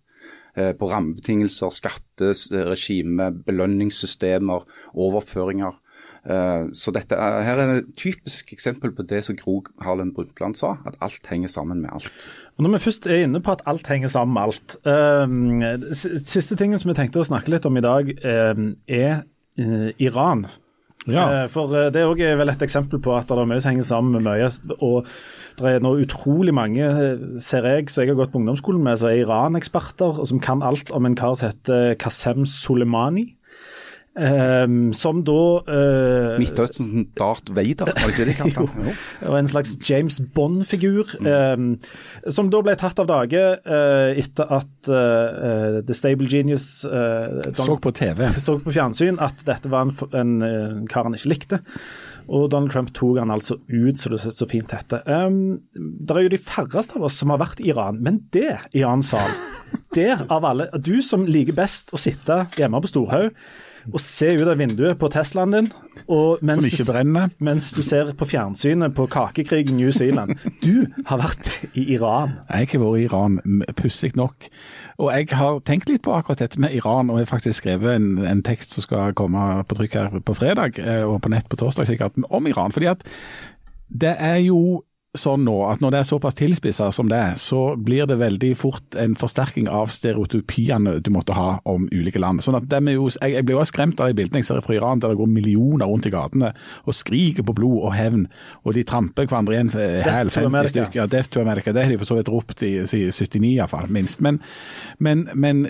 Eh, 0.56 0.70
på 0.78 0.86
rammebetingelser, 0.86 1.72
skatteregime, 1.74 3.32
belønningssystemer, 3.42 4.62
overføringer. 4.94 5.74
Eh, 6.30 6.70
så 6.72 6.94
dette 6.94 7.18
er, 7.18 7.40
her 7.42 7.60
er 7.60 7.72
et 7.80 7.90
typisk 7.98 8.52
eksempel 8.54 8.94
på 8.94 9.02
det 9.02 9.24
som 9.26 9.36
Gro 9.36 9.58
Harlem 9.82 10.14
Brundtland 10.14 10.54
sa, 10.56 10.76
at 10.86 10.96
alt 11.02 11.26
henger 11.28 11.50
sammen 11.50 11.82
med 11.82 11.90
alt. 11.92 12.08
Når 12.56 12.76
vi 12.76 12.82
først 12.86 13.06
er 13.10 13.26
inne 13.26 13.42
på 13.42 13.50
at 13.52 13.66
alt 13.66 13.90
henger 13.90 14.08
sammen 14.08 14.38
med 14.38 14.42
alt. 14.46 14.76
Eh, 14.86 16.24
siste 16.24 16.56
tingen 16.56 16.78
som 16.78 16.94
vi 16.94 16.96
tenkte 17.02 17.20
å 17.20 17.26
snakke 17.26 17.50
litt 17.50 17.66
om 17.66 17.76
i 17.76 17.84
dag, 17.84 18.14
er 18.24 19.24
Iran. 20.02 20.46
Ja. 21.10 21.44
Eh, 21.44 21.48
For 21.52 21.72
eh, 21.76 21.90
det 21.92 22.00
er 22.00 22.08
også 22.08 22.36
vel 22.40 22.52
et 22.52 22.64
eksempel 22.64 23.00
på 23.02 23.14
at 23.16 23.28
det 23.28 23.36
er 23.36 23.48
mye 23.48 23.60
som 23.60 23.74
henger 23.74 23.88
sammen 23.88 24.16
med 24.16 24.24
mye. 24.24 24.48
Og 24.80 25.08
det 25.58 25.70
er 25.70 25.84
nå 25.84 25.94
utrolig 26.00 26.54
mange, 26.56 26.80
eh, 26.84 27.24
ser 27.42 27.68
jeg, 27.68 27.90
som 27.92 28.04
jeg 28.04 28.14
har 28.14 28.22
gått 28.22 28.32
på 28.32 28.40
ungdomsskolen 28.40 28.82
med, 28.82 28.98
som 28.98 29.10
er 29.10 29.20
Iran-eksperter, 29.22 30.20
og 30.20 30.28
som 30.30 30.40
kan 30.40 30.64
alt 30.64 30.92
om 30.94 31.06
en 31.06 31.16
kar 31.18 31.36
som 31.36 31.50
heter 31.50 31.94
Qasem 32.00 32.46
Soleimani. 32.48 33.33
Eh, 34.18 34.66
som 34.96 35.22
da 35.26 35.40
eh, 35.66 36.36
Midtøstens 36.40 37.10
Darth 37.18 37.54
Vader, 37.54 37.90
var 37.90 38.10
det 38.10 38.14
ikke 38.14 38.24
det 38.24 38.30
de 38.32 38.36
kalte 38.38 38.64
han? 38.64 38.98
Og 39.30 39.38
en 39.38 39.50
slags 39.50 39.74
James 39.88 40.20
Bond-figur, 40.34 41.16
eh, 41.20 41.66
som 42.32 42.50
da 42.52 42.62
ble 42.64 42.76
tatt 42.80 43.00
av 43.02 43.08
dage 43.10 43.42
uh, 43.66 44.10
etter 44.14 44.50
at 44.54 44.88
uh, 44.90 45.80
The 45.84 45.96
Stable 45.96 46.28
Genius 46.30 46.84
uh, 46.86 47.42
Donald, 47.44 47.58
Så 47.58 47.76
på 47.82 47.92
TV. 47.94 48.26
så 48.46 48.56
på 48.62 48.74
fjernsyn 48.74 49.20
at 49.22 49.44
dette 49.46 49.70
var 49.72 49.86
en, 49.86 49.94
en, 50.12 50.34
en, 50.46 50.82
kar 50.90 51.08
han 51.08 51.16
ikke 51.16 51.32
likte. 51.32 51.60
Og 52.24 52.48
Donald 52.52 52.72
Trump 52.72 52.92
tok 52.96 53.18
han 53.20 53.32
altså 53.34 53.58
ut, 53.68 53.98
så 54.00 54.12
det 54.12 54.22
så 54.24 54.48
fint 54.48 54.72
heter. 54.72 55.04
Um, 55.04 55.60
det 55.74 56.16
er 56.16 56.26
jo 56.26 56.32
de 56.32 56.40
færreste 56.40 56.96
av 56.96 57.04
oss 57.10 57.18
som 57.20 57.34
har 57.34 57.42
vært 57.42 57.60
i 57.60 57.68
Iran, 57.74 58.00
men 58.04 58.22
det 58.34 58.56
i 58.72 58.84
annen 58.84 59.04
sal 59.04 59.28
Der 59.94 60.20
av 60.30 60.44
alle 60.46 60.68
Du 60.82 61.00
som 61.02 61.24
liker 61.26 61.54
best 61.56 61.92
å 61.94 61.98
sitte 62.00 62.44
hjemme 62.58 62.80
på 62.82 62.90
Storhaug 62.90 63.34
og 63.92 64.00
se 64.00 64.30
ut 64.34 64.48
av 64.48 64.58
vinduet 64.58 64.98
på 65.00 65.08
Teslaen 65.12 65.52
din, 65.52 65.68
og 66.08 66.40
mens, 66.44 66.60
Som 66.62 66.68
ikke 66.68 66.84
du, 66.84 66.92
brenner. 66.92 67.30
mens 67.38 67.70
du 67.72 67.82
ser 67.82 68.12
på 68.16 68.26
fjernsynet 68.28 68.94
på 68.96 69.06
kakekrig 69.12 69.70
i 69.70 69.76
New 69.76 69.90
Zealand. 69.94 70.36
Du 70.62 70.86
har 71.06 71.20
vært 71.20 71.50
i 71.74 71.84
Iran. 71.94 72.38
Jeg 72.48 72.68
har 72.72 72.82
vært 72.82 73.00
i 73.00 73.04
Iran, 73.04 73.38
pussig 73.76 74.14
nok. 74.16 74.48
Og 74.98 75.12
jeg 75.12 75.28
har 75.36 75.60
tenkt 75.66 75.88
litt 75.88 76.02
på 76.04 76.14
akkurat 76.16 76.38
dette 76.44 76.60
med 76.60 76.74
Iran, 76.76 77.10
og 77.10 77.18
jeg 77.18 77.26
har 77.28 77.32
faktisk 77.36 77.62
skrevet 77.62 77.96
en, 77.96 78.18
en 78.24 78.42
tekst 78.46 78.76
som 78.76 78.84
skal 78.86 79.14
komme 79.16 79.64
på 79.68 79.78
trykk 79.80 79.94
her 80.00 80.18
på 80.24 80.36
fredag, 80.38 80.78
eh, 80.78 81.04
og 81.04 81.20
på 81.24 81.32
nett 81.32 81.48
på 81.48 81.56
torsdag 81.60 81.88
sikkert, 81.90 82.18
om 82.30 82.46
Iran. 82.50 82.72
Fordi 82.72 82.86
at 82.92 83.04
det 83.88 84.16
er 84.18 84.40
jo 84.44 84.82
sånn 85.14 85.44
nå 85.46 85.54
at 85.68 85.82
når 85.82 85.94
det 85.94 85.98
er 86.00 86.08
såpass 86.08 86.36
tilspissa 86.38 86.88
som 86.94 87.08
det 87.10 87.18
er, 87.18 87.36
så 87.38 87.76
blir 87.78 88.08
det 88.10 88.18
veldig 88.18 88.50
fort 88.58 88.96
en 88.98 89.14
forsterking 89.18 89.68
av 89.70 89.92
stereotypiene 89.94 90.96
du 91.04 91.10
måtte 91.14 91.36
ha 91.36 91.60
om 91.70 91.86
ulike 91.92 92.20
land. 92.22 92.42
Sånn 92.44 92.58
at 92.58 92.66
dem 92.70 92.90
jo, 92.90 93.06
jeg, 93.14 93.36
jeg 93.36 93.46
blir 93.46 93.60
jo 93.60 93.66
skremt 93.68 94.02
av 94.02 94.10
de 94.10 94.18
bildene 94.18 94.42
jeg 94.42 94.50
ser 94.50 94.64
fra 94.64 94.76
Iran, 94.76 95.02
der 95.02 95.14
det 95.14 95.20
går 95.20 95.30
millioner 95.30 95.90
rundt 95.90 96.08
i 96.10 96.14
gatene 96.14 96.50
og 96.84 96.98
skriker 96.98 97.46
på 97.46 97.56
blod 97.56 97.80
og 97.86 97.94
hevn, 97.94 98.26
og 98.64 98.74
de 98.76 98.86
tramper 98.88 99.30
hverandre 99.30 99.56
igjen 99.56 99.72
hæl, 99.74 100.34
50 100.34 100.72
stykker. 100.74 101.00
Ja, 101.04 101.08
Death 101.10 101.30
to 101.30 101.42
America, 101.42 101.72
det 101.72 101.86
har 101.86 101.94
de 101.94 102.00
for 102.02 102.10
så 102.10 102.18
vidt 102.18 102.32
ropt 102.32 102.66
i, 102.66 102.76
i 102.82 103.04
79 103.14 103.54
iallfall, 103.54 103.90
minst. 103.94 104.22
Men, 104.24 104.42
men, 104.98 105.28
men 105.34 105.66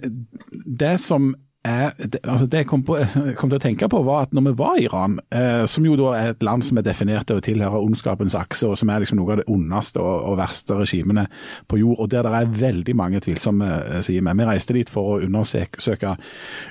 det 0.50 0.96
som 1.04 1.34
er, 1.64 1.92
det, 1.96 2.20
altså 2.22 2.46
det 2.46 2.62
jeg 2.62 2.68
kom, 2.68 2.82
på, 2.84 2.98
kom 3.38 3.50
til 3.50 3.58
å 3.58 3.62
tenke 3.62 3.88
på, 3.90 4.00
var 4.04 4.26
at 4.26 4.34
når 4.36 4.46
vi 4.48 4.52
var 4.58 4.76
i 4.78 4.84
Iran, 4.84 5.16
eh, 5.32 5.64
som 5.70 5.86
jo 5.86 5.96
da 5.98 6.10
er 6.18 6.32
et 6.34 6.44
land 6.44 6.64
som 6.66 6.78
er 6.78 6.86
definert 6.86 7.28
til 7.30 7.40
å 7.40 7.44
tilhøre 7.44 7.80
ondskapens 7.80 8.36
akse, 8.38 8.68
og 8.68 8.76
som 8.78 8.92
er 8.92 9.02
liksom 9.02 9.18
noe 9.20 9.32
av 9.32 9.40
det 9.40 9.46
ondeste 9.52 10.02
og, 10.02 10.28
og 10.30 10.38
verste 10.40 10.76
regimene 10.78 11.26
på 11.70 11.80
jord, 11.80 11.96
og 12.04 12.10
der 12.12 12.26
det 12.26 12.34
er 12.36 12.52
veldig 12.60 12.96
mange 13.00 13.22
tvilsomme 13.24 13.70
eh, 13.80 14.02
sider. 14.04 14.28
Vi 14.34 14.48
reiste 14.50 14.76
dit 14.76 14.92
for 14.92 15.14
å 15.14 15.18
undersøke 15.24 16.14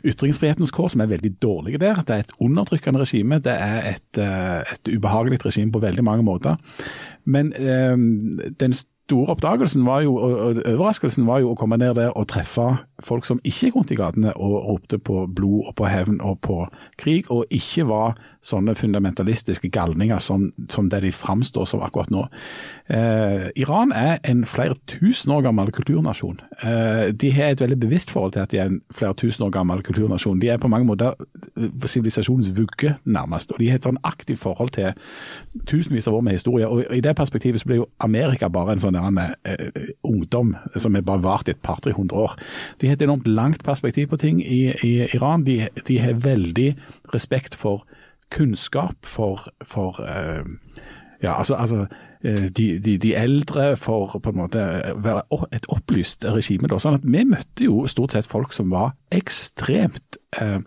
ytringsfrihetens 0.06 0.73
kår, 0.75 0.93
som 0.93 1.03
er 1.03 1.12
veldig 1.13 1.36
dårlige 1.41 1.82
der. 1.82 2.03
Det 2.06 2.15
er 2.15 2.25
et 2.27 2.38
undertrykkende 2.43 3.01
regime, 3.01 3.41
det 3.43 3.58
er 3.58 3.93
et, 3.95 4.21
eh, 4.21 4.75
et 4.75 4.93
ubehagelig 4.93 5.41
regime 5.45 5.73
på 5.73 5.82
veldig 5.84 6.06
mange 6.06 6.25
måter. 6.27 6.62
Men 7.25 7.53
eh, 7.58 7.97
den 8.60 8.75
store 9.04 9.36
oppdagelsen 9.36 9.86
var 9.86 10.02
jo, 10.02 10.16
og, 10.16 10.62
overraskelsen 10.63 11.28
var 11.28 11.44
jo 11.44 11.54
å 11.54 11.58
komme 11.60 11.78
ned 11.78 11.98
der 12.00 12.13
og 12.18 12.28
treffe 12.32 12.70
folk 13.04 13.28
som 13.28 13.42
ikke 13.44 13.68
gikk 13.68 13.78
rundt 13.78 13.92
i 13.92 13.98
gatene 14.00 14.34
og 14.39 14.56
ropte 14.68 15.00
på 15.00 15.26
blod 15.36 15.70
og 15.70 15.76
på 15.80 15.89
hevn 15.89 16.22
og 16.24 16.39
på 16.46 16.63
krig, 17.00 17.28
og 17.32 17.52
ikke 17.52 17.88
var 17.89 18.16
sånne 18.44 18.76
fundamentalistiske 18.76 19.70
galninger 19.72 20.20
som, 20.20 20.50
som 20.72 20.89
det 20.92 21.00
de 21.06 21.12
framstår 21.16 21.68
som 21.70 21.84
akkurat 21.84 22.12
nå. 22.12 22.26
Eh, 22.92 23.46
Iran 23.60 23.94
er 23.96 24.18
en 24.28 24.44
flere 24.50 24.76
tusen 24.89 25.32
år 25.32 25.46
gammel 25.46 25.72
kulturnasjon. 25.72 26.42
Eh, 26.60 27.13
de 27.16 27.32
har 27.32 27.54
et 27.54 27.63
veldig 27.63 27.80
bevisst 27.80 28.12
forhold 28.12 28.36
til 28.36 28.44
at 28.44 28.52
de 28.52 28.60
er 28.60 28.72
en 28.72 28.82
flere 28.92 29.16
tusen 29.20 29.46
år 29.48 29.54
gammel 29.56 29.84
kulturnasjon. 29.84 30.42
De 30.44 30.52
er 30.52 30.60
på 30.60 30.68
mange 30.72 30.88
måter 30.88 31.16
eh, 31.16 31.88
sivilisasjonens 31.88 32.52
vugge, 32.58 32.98
nærmest. 33.06 33.56
Og 33.56 33.63
de 33.63 33.72
har 33.72 33.80
et 33.80 33.88
sånn 33.88 34.02
aktivt 34.04 34.44
forhold 34.44 34.76
til 34.76 34.92
tusenvis 35.70 36.12
av 36.12 36.20
år 36.20 36.28
med 36.28 36.36
historie. 36.39 36.68
Og 36.68 36.84
I 36.92 37.04
det 37.04 37.16
perspektivet 37.16 37.63
så 37.63 37.72
blir 37.72 37.84
jo 37.84 37.89
Amerika 38.04 38.52
bare 38.52 38.76
en 38.76 38.84
sånn 38.84 38.92
der, 38.93 39.36
eh, 39.45 39.89
ungdom 40.03 40.56
som 40.75 40.95
har 40.95 41.01
bare 41.01 41.23
vart 41.23 41.47
i 41.47 41.51
et 41.51 41.62
par-tre 41.62 41.93
hundre 41.93 42.17
år. 42.17 42.38
De 42.82 42.88
har 42.88 42.93
et 42.97 43.01
enormt 43.01 43.27
langt 43.27 43.63
perspektiv 43.63 44.08
på 44.08 44.17
ting 44.17 44.41
i, 44.41 44.73
i 44.84 44.93
Iran. 45.15 45.43
De, 45.43 45.67
de 45.88 45.99
har 45.99 46.13
veldig 46.13 46.75
respekt 47.13 47.56
for 47.56 47.86
kunnskap, 48.34 48.95
for, 49.06 49.47
for 49.62 49.99
eh, 50.01 50.43
ja, 51.23 51.38
altså, 51.38 51.56
altså 51.56 51.86
eh, 52.23 52.49
de, 52.49 52.79
de, 52.79 52.97
de 52.97 53.15
eldre 53.15 53.75
for 53.77 54.19
på 54.19 54.34
en 54.34 54.38
måte 54.38 54.65
være 54.95 55.45
et 55.53 55.67
opplyst 55.69 56.25
regime. 56.25 56.67
Da. 56.67 56.79
Sånn 56.82 56.99
at 56.99 57.06
vi 57.08 57.23
møtte 57.27 57.67
jo 57.69 57.86
stort 57.88 58.15
sett 58.15 58.29
folk 58.29 58.53
som 58.56 58.73
var 58.73 58.95
ekstremt 59.13 60.19
eh, 60.41 60.60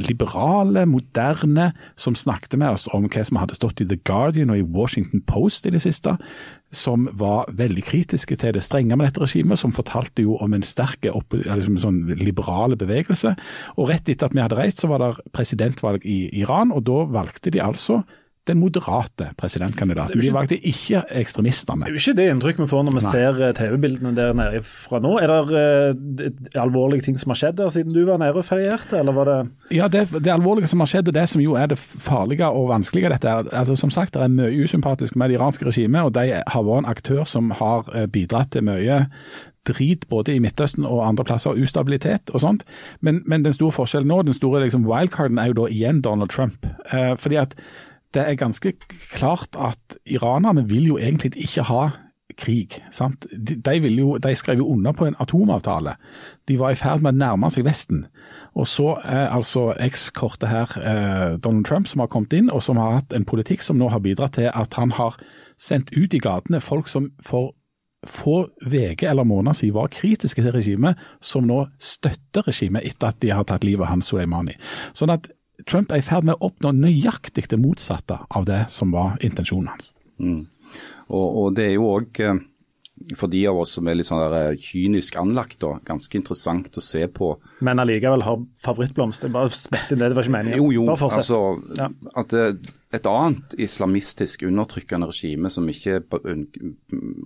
liberale, 0.00 0.86
moderne, 0.86 1.72
som 1.96 2.16
snakket 2.16 2.56
med 2.60 2.76
oss 2.76 2.88
om 2.94 3.08
hva 3.08 3.24
som 3.24 3.40
hadde 3.40 3.56
stått 3.58 3.82
i 3.84 3.88
The 3.88 3.98
Guardian 4.06 4.52
og 4.52 4.60
i 4.60 4.66
Washington 4.66 5.22
Post 5.28 5.66
i 5.66 5.74
det 5.74 5.82
siste, 5.84 6.16
som 6.74 7.06
var 7.12 7.50
veldig 7.54 7.84
kritiske 7.86 8.36
til 8.40 8.56
det 8.56 8.64
strenge 8.64 8.96
med 8.96 9.06
dette 9.06 9.22
regimet, 9.22 9.60
som 9.60 9.74
fortalte 9.74 10.24
jo 10.24 10.38
om 10.42 10.56
en 10.56 10.66
sterk 10.66 11.06
liksom 11.06 11.78
sånn 11.78 12.02
liberale 12.18 12.78
bevegelse. 12.80 13.36
Og 13.78 13.92
rett 13.92 14.08
etter 14.08 14.28
at 14.28 14.34
vi 14.34 14.42
hadde 14.42 14.58
reist, 14.58 14.82
så 14.82 14.90
var 14.90 15.02
det 15.02 15.30
presidentvalg 15.36 16.04
i 16.04 16.26
Iran, 16.40 16.74
og 16.74 16.84
da 16.88 17.04
valgte 17.14 17.54
de 17.54 17.62
altså 17.62 18.02
den 18.46 18.58
moderate 18.60 19.30
presidentkandidaten. 19.40 20.20
De 20.20 20.32
valgte 20.34 20.58
ikke 20.60 21.00
ekstremistene. 21.16 21.86
Det 21.86 21.94
er 21.94 21.96
jo 21.96 22.02
ikke 22.02 22.16
det 22.18 22.26
inntrykk 22.32 22.58
vi 22.60 22.66
får 22.68 22.82
når 22.84 22.96
vi 22.98 23.02
Nei. 23.04 23.12
ser 23.14 23.40
eh, 23.46 23.54
TV-bildene 23.56 24.12
der 24.16 24.34
nede 24.36 24.60
fra 24.68 25.00
nå. 25.00 25.14
Er 25.22 25.32
det 25.32 26.26
uh, 26.28 26.60
alvorlige 26.62 27.06
ting 27.06 27.16
som 27.20 27.32
har 27.32 27.40
skjedd 27.40 27.56
der 27.62 27.72
siden 27.72 27.94
du 27.94 28.02
var 28.04 28.20
nede 28.20 28.36
og 28.40 28.44
ferierte, 28.44 28.98
eller 29.00 29.16
var 29.16 29.30
det 29.30 29.38
Ja, 29.78 29.88
det, 29.88 30.06
det 30.12 30.32
alvorlige 30.32 30.68
som 30.68 30.84
har 30.84 30.92
skjedd, 30.92 31.08
og 31.08 31.16
det 31.16 31.24
som 31.32 31.40
jo 31.40 31.56
er 31.56 31.72
det 31.72 31.78
farlige 31.80 32.50
og 32.52 32.68
vanskelige 32.74 33.14
dette, 33.14 33.32
er, 33.32 33.48
altså 33.52 33.78
som 33.80 33.92
sagt, 33.94 34.14
det 34.14 34.22
er 34.22 34.36
mye 34.36 34.52
usympatisk 34.64 35.16
med 35.16 35.32
det 35.32 35.40
iranske 35.40 35.66
regimet, 35.70 36.04
og 36.04 36.14
de 36.14 36.42
har 36.44 36.68
vært 36.68 36.84
en 36.84 36.92
aktør 36.92 37.24
som 37.24 37.50
har 37.56 37.88
eh, 37.96 38.06
bidratt 38.12 38.52
til 38.52 38.68
mye 38.68 39.06
drit 39.64 40.04
både 40.08 40.34
i 40.34 40.42
Midtøsten 40.44 40.84
og 40.84 41.06
andre 41.06 41.24
plasser, 41.24 41.56
ustabilitet 41.56 42.30
og 42.34 42.42
sånt. 42.44 42.66
Men, 43.00 43.22
men 43.26 43.44
den 43.44 43.56
store 43.56 43.72
forskjellen 43.72 44.08
nå, 44.08 44.20
den 44.22 44.36
store 44.36 44.60
liksom, 44.66 44.84
wildcarden, 44.88 45.40
er 45.40 45.52
jo 45.52 45.62
da 45.62 45.68
igjen 45.72 46.02
Donald 46.04 46.34
Trump. 46.34 46.66
Eh, 46.92 47.14
fordi 47.16 47.40
at 47.40 47.56
det 48.14 48.24
er 48.24 48.38
ganske 48.38 48.74
klart 49.12 49.56
at 49.58 49.98
iranerne 50.06 50.66
vil 50.70 50.92
jo 50.92 50.98
egentlig 50.98 51.34
ikke 51.36 51.66
ha 51.68 51.84
krig. 52.38 52.82
sant? 52.90 53.26
De, 53.30 53.74
jo, 53.94 54.16
de 54.18 54.34
skrev 54.34 54.58
jo 54.58 54.68
under 54.72 54.92
på 54.92 55.06
en 55.06 55.16
atomavtale. 55.20 55.96
De 56.48 56.58
var 56.58 56.72
i 56.72 56.78
ferd 56.78 57.04
med 57.04 57.14
å 57.14 57.20
nærme 57.20 57.50
seg 57.52 57.66
Vesten. 57.66 58.06
Og 58.54 58.68
så 58.70 58.94
er 59.04 59.28
altså 59.34 59.72
ekskortet 59.82 60.48
her 60.50 60.76
eh, 60.80 61.36
Donald 61.42 61.66
Trump 61.68 61.90
som 61.90 62.02
har 62.02 62.10
kommet 62.10 62.32
inn, 62.32 62.50
og 62.50 62.62
som 62.62 62.80
har 62.80 63.00
hatt 63.00 63.14
en 63.14 63.26
politikk 63.28 63.62
som 63.62 63.78
nå 63.78 63.90
har 63.92 64.02
bidratt 64.04 64.38
til 64.38 64.50
at 64.50 64.78
han 64.78 64.94
har 64.98 65.18
sendt 65.60 65.92
ut 65.94 66.14
i 66.14 66.22
gatene 66.22 66.62
folk 66.62 66.88
som 66.90 67.12
for 67.22 67.52
få 68.04 68.50
uker 68.60 69.08
eller 69.08 69.24
måneder 69.24 69.56
siden 69.56 69.74
var 69.78 69.88
kritiske 69.88 70.42
til 70.42 70.52
regimet, 70.52 70.98
som 71.24 71.46
nå 71.48 71.62
støtter 71.80 72.44
regimet 72.44 72.84
etter 72.84 73.08
at 73.08 73.20
de 73.22 73.30
har 73.32 73.46
tatt 73.48 73.64
livet 73.64 73.86
av 73.86 73.94
Hans 73.94 74.10
Soleimani. 74.12 74.58
Sånn 74.92 75.14
at 75.14 75.30
Trump 75.62 75.92
er 75.94 76.02
i 76.02 76.04
ferd 76.04 76.26
med 76.26 76.36
å 76.36 76.48
oppnå 76.50 76.72
nøyaktig 76.74 77.46
det 77.50 77.60
motsatte 77.62 78.18
av 78.28 78.48
det 78.48 78.64
som 78.74 78.90
var 78.94 79.14
intensjonen 79.24 79.70
hans. 79.70 79.92
Mm. 80.18 80.42
Og, 81.12 81.26
og, 81.28 81.46
det 81.54 81.68
er 81.68 81.76
jo 81.76 81.92
òg 81.92 82.20
for 83.18 83.30
de 83.30 83.42
av 83.50 83.58
oss 83.58 83.74
som 83.76 83.88
er 83.90 83.98
litt 83.98 84.08
sånn 84.08 84.22
der 84.22 84.34
eh, 84.38 84.60
kynisk 84.60 85.16
anlagt, 85.20 85.58
da, 85.62 85.74
ganske 85.86 86.18
interessant 86.18 86.78
å 86.78 86.82
se 86.82 87.04
på. 87.10 87.32
Men 87.66 87.82
allikevel 87.82 88.22
har 88.24 88.42
favorittblomster? 88.64 89.32
Bare 89.34 89.52
spett 89.54 89.92
inn 89.92 90.00
det, 90.00 90.12
det 90.12 90.18
var 90.18 90.26
ikke 90.26 90.36
meningen. 90.36 90.60
Jo, 90.62 90.70
jo, 90.74 90.86
altså 90.94 91.40
ja. 91.78 91.90
at 92.22 92.36
eh, 92.38 92.54
et 92.94 93.06
annet 93.08 93.54
islamistisk 93.60 94.44
undertrykkende 94.46 95.08
regime 95.10 95.50
som 95.52 95.66
ikke 95.70 96.00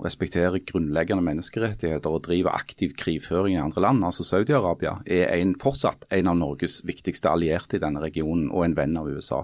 respekterer 0.04 0.60
grunnleggende 0.68 1.24
menneskerettigheter 1.24 2.10
og 2.10 2.24
driver 2.26 2.56
aktiv 2.56 2.94
krigføring 2.98 3.56
i 3.56 3.60
andre 3.60 3.82
land, 3.84 4.04
altså 4.06 4.24
Saudi-Arabia, 4.26 4.98
er 5.04 5.34
en, 5.36 5.54
fortsatt 5.60 6.06
en 6.14 6.30
av 6.32 6.38
Norges 6.40 6.80
viktigste 6.88 7.30
allierte 7.30 7.78
i 7.78 7.82
denne 7.82 8.02
regionen 8.02 8.48
og 8.52 8.64
en 8.64 8.76
venn 8.78 8.96
av 9.00 9.10
USA. 9.12 9.42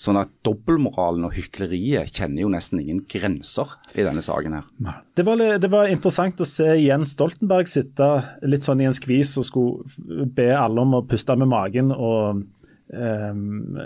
Sånn 0.00 0.20
at 0.20 0.32
dobbeltmoralen 0.46 1.28
og 1.28 1.36
hykleriet 1.36 2.14
kjenner 2.16 2.44
jo 2.44 2.52
nesten 2.52 2.82
ingen 2.82 3.04
grenser 3.10 3.76
i 3.94 4.06
denne 4.06 4.24
saken 4.24 4.58
her. 4.58 4.68
Det 5.18 5.26
var, 5.26 5.42
det 5.60 5.72
var 5.72 5.90
interessant 5.90 6.40
å 6.40 6.48
se 6.48 6.70
Jens 6.78 7.16
Stoltenberg 7.16 7.68
sitte 7.70 8.12
litt 8.46 8.66
sånn 8.66 8.82
i 8.82 8.88
en 8.88 8.96
skvis 8.96 9.36
og 9.40 9.48
skulle 9.48 10.28
be 10.34 10.50
alle 10.54 10.84
om 10.84 11.00
å 11.00 11.04
puste 11.08 11.36
med 11.38 11.50
magen. 11.50 11.92
og 11.92 12.46
Um, 12.88 13.76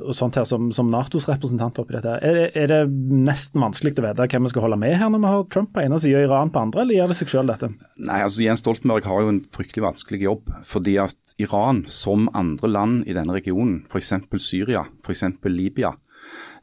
og 0.00 0.14
sånt 0.16 0.38
her 0.40 0.46
som, 0.48 0.70
som 0.72 0.88
Natos 0.88 1.26
representant 1.28 1.76
oppi 1.82 1.92
dette. 1.98 2.14
Er, 2.24 2.38
er, 2.56 2.70
det 2.70 2.78
nesten 2.88 3.60
vanskelig 3.60 3.92
å 3.98 4.06
vite 4.06 4.28
hvem 4.32 4.46
vi 4.46 4.52
skal 4.54 4.64
holde 4.64 4.78
med 4.80 4.94
her 4.96 5.10
når 5.12 5.20
vi 5.20 5.32
har 5.34 5.44
Trump 5.52 5.74
på 5.74 5.84
ene 5.84 5.98
sida 6.00 6.22
og 6.22 6.30
Iran 6.30 6.52
på 6.54 6.62
andre, 6.64 6.84
eller 6.84 6.96
gjør 6.96 7.12
det 7.12 7.18
seg 7.18 7.32
selv 7.34 7.52
dette? 7.52 7.70
Nei, 8.00 8.22
altså 8.24 8.46
Jens 8.46 8.64
Stoltenberg 8.64 9.08
har 9.08 9.24
jo 9.24 9.34
en 9.34 9.42
fryktelig 9.52 9.84
vanskelig 9.84 10.22
jobb. 10.24 10.54
Fordi 10.68 10.96
at 11.04 11.34
Iran, 11.44 11.84
som 11.92 12.30
andre 12.38 12.72
land 12.72 13.02
i 13.04 13.16
denne 13.18 13.36
regionen, 13.36 13.82
f.eks. 13.90 14.14
Syria, 14.40 14.86
f.eks. 15.04 15.26
Libya, 15.48 15.92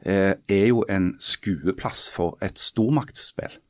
eh, 0.02 0.34
er 0.34 0.66
jo 0.72 0.82
en 0.90 1.12
skueplass 1.22 2.08
for 2.14 2.34
et 2.42 2.58
stormaktsspill. 2.58 3.60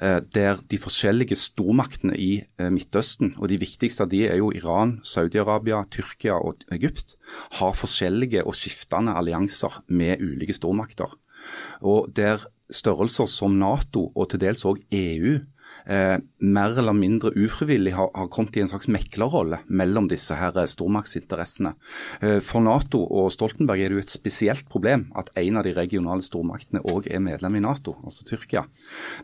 Eh, 0.00 0.20
der 0.34 0.60
de 0.70 0.78
forskjellige 0.80 1.36
stormaktene 1.36 2.16
i 2.16 2.30
eh, 2.58 2.70
Midtøsten, 2.72 3.34
og 3.38 3.50
de 3.52 3.58
viktigste 3.60 4.06
av 4.06 4.12
de 4.12 4.22
er 4.26 4.40
jo 4.40 4.48
Iran, 4.56 5.00
Saudi-Arabia, 5.04 5.82
Tyrkia 5.92 6.38
og 6.40 6.64
Egypt, 6.72 7.18
har 7.58 7.76
forskjellige 7.76 8.46
og 8.46 8.56
skiftende 8.56 9.14
allianser 9.18 9.82
med 9.88 10.24
ulike 10.24 10.56
stormakter. 10.56 11.12
Og 11.84 12.08
der 12.16 12.46
størrelser 12.72 13.28
som 13.28 13.58
Nato 13.60 14.08
og 14.14 14.30
til 14.32 14.40
dels 14.40 14.64
òg 14.64 14.80
EU 14.96 15.38
eh, 15.86 16.16
mer 16.38 16.78
eller 16.78 16.96
mindre 16.96 17.32
ufrivillig 17.36 17.94
har, 17.96 18.10
har, 18.14 18.30
kommet 18.32 18.56
i 18.56 18.64
en 18.64 18.70
slags 18.70 18.88
meklerrolle 18.92 19.62
mellom 19.68 20.08
disse 20.10 20.36
her 20.38 20.56
eh, 20.58 20.68
stormaktsinteressene. 20.70 21.74
Eh, 22.20 22.38
for 22.44 22.64
Nato 22.64 23.02
og 23.06 23.32
Stoltenberg 23.34 23.82
er 23.82 23.92
det 23.92 23.98
jo 23.98 24.04
et 24.06 24.14
spesielt 24.14 24.68
problem 24.72 25.08
at 25.18 25.32
en 25.40 25.60
av 25.60 25.66
de 25.66 25.74
regionale 25.76 26.24
stormaktene 26.24 26.82
òg 26.92 27.08
er 27.10 27.22
medlem 27.22 27.58
i 27.58 27.64
Nato, 27.64 27.96
altså 28.04 28.26
Tyrkia. 28.28 28.64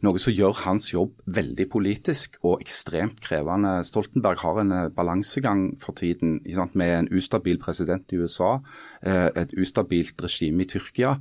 Noe 0.05 0.21
som 0.23 0.35
gjør 0.35 0.65
hans 0.65 0.91
jobb 0.93 1.15
veldig 1.27 1.69
politisk 1.71 2.39
og 2.43 2.63
ekstremt 2.63 3.21
krevende. 3.25 3.79
Stoltenberg 3.87 4.43
har 4.43 4.61
en 4.63 4.75
eh, 4.75 4.89
balansegang 4.95 5.65
for 5.81 5.97
tiden 5.99 6.39
sant, 6.55 6.77
med 6.79 6.95
en 6.95 7.11
ustabil 7.15 7.59
president 7.63 8.13
i 8.13 8.21
USA, 8.21 8.59
eh, 9.03 9.29
et 9.39 9.55
ustabilt 9.59 10.21
regime 10.25 10.65
i 10.65 10.69
Tyrkia, 10.69 11.17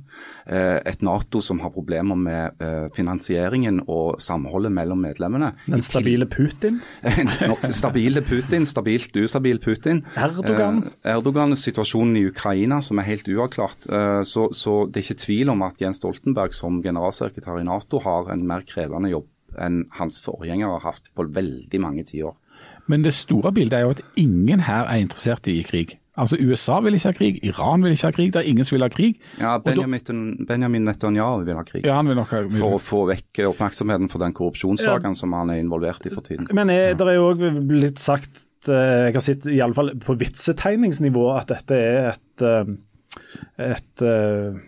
eh, 0.46 0.78
et 0.86 1.02
Nato 1.02 1.42
som 1.44 1.60
har 1.62 1.74
problemer 1.74 2.16
med 2.18 2.62
finansieringen 2.94 3.80
og 3.90 4.20
samholdet 4.22 4.72
mellom 4.72 5.00
medlemmene. 5.28 5.52
Den 5.66 5.82
stabile 5.82 6.26
Putin? 6.26 6.80
stabile 7.70 8.22
Putin, 8.22 8.66
stabilt 8.66 9.16
ustabil 9.16 9.60
Putin. 9.60 10.04
Erdogan? 10.16 10.82
Eh, 11.02 11.14
Erdogan, 11.14 11.56
situasjonen 11.56 12.16
i 12.16 12.26
Ukraina 12.28 12.80
som 12.84 12.98
er 12.98 13.08
helt 13.08 13.28
uavklart. 13.28 13.88
Eh, 13.88 14.22
så, 14.24 14.48
så, 14.52 14.80
det 14.86 15.02
er 15.02 15.08
ikke 15.08 15.24
tvil 15.24 15.54
om 15.54 15.64
at 15.66 15.80
Jens 15.80 16.00
Stoltenberg 16.00 16.56
som 16.56 16.82
generalsekretær 16.82 17.60
i 17.60 17.66
Nato 17.66 18.02
har 18.04 18.32
en 18.32 18.46
mer 18.48 18.66
krevende 18.68 19.12
jobb 19.12 19.28
enn 19.58 19.86
hans 19.96 20.20
forgjengere 20.22 20.76
har 20.76 20.92
hatt 20.92 21.08
på 21.16 21.24
veldig 21.34 21.80
mange 21.82 22.04
tiår. 22.06 22.36
Men 22.88 23.02
det 23.04 23.14
store 23.16 23.50
bildet 23.52 23.78
er 23.78 23.86
jo 23.86 23.94
at 23.96 24.04
ingen 24.20 24.62
her 24.64 24.86
er 24.88 25.00
interessert 25.02 25.48
i 25.50 25.60
krig. 25.66 25.98
Altså 26.18 26.38
USA 26.40 26.80
vil 26.84 26.96
ikke 26.98 27.12
ha 27.12 27.16
krig, 27.16 27.38
Iran 27.46 27.84
vil 27.84 27.94
ikke 27.94 28.10
ha 28.10 28.16
krig, 28.16 28.32
det 28.34 28.42
er 28.42 28.50
ingen 28.50 28.66
som 28.66 28.76
vil 28.76 28.84
ha 28.84 28.90
krig. 28.92 29.20
Ja, 29.38 29.54
Benjamin, 29.62 30.24
Benjamin 30.48 30.88
Netanyahu 30.88 31.44
vil 31.46 31.58
ha 31.58 31.64
krig. 31.66 31.86
Ja, 31.86 31.98
han 32.00 32.10
vil 32.10 32.18
nok 32.18 32.34
ha, 32.34 32.42
vil... 32.48 32.58
For 32.58 32.78
å 32.78 32.82
få 32.82 33.04
vekk 33.12 33.44
oppmerksomheten 33.52 34.10
for 34.12 34.24
den 34.24 34.34
korrupsjonssaken 34.36 35.14
ja. 35.14 35.20
som 35.20 35.36
han 35.38 35.54
er 35.54 35.62
involvert 35.62 36.08
i 36.08 36.12
for 36.14 36.26
tiden. 36.26 36.50
Men 36.56 36.72
er, 36.74 36.92
det 36.98 37.06
er 37.06 37.20
jo 37.20 37.30
òg 37.30 37.44
blitt 37.70 38.02
sagt, 38.02 38.42
eh, 38.66 39.08
jeg 39.08 39.16
har 39.16 39.24
sett 39.24 39.48
i 39.52 39.62
alle 39.64 39.78
fall 39.78 39.94
på 40.02 40.18
vitsetegningsnivå, 40.18 41.28
at 41.36 41.54
dette 41.54 41.78
er 41.78 42.10
et 42.16 42.46
eh, 42.46 42.74
et, 43.58 44.02
eh, 44.02 44.58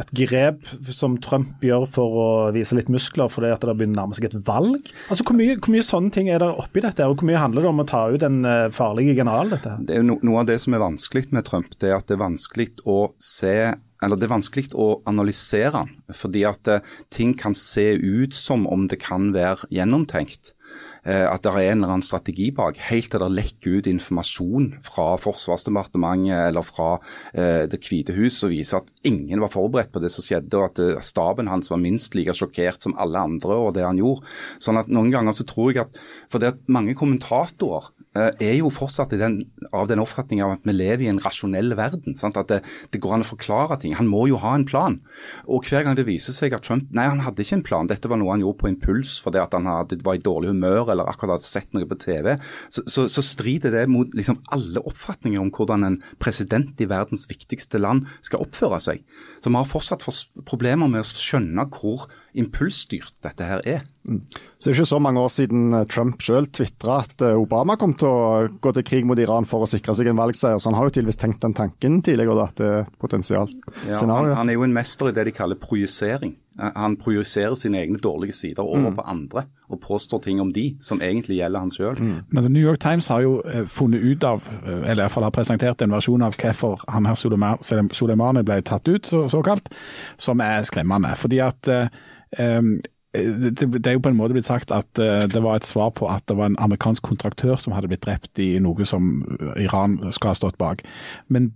et, 0.00 0.12
grep 0.20 0.66
som 0.94 1.16
Trump 1.22 1.62
gjør 1.64 1.86
for 1.90 2.20
å 2.22 2.28
vise 2.54 2.76
litt 2.78 2.90
muskler 2.92 3.30
fordi 3.32 3.52
at 3.54 3.62
det 3.64 3.76
begynner 3.78 3.98
å 3.98 4.02
nærme 4.04 4.18
seg 4.18 4.30
et 4.30 4.38
valg? 4.46 4.90
Altså, 5.08 5.26
hvor 5.26 5.38
mye, 5.38 5.58
hvor 5.58 5.74
mye, 5.74 5.86
sånne 5.86 6.14
ting 6.14 6.30
er 6.32 6.42
det 6.42 6.50
oppi 6.50 6.82
dette, 6.84 7.06
og 7.06 7.20
hvor 7.20 7.30
mye 7.30 7.42
handler 7.42 7.66
det 7.66 7.72
om 7.72 7.84
å 7.84 7.88
ta 7.88 8.06
ut 8.10 8.26
en 8.26 8.40
eh, 8.48 8.70
farlig 8.74 9.10
general? 9.12 9.54
dette? 9.54 9.76
Det 9.86 10.02
no, 10.06 10.18
noe 10.26 10.42
av 10.42 10.50
det 10.50 10.58
som 10.62 10.74
er 10.76 10.82
vanskelig 10.82 11.30
med 11.34 11.46
Trump, 11.48 11.76
det 11.80 11.92
er 11.92 11.98
at 11.98 12.10
det 12.10 12.18
er 12.18 12.26
vanskelig 12.26 12.72
å 12.88 13.00
se 13.22 13.56
eller 14.00 14.16
det 14.16 14.26
er 14.26 14.32
vanskelig 14.32 14.70
å 14.80 14.86
analysere, 15.10 15.82
fordi 16.16 16.46
at 16.48 16.70
uh, 16.72 16.94
ting 17.12 17.34
kan 17.36 17.52
se 17.56 17.92
ut 18.00 18.32
som 18.36 18.64
om 18.70 18.86
det 18.88 19.00
kan 19.02 19.30
være 19.34 19.68
gjennomtenkt. 19.76 20.54
Eh, 21.04 21.24
at 21.24 21.44
det 21.44 21.52
er 21.52 21.70
en 21.70 21.80
eller 21.80 21.94
annen 21.94 22.04
strategi 22.04 22.50
bak, 22.54 22.78
helt 22.90 23.08
til 23.12 23.22
det 23.22 23.30
lekker 23.32 23.78
ut 23.78 23.88
informasjon 23.90 24.68
fra 24.84 25.06
Forsvarsdepartementet 25.20 26.48
eller 26.50 26.66
fra 26.66 26.90
eh, 27.32 27.64
Det 27.70 27.80
hvite 27.86 28.16
hus 28.16 28.42
og 28.44 28.52
viser 28.52 28.80
at 28.82 28.90
ingen 29.08 29.40
var 29.40 29.52
forberedt 29.52 29.92
på 29.94 30.02
det 30.02 30.12
som 30.12 30.24
skjedde, 30.26 30.52
og 30.58 30.68
at 30.70 30.82
eh, 30.84 31.00
staben 31.04 31.48
hans 31.50 31.72
var 31.72 31.80
minst 31.80 32.16
like 32.18 32.34
sjokkert 32.36 32.84
som 32.84 32.96
alle 33.00 33.22
andre 33.30 33.56
over 33.56 33.76
det 33.76 33.86
han 33.86 34.00
gjorde. 34.00 34.26
Sånn 34.60 34.80
at 34.80 34.90
Noen 34.90 35.12
ganger 35.14 35.36
så 35.36 35.46
tror 35.48 35.72
jeg 35.72 35.86
at 35.86 36.00
for 36.30 36.42
det 36.42 36.54
at 36.54 36.62
mange 36.72 36.96
kommentatorer 36.98 37.90
er 38.10 38.56
jo 38.58 38.70
fortsatt 38.74 39.12
den, 39.14 39.36
av 39.70 39.86
den 39.86 40.00
oppfatning 40.02 40.40
av 40.42 40.56
at 40.56 40.64
vi 40.66 40.74
lever 40.74 41.04
i 41.04 41.10
en 41.12 41.20
rasjonell 41.22 41.76
verden. 41.78 42.16
Sant? 42.18 42.38
At 42.40 42.48
det, 42.50 42.58
det, 42.90 42.98
går 43.02 43.14
an 43.16 43.22
å 43.22 43.28
forklare 43.28 43.78
ting. 43.78 43.94
Han 43.94 44.10
må 44.10 44.24
jo 44.26 44.40
ha 44.42 44.56
en 44.56 44.66
plan. 44.66 44.96
Og 45.46 45.68
hver 45.70 45.84
gang 45.86 45.94
det 45.98 46.08
viser 46.08 46.34
seg 46.34 46.56
at 46.56 46.66
Trump 46.66 46.90
nei, 46.96 47.06
han 47.06 47.22
hadde 47.22 47.44
ikke 47.44 47.60
en 47.60 47.66
plan, 47.66 47.90
dette 47.90 48.10
var 48.10 48.18
noe 48.18 48.32
han 48.34 48.42
gjorde 48.42 48.60
på 48.64 48.70
impuls 48.72 49.18
fordi 49.22 49.38
at 49.42 49.54
han 49.54 49.68
hadde, 49.70 50.00
var 50.06 50.18
i 50.18 50.24
dårlig 50.24 50.50
humør 50.50 50.90
eller 50.90 51.10
akkurat 51.10 51.38
hadde 51.38 51.46
sett 51.46 51.70
noe 51.76 51.86
på 51.86 51.98
TV, 52.02 52.32
så, 52.72 52.82
så, 52.90 53.06
så 53.12 53.22
strider 53.24 53.74
det 53.74 53.84
mot 53.90 54.10
liksom 54.16 54.40
alle 54.54 54.82
oppfatninger 54.90 55.38
om 55.42 55.52
hvordan 55.54 55.86
en 55.86 56.00
president 56.22 56.80
i 56.82 56.88
verdens 56.90 57.28
viktigste 57.30 57.78
land 57.78 58.08
skal 58.26 58.42
oppføre 58.42 58.80
seg. 58.82 59.04
Så 59.38 59.52
vi 59.52 59.58
har 59.60 59.70
fortsatt 59.70 60.04
problemer 60.48 60.90
med 60.90 61.04
å 61.04 61.08
skjønne 61.08 61.68
hvor 61.76 62.08
impulsstyrt 62.38 63.12
dette 63.24 63.46
her 63.46 63.62
er. 63.68 63.80
Mm. 64.06 64.22
Så 64.30 64.70
Det 64.70 64.72
er 64.72 64.78
ikke 64.78 64.90
så 64.90 65.00
mange 65.02 65.20
år 65.20 65.32
siden 65.32 65.74
eh, 65.76 65.86
Trump 65.90 66.22
selv 66.24 66.50
tvitra 66.56 67.00
at 67.04 67.24
eh, 67.26 67.38
Obama 67.38 67.76
kom 67.80 67.94
til 67.98 68.08
å 68.08 68.48
gå 68.62 68.72
til 68.76 68.86
krig 68.86 69.08
mot 69.08 69.18
Iran 69.20 69.48
for 69.48 69.66
å 69.66 69.70
sikre 69.70 69.94
seg 69.96 70.10
en 70.10 70.20
valgseier, 70.20 70.60
så 70.60 70.70
han 70.70 70.78
har 70.78 70.88
jo 70.88 70.94
tydeligvis 70.96 71.20
tenkt 71.20 71.42
den 71.44 71.56
tanken 71.56 72.00
tidligere, 72.06 72.46
at 72.46 72.60
det 72.60 72.70
er 72.80 72.92
potensialt 73.02 73.56
ja, 73.86 73.98
scenario. 73.98 74.32
Han, 74.32 74.44
han, 74.44 74.52
er 74.52 74.60
jo 74.60 74.66
en 74.66 74.76
mester 74.76 75.10
i 75.10 75.16
det 75.16 75.26
de 75.28 75.36
kaller 75.36 75.60
projisering. 75.60 76.36
Eh, 76.58 76.70
han 76.76 76.96
projiserer 76.96 77.54
sine 77.54 77.78
egne 77.80 77.98
dårlige 77.98 78.32
sider 78.32 78.62
over 78.62 78.90
mm. 78.90 78.96
på 78.96 79.06
andre 79.06 79.44
og 79.70 79.80
påstår 79.80 80.18
ting 80.18 80.40
om 80.40 80.52
de 80.52 80.76
som 80.82 81.02
egentlig 81.02 81.36
gjelder 81.38 81.60
han 81.60 81.70
sjøl. 81.70 81.98
Mm. 81.98 82.16
Men 82.28 82.52
New 82.52 82.62
York 82.62 82.80
Times 82.80 83.06
har 83.06 83.20
jo 83.22 83.42
funnet 83.66 84.02
ut 84.02 84.24
av, 84.24 84.48
eller 84.66 84.98
i 84.98 85.04
hvert 85.04 85.14
fall 85.14 85.26
har 85.28 85.34
presentert 85.34 85.82
en 85.82 85.94
versjon 85.94 86.24
av 86.26 86.34
hvorfor 86.34 86.82
han 86.90 87.06
her 87.06 87.18
Soleimani 87.94 88.42
ble 88.42 88.58
tatt 88.66 88.88
ut, 88.88 89.06
så, 89.06 89.28
såkalt, 89.30 89.70
som 90.18 90.42
er 90.42 90.66
skremmende. 90.66 91.14
Fordi 91.14 91.38
at 91.44 91.70
um, 91.70 92.80
det, 93.14 93.86
er 93.86 93.94
jo 93.94 94.02
på 94.02 94.10
en 94.10 94.18
måte 94.18 94.34
blitt 94.34 94.50
sagt 94.50 94.74
at 94.74 94.90
det 94.94 95.42
var 95.42 95.58
et 95.58 95.66
svar 95.66 95.90
på 95.94 96.10
at 96.10 96.26
det 96.30 96.36
var 96.38 96.50
en 96.50 96.58
amerikansk 96.58 97.02
kontraktør 97.06 97.56
som 97.58 97.74
hadde 97.74 97.90
blitt 97.90 98.04
drept 98.06 98.42
i 98.42 98.52
noe 98.62 98.86
som 98.86 99.22
Iran 99.58 99.98
skal 100.10 100.32
ha 100.32 100.38
stått 100.38 100.58
bak. 100.58 100.82
Men 101.28 101.52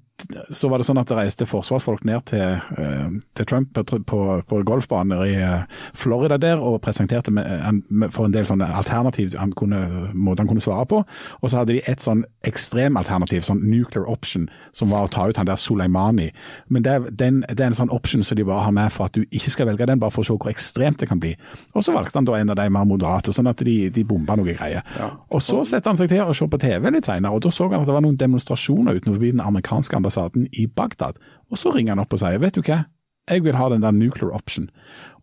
så 0.54 0.68
var 0.70 0.78
det 0.78 0.86
sånn 0.86 0.98
at 1.00 1.08
det 1.10 1.16
reiste 1.18 1.46
forsvarsfolk 1.48 2.04
ned 2.06 2.22
til, 2.30 2.60
eh, 2.78 3.08
til 3.36 3.46
Trump 3.50 3.72
på, 3.74 3.98
på, 4.06 4.20
på 4.46 4.60
golfbaner 4.66 5.24
i 5.26 5.34
eh, 5.42 5.64
Florida 5.92 6.38
der 6.40 6.62
og 6.62 6.80
presenterte 6.84 7.32
med, 7.34 7.82
for 8.14 8.28
en 8.28 8.34
del 8.34 8.46
sånne 8.48 8.68
alternativ 8.78 9.34
han 9.38 9.52
kunne, 9.58 10.12
måte 10.14 10.44
han 10.44 10.50
kunne 10.50 10.62
svare 10.64 10.86
på. 10.90 11.02
Og 11.40 11.50
så 11.50 11.60
hadde 11.60 11.74
de 11.74 11.82
et 11.90 12.04
sånn 12.04 12.22
ekstremalternativ, 12.46 13.42
sånn 13.44 13.64
nuclear 13.66 14.06
option, 14.10 14.46
som 14.72 14.94
var 14.94 15.08
å 15.08 15.12
ta 15.12 15.26
ut 15.28 15.40
han 15.40 15.48
der 15.50 15.60
Soleimani. 15.60 16.30
Men 16.68 16.86
det, 16.86 16.96
den, 17.18 17.42
det 17.50 17.58
er 17.58 17.72
en 17.72 17.80
sånn 17.82 17.92
option 17.94 18.24
som 18.24 18.38
de 18.38 18.46
bare 18.46 18.68
har 18.68 18.76
med 18.76 18.94
for 18.94 19.10
at 19.10 19.18
du 19.18 19.26
ikke 19.26 19.52
skal 19.52 19.68
velge 19.72 19.90
den, 19.90 20.00
bare 20.00 20.14
for 20.14 20.24
å 20.24 20.30
se 20.30 20.38
hvor 20.38 20.52
ekstremt 20.54 21.02
det 21.02 21.10
kan 21.10 21.20
bli. 21.20 21.34
Og 21.74 21.84
så 21.84 21.94
valgte 21.94 22.20
han 22.20 22.30
da 22.30 22.38
en 22.38 22.54
av 22.54 22.60
de 22.62 22.68
mer 22.72 22.88
moderate, 22.88 23.34
sånn 23.34 23.50
at 23.50 23.66
de, 23.66 23.76
de 23.92 24.06
bomba 24.08 24.38
noe 24.38 24.54
greier. 24.54 24.86
Ja. 24.96 25.10
Og 25.34 25.42
så 25.42 25.64
setter 25.68 25.92
han 25.92 26.00
seg 26.00 26.14
til 26.14 26.22
å 26.22 26.36
se 26.36 26.48
på 26.48 26.62
TV 26.62 26.88
litt 26.94 27.10
senere, 27.10 27.34
og 27.34 27.44
da 27.44 27.52
så 27.52 27.68
han 27.68 27.82
at 27.82 27.90
det 27.90 27.98
var 27.98 28.06
noen 28.06 28.18
demonstrasjoner 28.20 29.02
utenfor 29.02 29.26
den 29.26 29.42
amerikanske 29.44 30.03
ambassaden 30.04 30.48
i 30.52 30.66
Bagdad. 30.66 31.16
Og 31.50 31.58
så 31.58 31.72
ringer 31.72 31.96
han 31.96 32.04
opp 32.04 32.12
og 32.12 32.20
sier 32.20 32.42
vet 32.42 32.58
du 32.58 32.62
hva, 32.64 32.84
jeg 33.24 33.40
vil 33.44 33.56
ha 33.56 33.70
den 33.72 33.80
der 33.80 33.94
nuclear 33.96 34.34
option. 34.36 34.68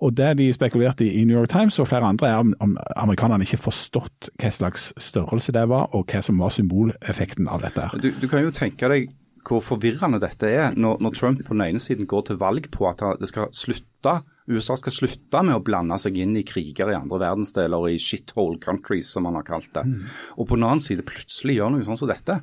Og 0.01 0.15
det 0.17 0.37
de 0.39 0.49
spekulerte 0.53 1.05
i 1.05 1.21
i 1.21 1.23
New 1.23 1.37
York 1.37 1.51
Times 1.53 1.77
og 1.79 1.87
flere 1.91 2.07
andre, 2.09 2.27
er 2.27 2.41
om, 2.41 2.77
amerikanerne 2.95 3.45
ikke 3.45 3.61
forstått 3.61 4.31
hva 4.41 4.49
slags 4.49 4.89
størrelse 4.97 5.53
det 5.53 5.67
var, 5.69 5.91
og 5.93 6.09
hva 6.09 6.21
som 6.25 6.41
var 6.41 6.49
symboleffekten 6.49 7.47
av 7.47 7.61
dette. 7.61 7.91
Du, 8.01 8.09
du 8.17 8.27
kan 8.27 8.41
jo 8.41 8.53
tenke 8.55 8.89
deg 8.89 9.11
hvor 9.47 9.61
forvirrende 9.65 10.19
dette 10.21 10.49
er 10.49 10.75
når, 10.77 10.99
når, 11.01 11.15
Trump 11.17 11.39
på 11.41 11.55
den 11.55 11.63
ene 11.65 11.81
siden 11.81 12.05
går 12.09 12.27
til 12.27 12.37
valg 12.41 12.67
på 12.73 12.85
at 12.89 13.01
det 13.17 13.29
skal 13.29 13.49
slutte, 13.55 14.19
USA 14.51 14.75
skal 14.77 14.93
slutte 14.93 15.41
med 15.45 15.57
å 15.57 15.63
blande 15.65 15.97
seg 16.01 16.19
inn 16.21 16.35
i 16.37 16.45
kriger 16.45 16.91
i 16.91 16.97
andre 16.97 17.21
verdensdeler, 17.23 17.89
i 17.89 18.01
shithole 18.01 18.59
countries, 18.61 19.09
som 19.13 19.25
han 19.25 19.39
har 19.39 19.47
kalt 19.47 19.71
det. 19.73 19.85
Mm. 19.87 20.05
Og 20.37 20.49
på 20.49 20.57
den 20.59 20.67
annen 20.67 20.83
side 20.83 21.05
plutselig 21.07 21.57
gjør 21.57 21.73
noe 21.73 21.87
sånn 21.87 22.01
som 22.01 22.11
dette 22.11 22.37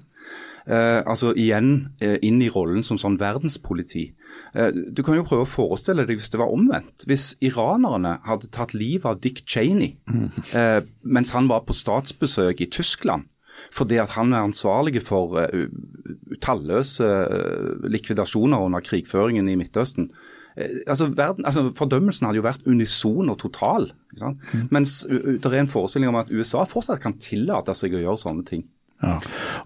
eh, 0.68 1.00
altså 1.06 1.32
igjen 1.36 1.72
eh, 2.04 2.18
inn 2.22 2.40
i 2.44 2.50
rollen 2.52 2.84
som 2.86 3.00
sånn 3.00 3.18
verdenspoliti. 3.20 4.08
Eh, 4.54 4.70
du 4.92 5.02
kan 5.06 5.18
jo 5.18 5.26
prøve 5.26 5.46
å 5.46 5.50
forestille 5.50 6.06
deg 6.08 6.20
hvis 6.20 6.30
det 6.34 6.40
var 6.42 6.52
omvendt. 6.54 7.06
Hvis 7.08 7.32
iranerne 7.44 8.18
hadde 8.28 8.52
tatt 8.54 8.76
livet 8.76 9.08
av 9.08 9.22
Dick 9.24 9.42
Cheney 9.48 9.96
eh, 10.52 10.80
mens 11.02 11.34
han 11.36 11.50
var 11.50 11.66
på 11.66 11.76
statsbesøk 11.76 12.64
i 12.64 12.70
Tyskland. 12.72 13.28
Fordi 13.74 13.98
at 13.98 14.14
han 14.16 14.32
er 14.32 14.46
ansvarlig 14.46 15.02
for 15.02 15.38
uh, 15.38 15.68
talløse 16.42 17.04
uh, 17.04 17.88
likvidasjoner 17.90 18.64
under 18.64 18.84
krigføringen 18.84 19.48
i 19.50 19.56
Midtøsten. 19.58 20.10
Uh, 20.54 20.82
altså, 20.86 21.08
verden, 21.16 21.44
altså, 21.44 21.72
Fordømmelsen 21.78 22.28
hadde 22.28 22.40
jo 22.40 22.46
vært 22.46 22.66
unison 22.66 23.28
og 23.32 23.38
total. 23.42 23.90
Mm. 24.18 24.38
Mens 24.74 25.00
det 25.08 25.44
er 25.44 25.60
en 25.60 25.70
forestilling 25.70 26.12
om 26.12 26.20
at 26.20 26.30
USA 26.30 26.64
fortsatt 26.68 27.02
kan 27.02 27.18
tillate 27.18 27.74
seg 27.76 27.94
å 27.94 28.04
gjøre 28.04 28.22
sånne 28.22 28.46
ting. 28.48 28.66
Ja. 29.03 29.14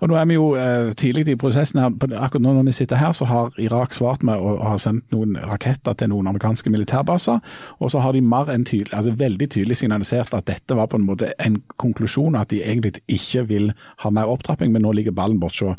Og 0.05 0.11
nå 0.11 0.17
er 0.21 0.27
vi 0.29 0.37
jo 0.37 0.51
eh, 0.61 0.91
tidlig 0.99 1.25
i 1.33 1.39
prosessen 1.41 1.81
her. 1.81 1.95
Akkurat 2.21 2.45
nå 2.45 2.53
når 2.59 2.69
vi 2.69 2.77
sitter 2.77 3.01
her, 3.01 3.15
så 3.17 3.29
har 3.31 3.57
Irak 3.63 3.97
svart 3.97 4.25
med 4.27 4.37
å 4.41 4.59
ha 4.67 4.77
sendt 4.81 5.07
noen 5.15 5.39
raketter 5.41 5.97
til 5.97 6.13
noen 6.13 6.29
amerikanske 6.29 6.73
militærbaser. 6.73 7.41
Og 7.81 7.95
så 7.95 8.05
har 8.05 8.13
de 8.17 8.23
mer 8.25 8.53
enn 8.53 8.67
tydelig, 8.69 8.93
altså 8.99 9.17
veldig 9.17 9.49
tydelig 9.57 9.81
signalisert 9.81 10.37
at 10.37 10.49
dette 10.51 10.77
var 10.77 10.91
på 10.93 11.01
en 11.01 11.09
måte 11.09 11.33
en 11.43 11.63
konklusjon, 11.81 12.37
at 12.37 12.53
de 12.53 12.61
egentlig 12.61 13.01
ikke 13.09 13.47
vil 13.49 13.73
ha 14.05 14.13
mer 14.13 14.31
opptrapping, 14.33 14.73
men 14.75 14.85
nå 14.85 14.93
ligger 14.99 15.17
ballen 15.17 15.41
bort 15.41 15.57
hos 15.63 15.79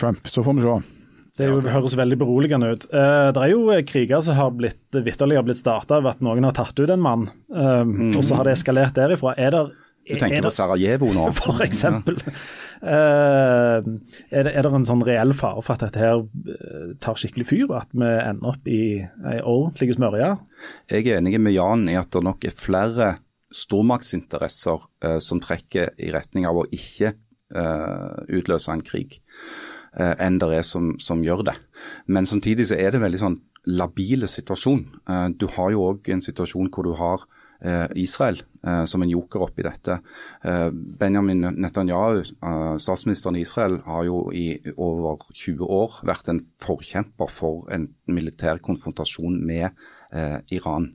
Trump. 0.00 0.28
Så 0.28 0.44
får 0.44 0.58
vi 0.60 0.66
se. 0.68 0.80
Det 1.40 1.48
jo, 1.48 1.60
høres 1.72 1.96
veldig 1.96 2.18
beroligende 2.20 2.72
ut. 2.74 2.88
Eh, 2.92 3.28
det 3.32 3.44
er 3.44 3.52
jo 3.54 3.62
eh, 3.72 3.84
kriger 3.86 4.20
som 4.24 4.36
har 4.36 4.50
blitt 4.52 4.98
vitterlig 5.06 5.38
har 5.38 5.46
blitt 5.46 5.60
starta 5.60 6.02
ved 6.02 6.16
at 6.16 6.24
noen 6.24 6.44
har 6.44 6.56
tatt 6.56 6.76
ut 6.76 6.90
en 6.90 7.00
mann, 7.00 7.30
eh, 7.54 7.84
mm. 7.86 8.10
og 8.18 8.26
så 8.26 8.40
har 8.40 8.48
det 8.48 8.58
eskalert 8.58 8.98
derifra. 8.98 9.32
Er 9.40 9.54
det 9.54 9.62
du 10.10 10.18
tenker 10.20 10.44
på 10.44 10.52
Sarajevo 10.52 11.12
nå? 11.14 11.30
For 11.38 11.62
eksempel. 11.64 12.18
Ja. 12.26 12.34
Uh, 12.80 13.84
er, 14.32 14.46
det, 14.46 14.52
er, 14.54 14.64
det, 14.64 14.70
en 14.72 14.86
sånn 14.88 15.04
reell 15.04 15.34
fare 15.36 15.60
for 15.60 15.76
at 15.76 15.82
dette 15.84 16.00
her 16.00 16.22
eh, 16.24 16.92
tar 17.02 17.18
skikkelig 17.20 17.44
fyr, 17.48 17.74
at 17.76 17.90
vi 17.92 18.08
ender 18.08 18.54
opp 18.54 18.70
i 18.70 18.82
ei 19.04 19.40
ordentlig 19.40 19.98
smørje? 19.98 20.30
Jeg 20.88 21.04
er 21.04 21.18
enig 21.20 21.36
med 21.42 21.52
Jan 21.52 21.84
i 21.92 21.98
at 22.00 22.08
det 22.14 22.24
nok 22.24 22.46
er 22.48 22.56
flere 22.56 23.10
stormaktsinteresser 23.52 24.86
eh, 25.04 25.18
som 25.20 25.42
trekker 25.44 25.92
i 26.00 26.08
retning 26.14 26.48
av 26.48 26.62
å 26.62 26.68
ikke 26.72 27.12
eh, 27.12 28.16
utløse 28.40 28.72
en 28.72 28.86
krig, 28.86 29.20
enn 29.90 30.36
det 30.38 30.48
er 30.54 30.62
som, 30.62 30.92
som, 31.02 31.20
gjør 31.26 31.42
det. 31.48 31.56
Men 32.06 32.28
samtidig 32.30 32.68
så 32.70 32.76
er 32.78 32.94
det 32.94 33.00
veldig 33.02 33.18
sånn 33.20 33.40
labile 33.66 34.28
situasjon. 34.28 34.84
du 35.36 35.46
har 35.56 35.70
jo 35.70 35.82
òg 35.90 36.08
en 36.08 36.22
situasjon 36.24 36.70
hvor 36.72 36.84
du 36.86 36.94
har 36.96 37.26
Eh, 37.60 37.86
Israel 37.94 38.38
eh, 38.64 38.84
som 38.88 39.02
en 39.04 39.10
joker 39.10 39.42
oppi 39.44 39.60
dette. 39.66 39.98
Eh, 40.48 40.70
Benjamin 40.72 41.44
Netanyahu, 41.60 42.22
statsministeren 42.80 43.36
i 43.36 43.42
Israel, 43.44 43.82
har 43.84 44.06
jo 44.08 44.22
i 44.32 44.46
over 44.80 45.26
20 45.34 45.68
år 45.68 45.98
vært 46.08 46.30
en 46.32 46.40
forkjemper 46.64 47.28
for 47.28 47.68
en 47.74 47.90
militær 48.08 48.62
konfrontasjon 48.64 49.36
med 49.44 49.76
Iran. 50.50 50.88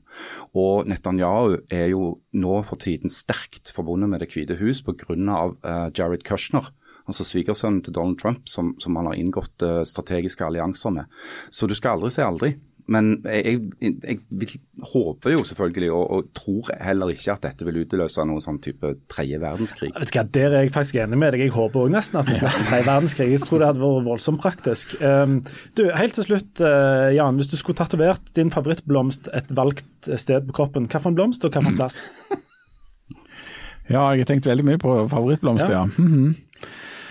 Og 0.58 0.90
Netanyahu 0.90 1.62
er 1.72 1.86
jo 1.94 2.18
nå 2.36 2.56
for 2.68 2.82
tiden 2.82 3.14
sterkt 3.14 3.72
forbundet 3.72 4.10
med 4.10 4.20
Det 4.20 4.34
hvite 4.34 4.58
hus 4.60 4.82
pga. 4.84 5.16
Uh, 5.16 5.88
Jared 5.96 6.26
Kushner 6.28 6.74
altså 7.06 7.26
svigersønnen 7.28 7.84
til 7.86 7.96
Donald 7.96 8.20
Trump, 8.22 8.48
som, 8.50 8.74
som 8.82 8.96
han 9.00 9.12
har 9.12 9.20
inngått 9.20 9.66
uh, 9.66 9.82
strategiske 9.88 10.46
allianser 10.46 10.94
med. 10.96 11.20
Så 11.54 11.70
du 11.70 11.76
skal 11.78 11.98
aldri 11.98 12.14
si 12.16 12.26
aldri. 12.26 12.56
Men 12.92 13.16
jeg, 13.26 13.62
jeg, 13.82 13.96
jeg 14.04 14.18
vil, 14.30 14.52
håper 14.92 15.34
jo 15.34 15.44
selvfølgelig, 15.48 15.88
og, 15.92 16.04
og, 16.12 16.28
tror 16.38 16.70
heller 16.86 17.10
ikke 17.16 17.34
at 17.34 17.48
dette 17.48 17.66
vil 17.66 17.80
utløse 17.82 18.26
noen 18.30 18.44
sånn 18.44 18.60
type 18.62 18.92
tredje 19.10 19.40
verdenskrig. 19.42 19.90
vet 19.96 20.12
ikke, 20.12 20.26
Der 20.38 20.54
er 20.54 20.66
jeg 20.68 20.74
faktisk 20.76 21.00
enig 21.02 21.18
med 21.18 21.34
deg. 21.34 21.48
Jeg 21.48 21.56
håper 21.56 21.88
òg 21.88 21.96
nesten 21.96 22.22
at 22.22 22.30
vi 22.30 22.38
slipper 22.38 22.68
tredje 22.70 22.88
verdenskrig. 22.92 23.30
Jeg 23.34 23.44
tror 23.46 23.62
det 23.62 23.70
hadde 23.72 23.82
vært 23.82 24.08
voldsomt 24.12 24.42
praktisk. 24.44 24.94
Um, 25.02 25.40
du, 25.78 25.88
Helt 25.98 26.18
til 26.20 26.30
slutt, 26.30 26.52
uh, 26.62 27.10
Jan. 27.16 27.42
Hvis 27.42 27.50
du 27.50 27.58
skulle 27.58 27.82
tatovert 27.82 28.34
din 28.38 28.54
favorittblomst 28.54 29.32
et 29.34 29.50
valgt 29.58 30.12
sted 30.22 30.46
på 30.46 30.60
kroppen, 30.62 30.86
hvilken 30.92 31.18
blomst 31.18 31.48
og 31.48 31.58
hvilken 31.58 31.80
plass? 31.80 32.04
ja, 33.94 34.12
jeg 34.14 34.28
har 34.28 34.30
tenkt 34.30 34.46
veldig 34.52 34.68
mye 34.68 34.82
på 34.82 35.00
favorittblomst, 35.10 35.66
ja. 35.74 35.88
ja. 35.88 35.90
Mm 35.98 36.14
-hmm. 36.14 36.45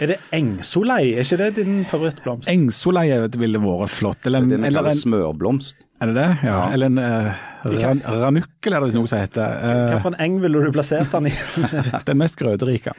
Er 0.03 0.11
det 0.11 0.17
engsolei? 0.35 1.15
er 1.15 1.23
ikke 1.23 1.39
det 1.39 1.51
din 1.61 1.83
favorittblomst? 1.87 2.49
Engsolei 2.51 3.07
ville 3.39 3.61
vært 3.63 3.93
flott. 3.95 4.27
Eller 4.27 4.43
en, 4.43 4.51
det 4.51 4.71
er 4.71 4.89
en 4.91 4.97
smørblomst. 4.99 5.85
Er 6.03 6.11
det 6.11 6.17
det? 6.19 6.31
Ja. 6.43 6.55
ja. 6.55 6.63
Eller 6.75 6.91
en 6.91 6.99
uh, 6.99 7.45
ran, 7.71 8.01
ranukkel, 8.03 8.75
er 8.75 8.83
det 8.83 8.97
noe 8.97 9.09
som 9.09 9.21
heter. 9.23 9.55
Uh, 9.63 9.93
Hvilken 9.95 10.19
eng 10.27 10.41
ville 10.43 10.65
du 10.67 10.73
plassert 10.75 11.15
den 11.15 11.31
i? 11.31 11.35
den 12.11 12.21
mest 12.21 12.37
grøderike. 12.41 12.97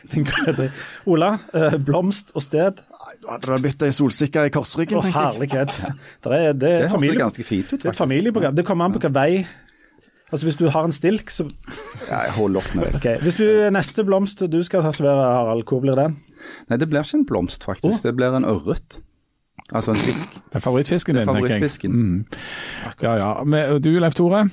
Ola, 1.11 1.35
uh, 1.51 1.75
blomst 1.75 2.31
og 2.33 2.47
sted? 2.47 2.79
Da 2.79 3.35
hadde 3.35 3.51
det 3.51 3.59
blitt 3.67 3.85
ei 3.85 3.91
solsikke 3.95 4.47
i 4.47 4.55
korsryggen, 4.55 5.03
tenker 5.03 5.19
jeg. 5.19 5.35
Herlighet. 5.35 5.77
Det, 6.23 6.31
er, 6.31 6.55
det, 6.55 6.73
det 6.85 6.89
høres 6.95 7.21
ganske 7.25 7.45
fint 7.45 7.75
ut, 7.75 7.85
faktisk. 7.91 8.33
Det. 8.39 8.55
Det 8.61 8.67
kommer 8.67 8.87
an 8.87 8.95
på 8.95 9.03
hvilken 9.03 9.19
vei 9.19 9.45
Altså 10.31 10.47
Hvis 10.47 10.57
du 10.57 10.69
har 10.73 10.85
en 10.87 10.91
stilk, 10.95 11.29
så 11.29 11.45
Ja, 12.09 12.25
jeg 12.25 12.31
holder 12.35 12.61
opp 12.61 12.75
med 12.75 12.87
det. 12.87 13.01
Okay. 13.01 13.17
Hvis 13.21 13.37
du 13.37 13.45
neste 13.71 14.03
blomst 14.03 14.41
du 14.51 14.61
skal 14.65 14.81
tatovere, 14.85 15.25
Harald, 15.37 15.65
hvor 15.69 15.83
blir 15.83 15.97
det? 15.99 16.11
Nei, 16.69 16.77
det 16.81 16.89
blir 16.89 17.05
ikke 17.05 17.21
en 17.21 17.27
blomst, 17.29 17.63
faktisk. 17.63 17.99
Oh. 17.99 18.03
Det 18.03 18.15
blir 18.17 18.35
en 18.35 18.47
ørret. 18.49 18.99
Altså 19.73 19.95
en 19.95 20.01
fisk. 20.01 20.33
Det 20.33 20.59
er 20.59 20.63
favorittfisken 20.65 21.17
din, 21.17 21.25
favorittfisken. 21.25 21.91
Mm. 21.91 22.25
Ja 23.01 23.15
ja. 23.17 23.29
Men, 23.43 23.81
du 23.81 23.93
Leif 23.99 24.17
Tore? 24.17 24.47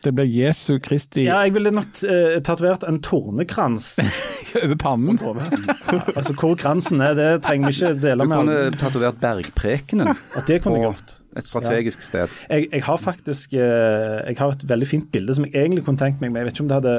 Det 0.00 0.14
blir 0.16 0.24
Jesu 0.24 0.78
Kristi 0.80 1.26
Ja, 1.26 1.42
jeg 1.44 1.52
ville 1.54 1.70
nok 1.76 1.92
uh, 2.08 2.40
tatovert 2.44 2.84
en 2.88 3.02
tornekrans. 3.04 3.98
Over 4.64 4.76
pannen? 4.80 5.20
altså 6.16 6.32
Hvor 6.32 6.56
kransen 6.56 7.00
er, 7.04 7.14
det 7.14 7.42
trenger 7.44 7.68
vi 7.68 7.76
ikke 7.76 8.00
dele 8.00 8.24
med. 8.24 8.36
Du 8.36 8.40
kunne 8.40 8.80
tatovert 8.80 9.20
bergprekenen. 9.20 10.14
At 10.36 10.48
det 10.48 10.62
kunne 10.64 10.80
jeg 10.80 10.88
gjort. 10.88 11.19
Et 11.38 11.46
strategisk 11.46 12.02
sted. 12.02 12.32
Jeg, 12.50 12.66
jeg, 12.72 12.82
har 12.82 12.96
faktisk 12.98 13.52
eh, 13.54 13.60
jeg 14.26 14.38
har 14.38 14.50
et 14.50 14.64
veldig 14.68 14.88
fint 14.88 15.06
bilde 15.14 15.36
som 15.36 15.46
jeg 15.46 15.54
egentlig 15.54 15.84
kunne 15.86 16.00
tenkt 16.00 16.18
meg, 16.22 16.32
men 16.32 16.40
jeg 16.40 16.48
vet 16.48 16.56
ikke 16.56 16.64
om 16.64 16.72
det 16.72 16.78
hadde 16.80 16.96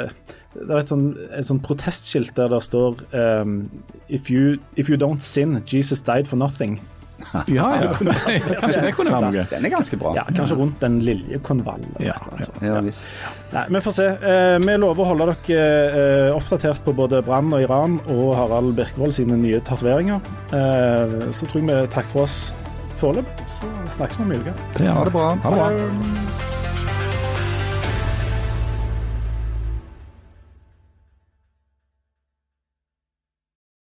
Det 0.54 0.70
er 0.70 0.80
et 0.80 0.94
sånn, 0.94 1.04
et 1.36 1.48
sånn 1.50 1.60
protestskilt 1.64 2.32
der 2.40 2.48
det 2.54 2.62
står 2.64 3.04
um, 3.12 3.58
if, 4.08 4.32
you, 4.32 4.56
if 4.80 4.92
you 4.92 5.00
don't 5.00 5.24
sin, 5.24 5.60
Jesus 5.68 6.04
died 6.08 6.32
for 6.32 6.40
nothing. 6.40 6.80
Ja, 7.48 7.68
ja. 7.78 7.92
kanskje 8.62 8.82
det 8.82 8.94
kunne 8.98 9.12
være 9.14 9.28
noe. 9.28 9.44
Den 9.52 9.68
er 9.68 9.74
ganske 9.76 10.00
bra. 10.00 10.14
Ja, 10.18 10.24
Kanskje 10.34 10.58
rundt 10.58 10.80
den 10.82 10.96
lille 11.06 11.38
konvallen. 11.46 11.92
Ja, 12.02 12.16
ja, 12.64 12.80
Nei, 12.82 13.66
Vi 13.76 13.82
får 13.86 13.94
se. 13.94 14.08
Eh, 14.32 14.56
vi 14.64 14.78
lover 14.82 15.04
å 15.06 15.10
holde 15.12 15.28
dere 15.30 15.68
eh, 15.92 16.32
oppdatert 16.34 16.82
på 16.88 16.96
både 16.98 17.22
Brann 17.28 17.54
og 17.54 17.62
Iran 17.62 18.00
og 18.08 18.34
Harald 18.40 18.74
Birkevold 18.80 19.14
sine 19.20 19.38
nye 19.38 19.62
tatoveringer. 19.62 20.24
Så 21.36 21.46
tror 21.52 21.62
jeg 21.62 21.70
vi 21.70 21.80
takker 21.94 22.16
for 22.16 22.26
oss 22.26 22.42
foreløpig. 23.02 23.47
Så 23.52 23.70
snakkes 23.97 24.20
vi 24.20 24.28
om 24.28 24.32
en 24.32 24.43
uke. 24.45 24.54
Ha 24.86 25.06
det 25.06 25.14
bra. 25.16 25.30
Ha 25.43 25.54
det 25.56 25.62
bra. 25.62 26.61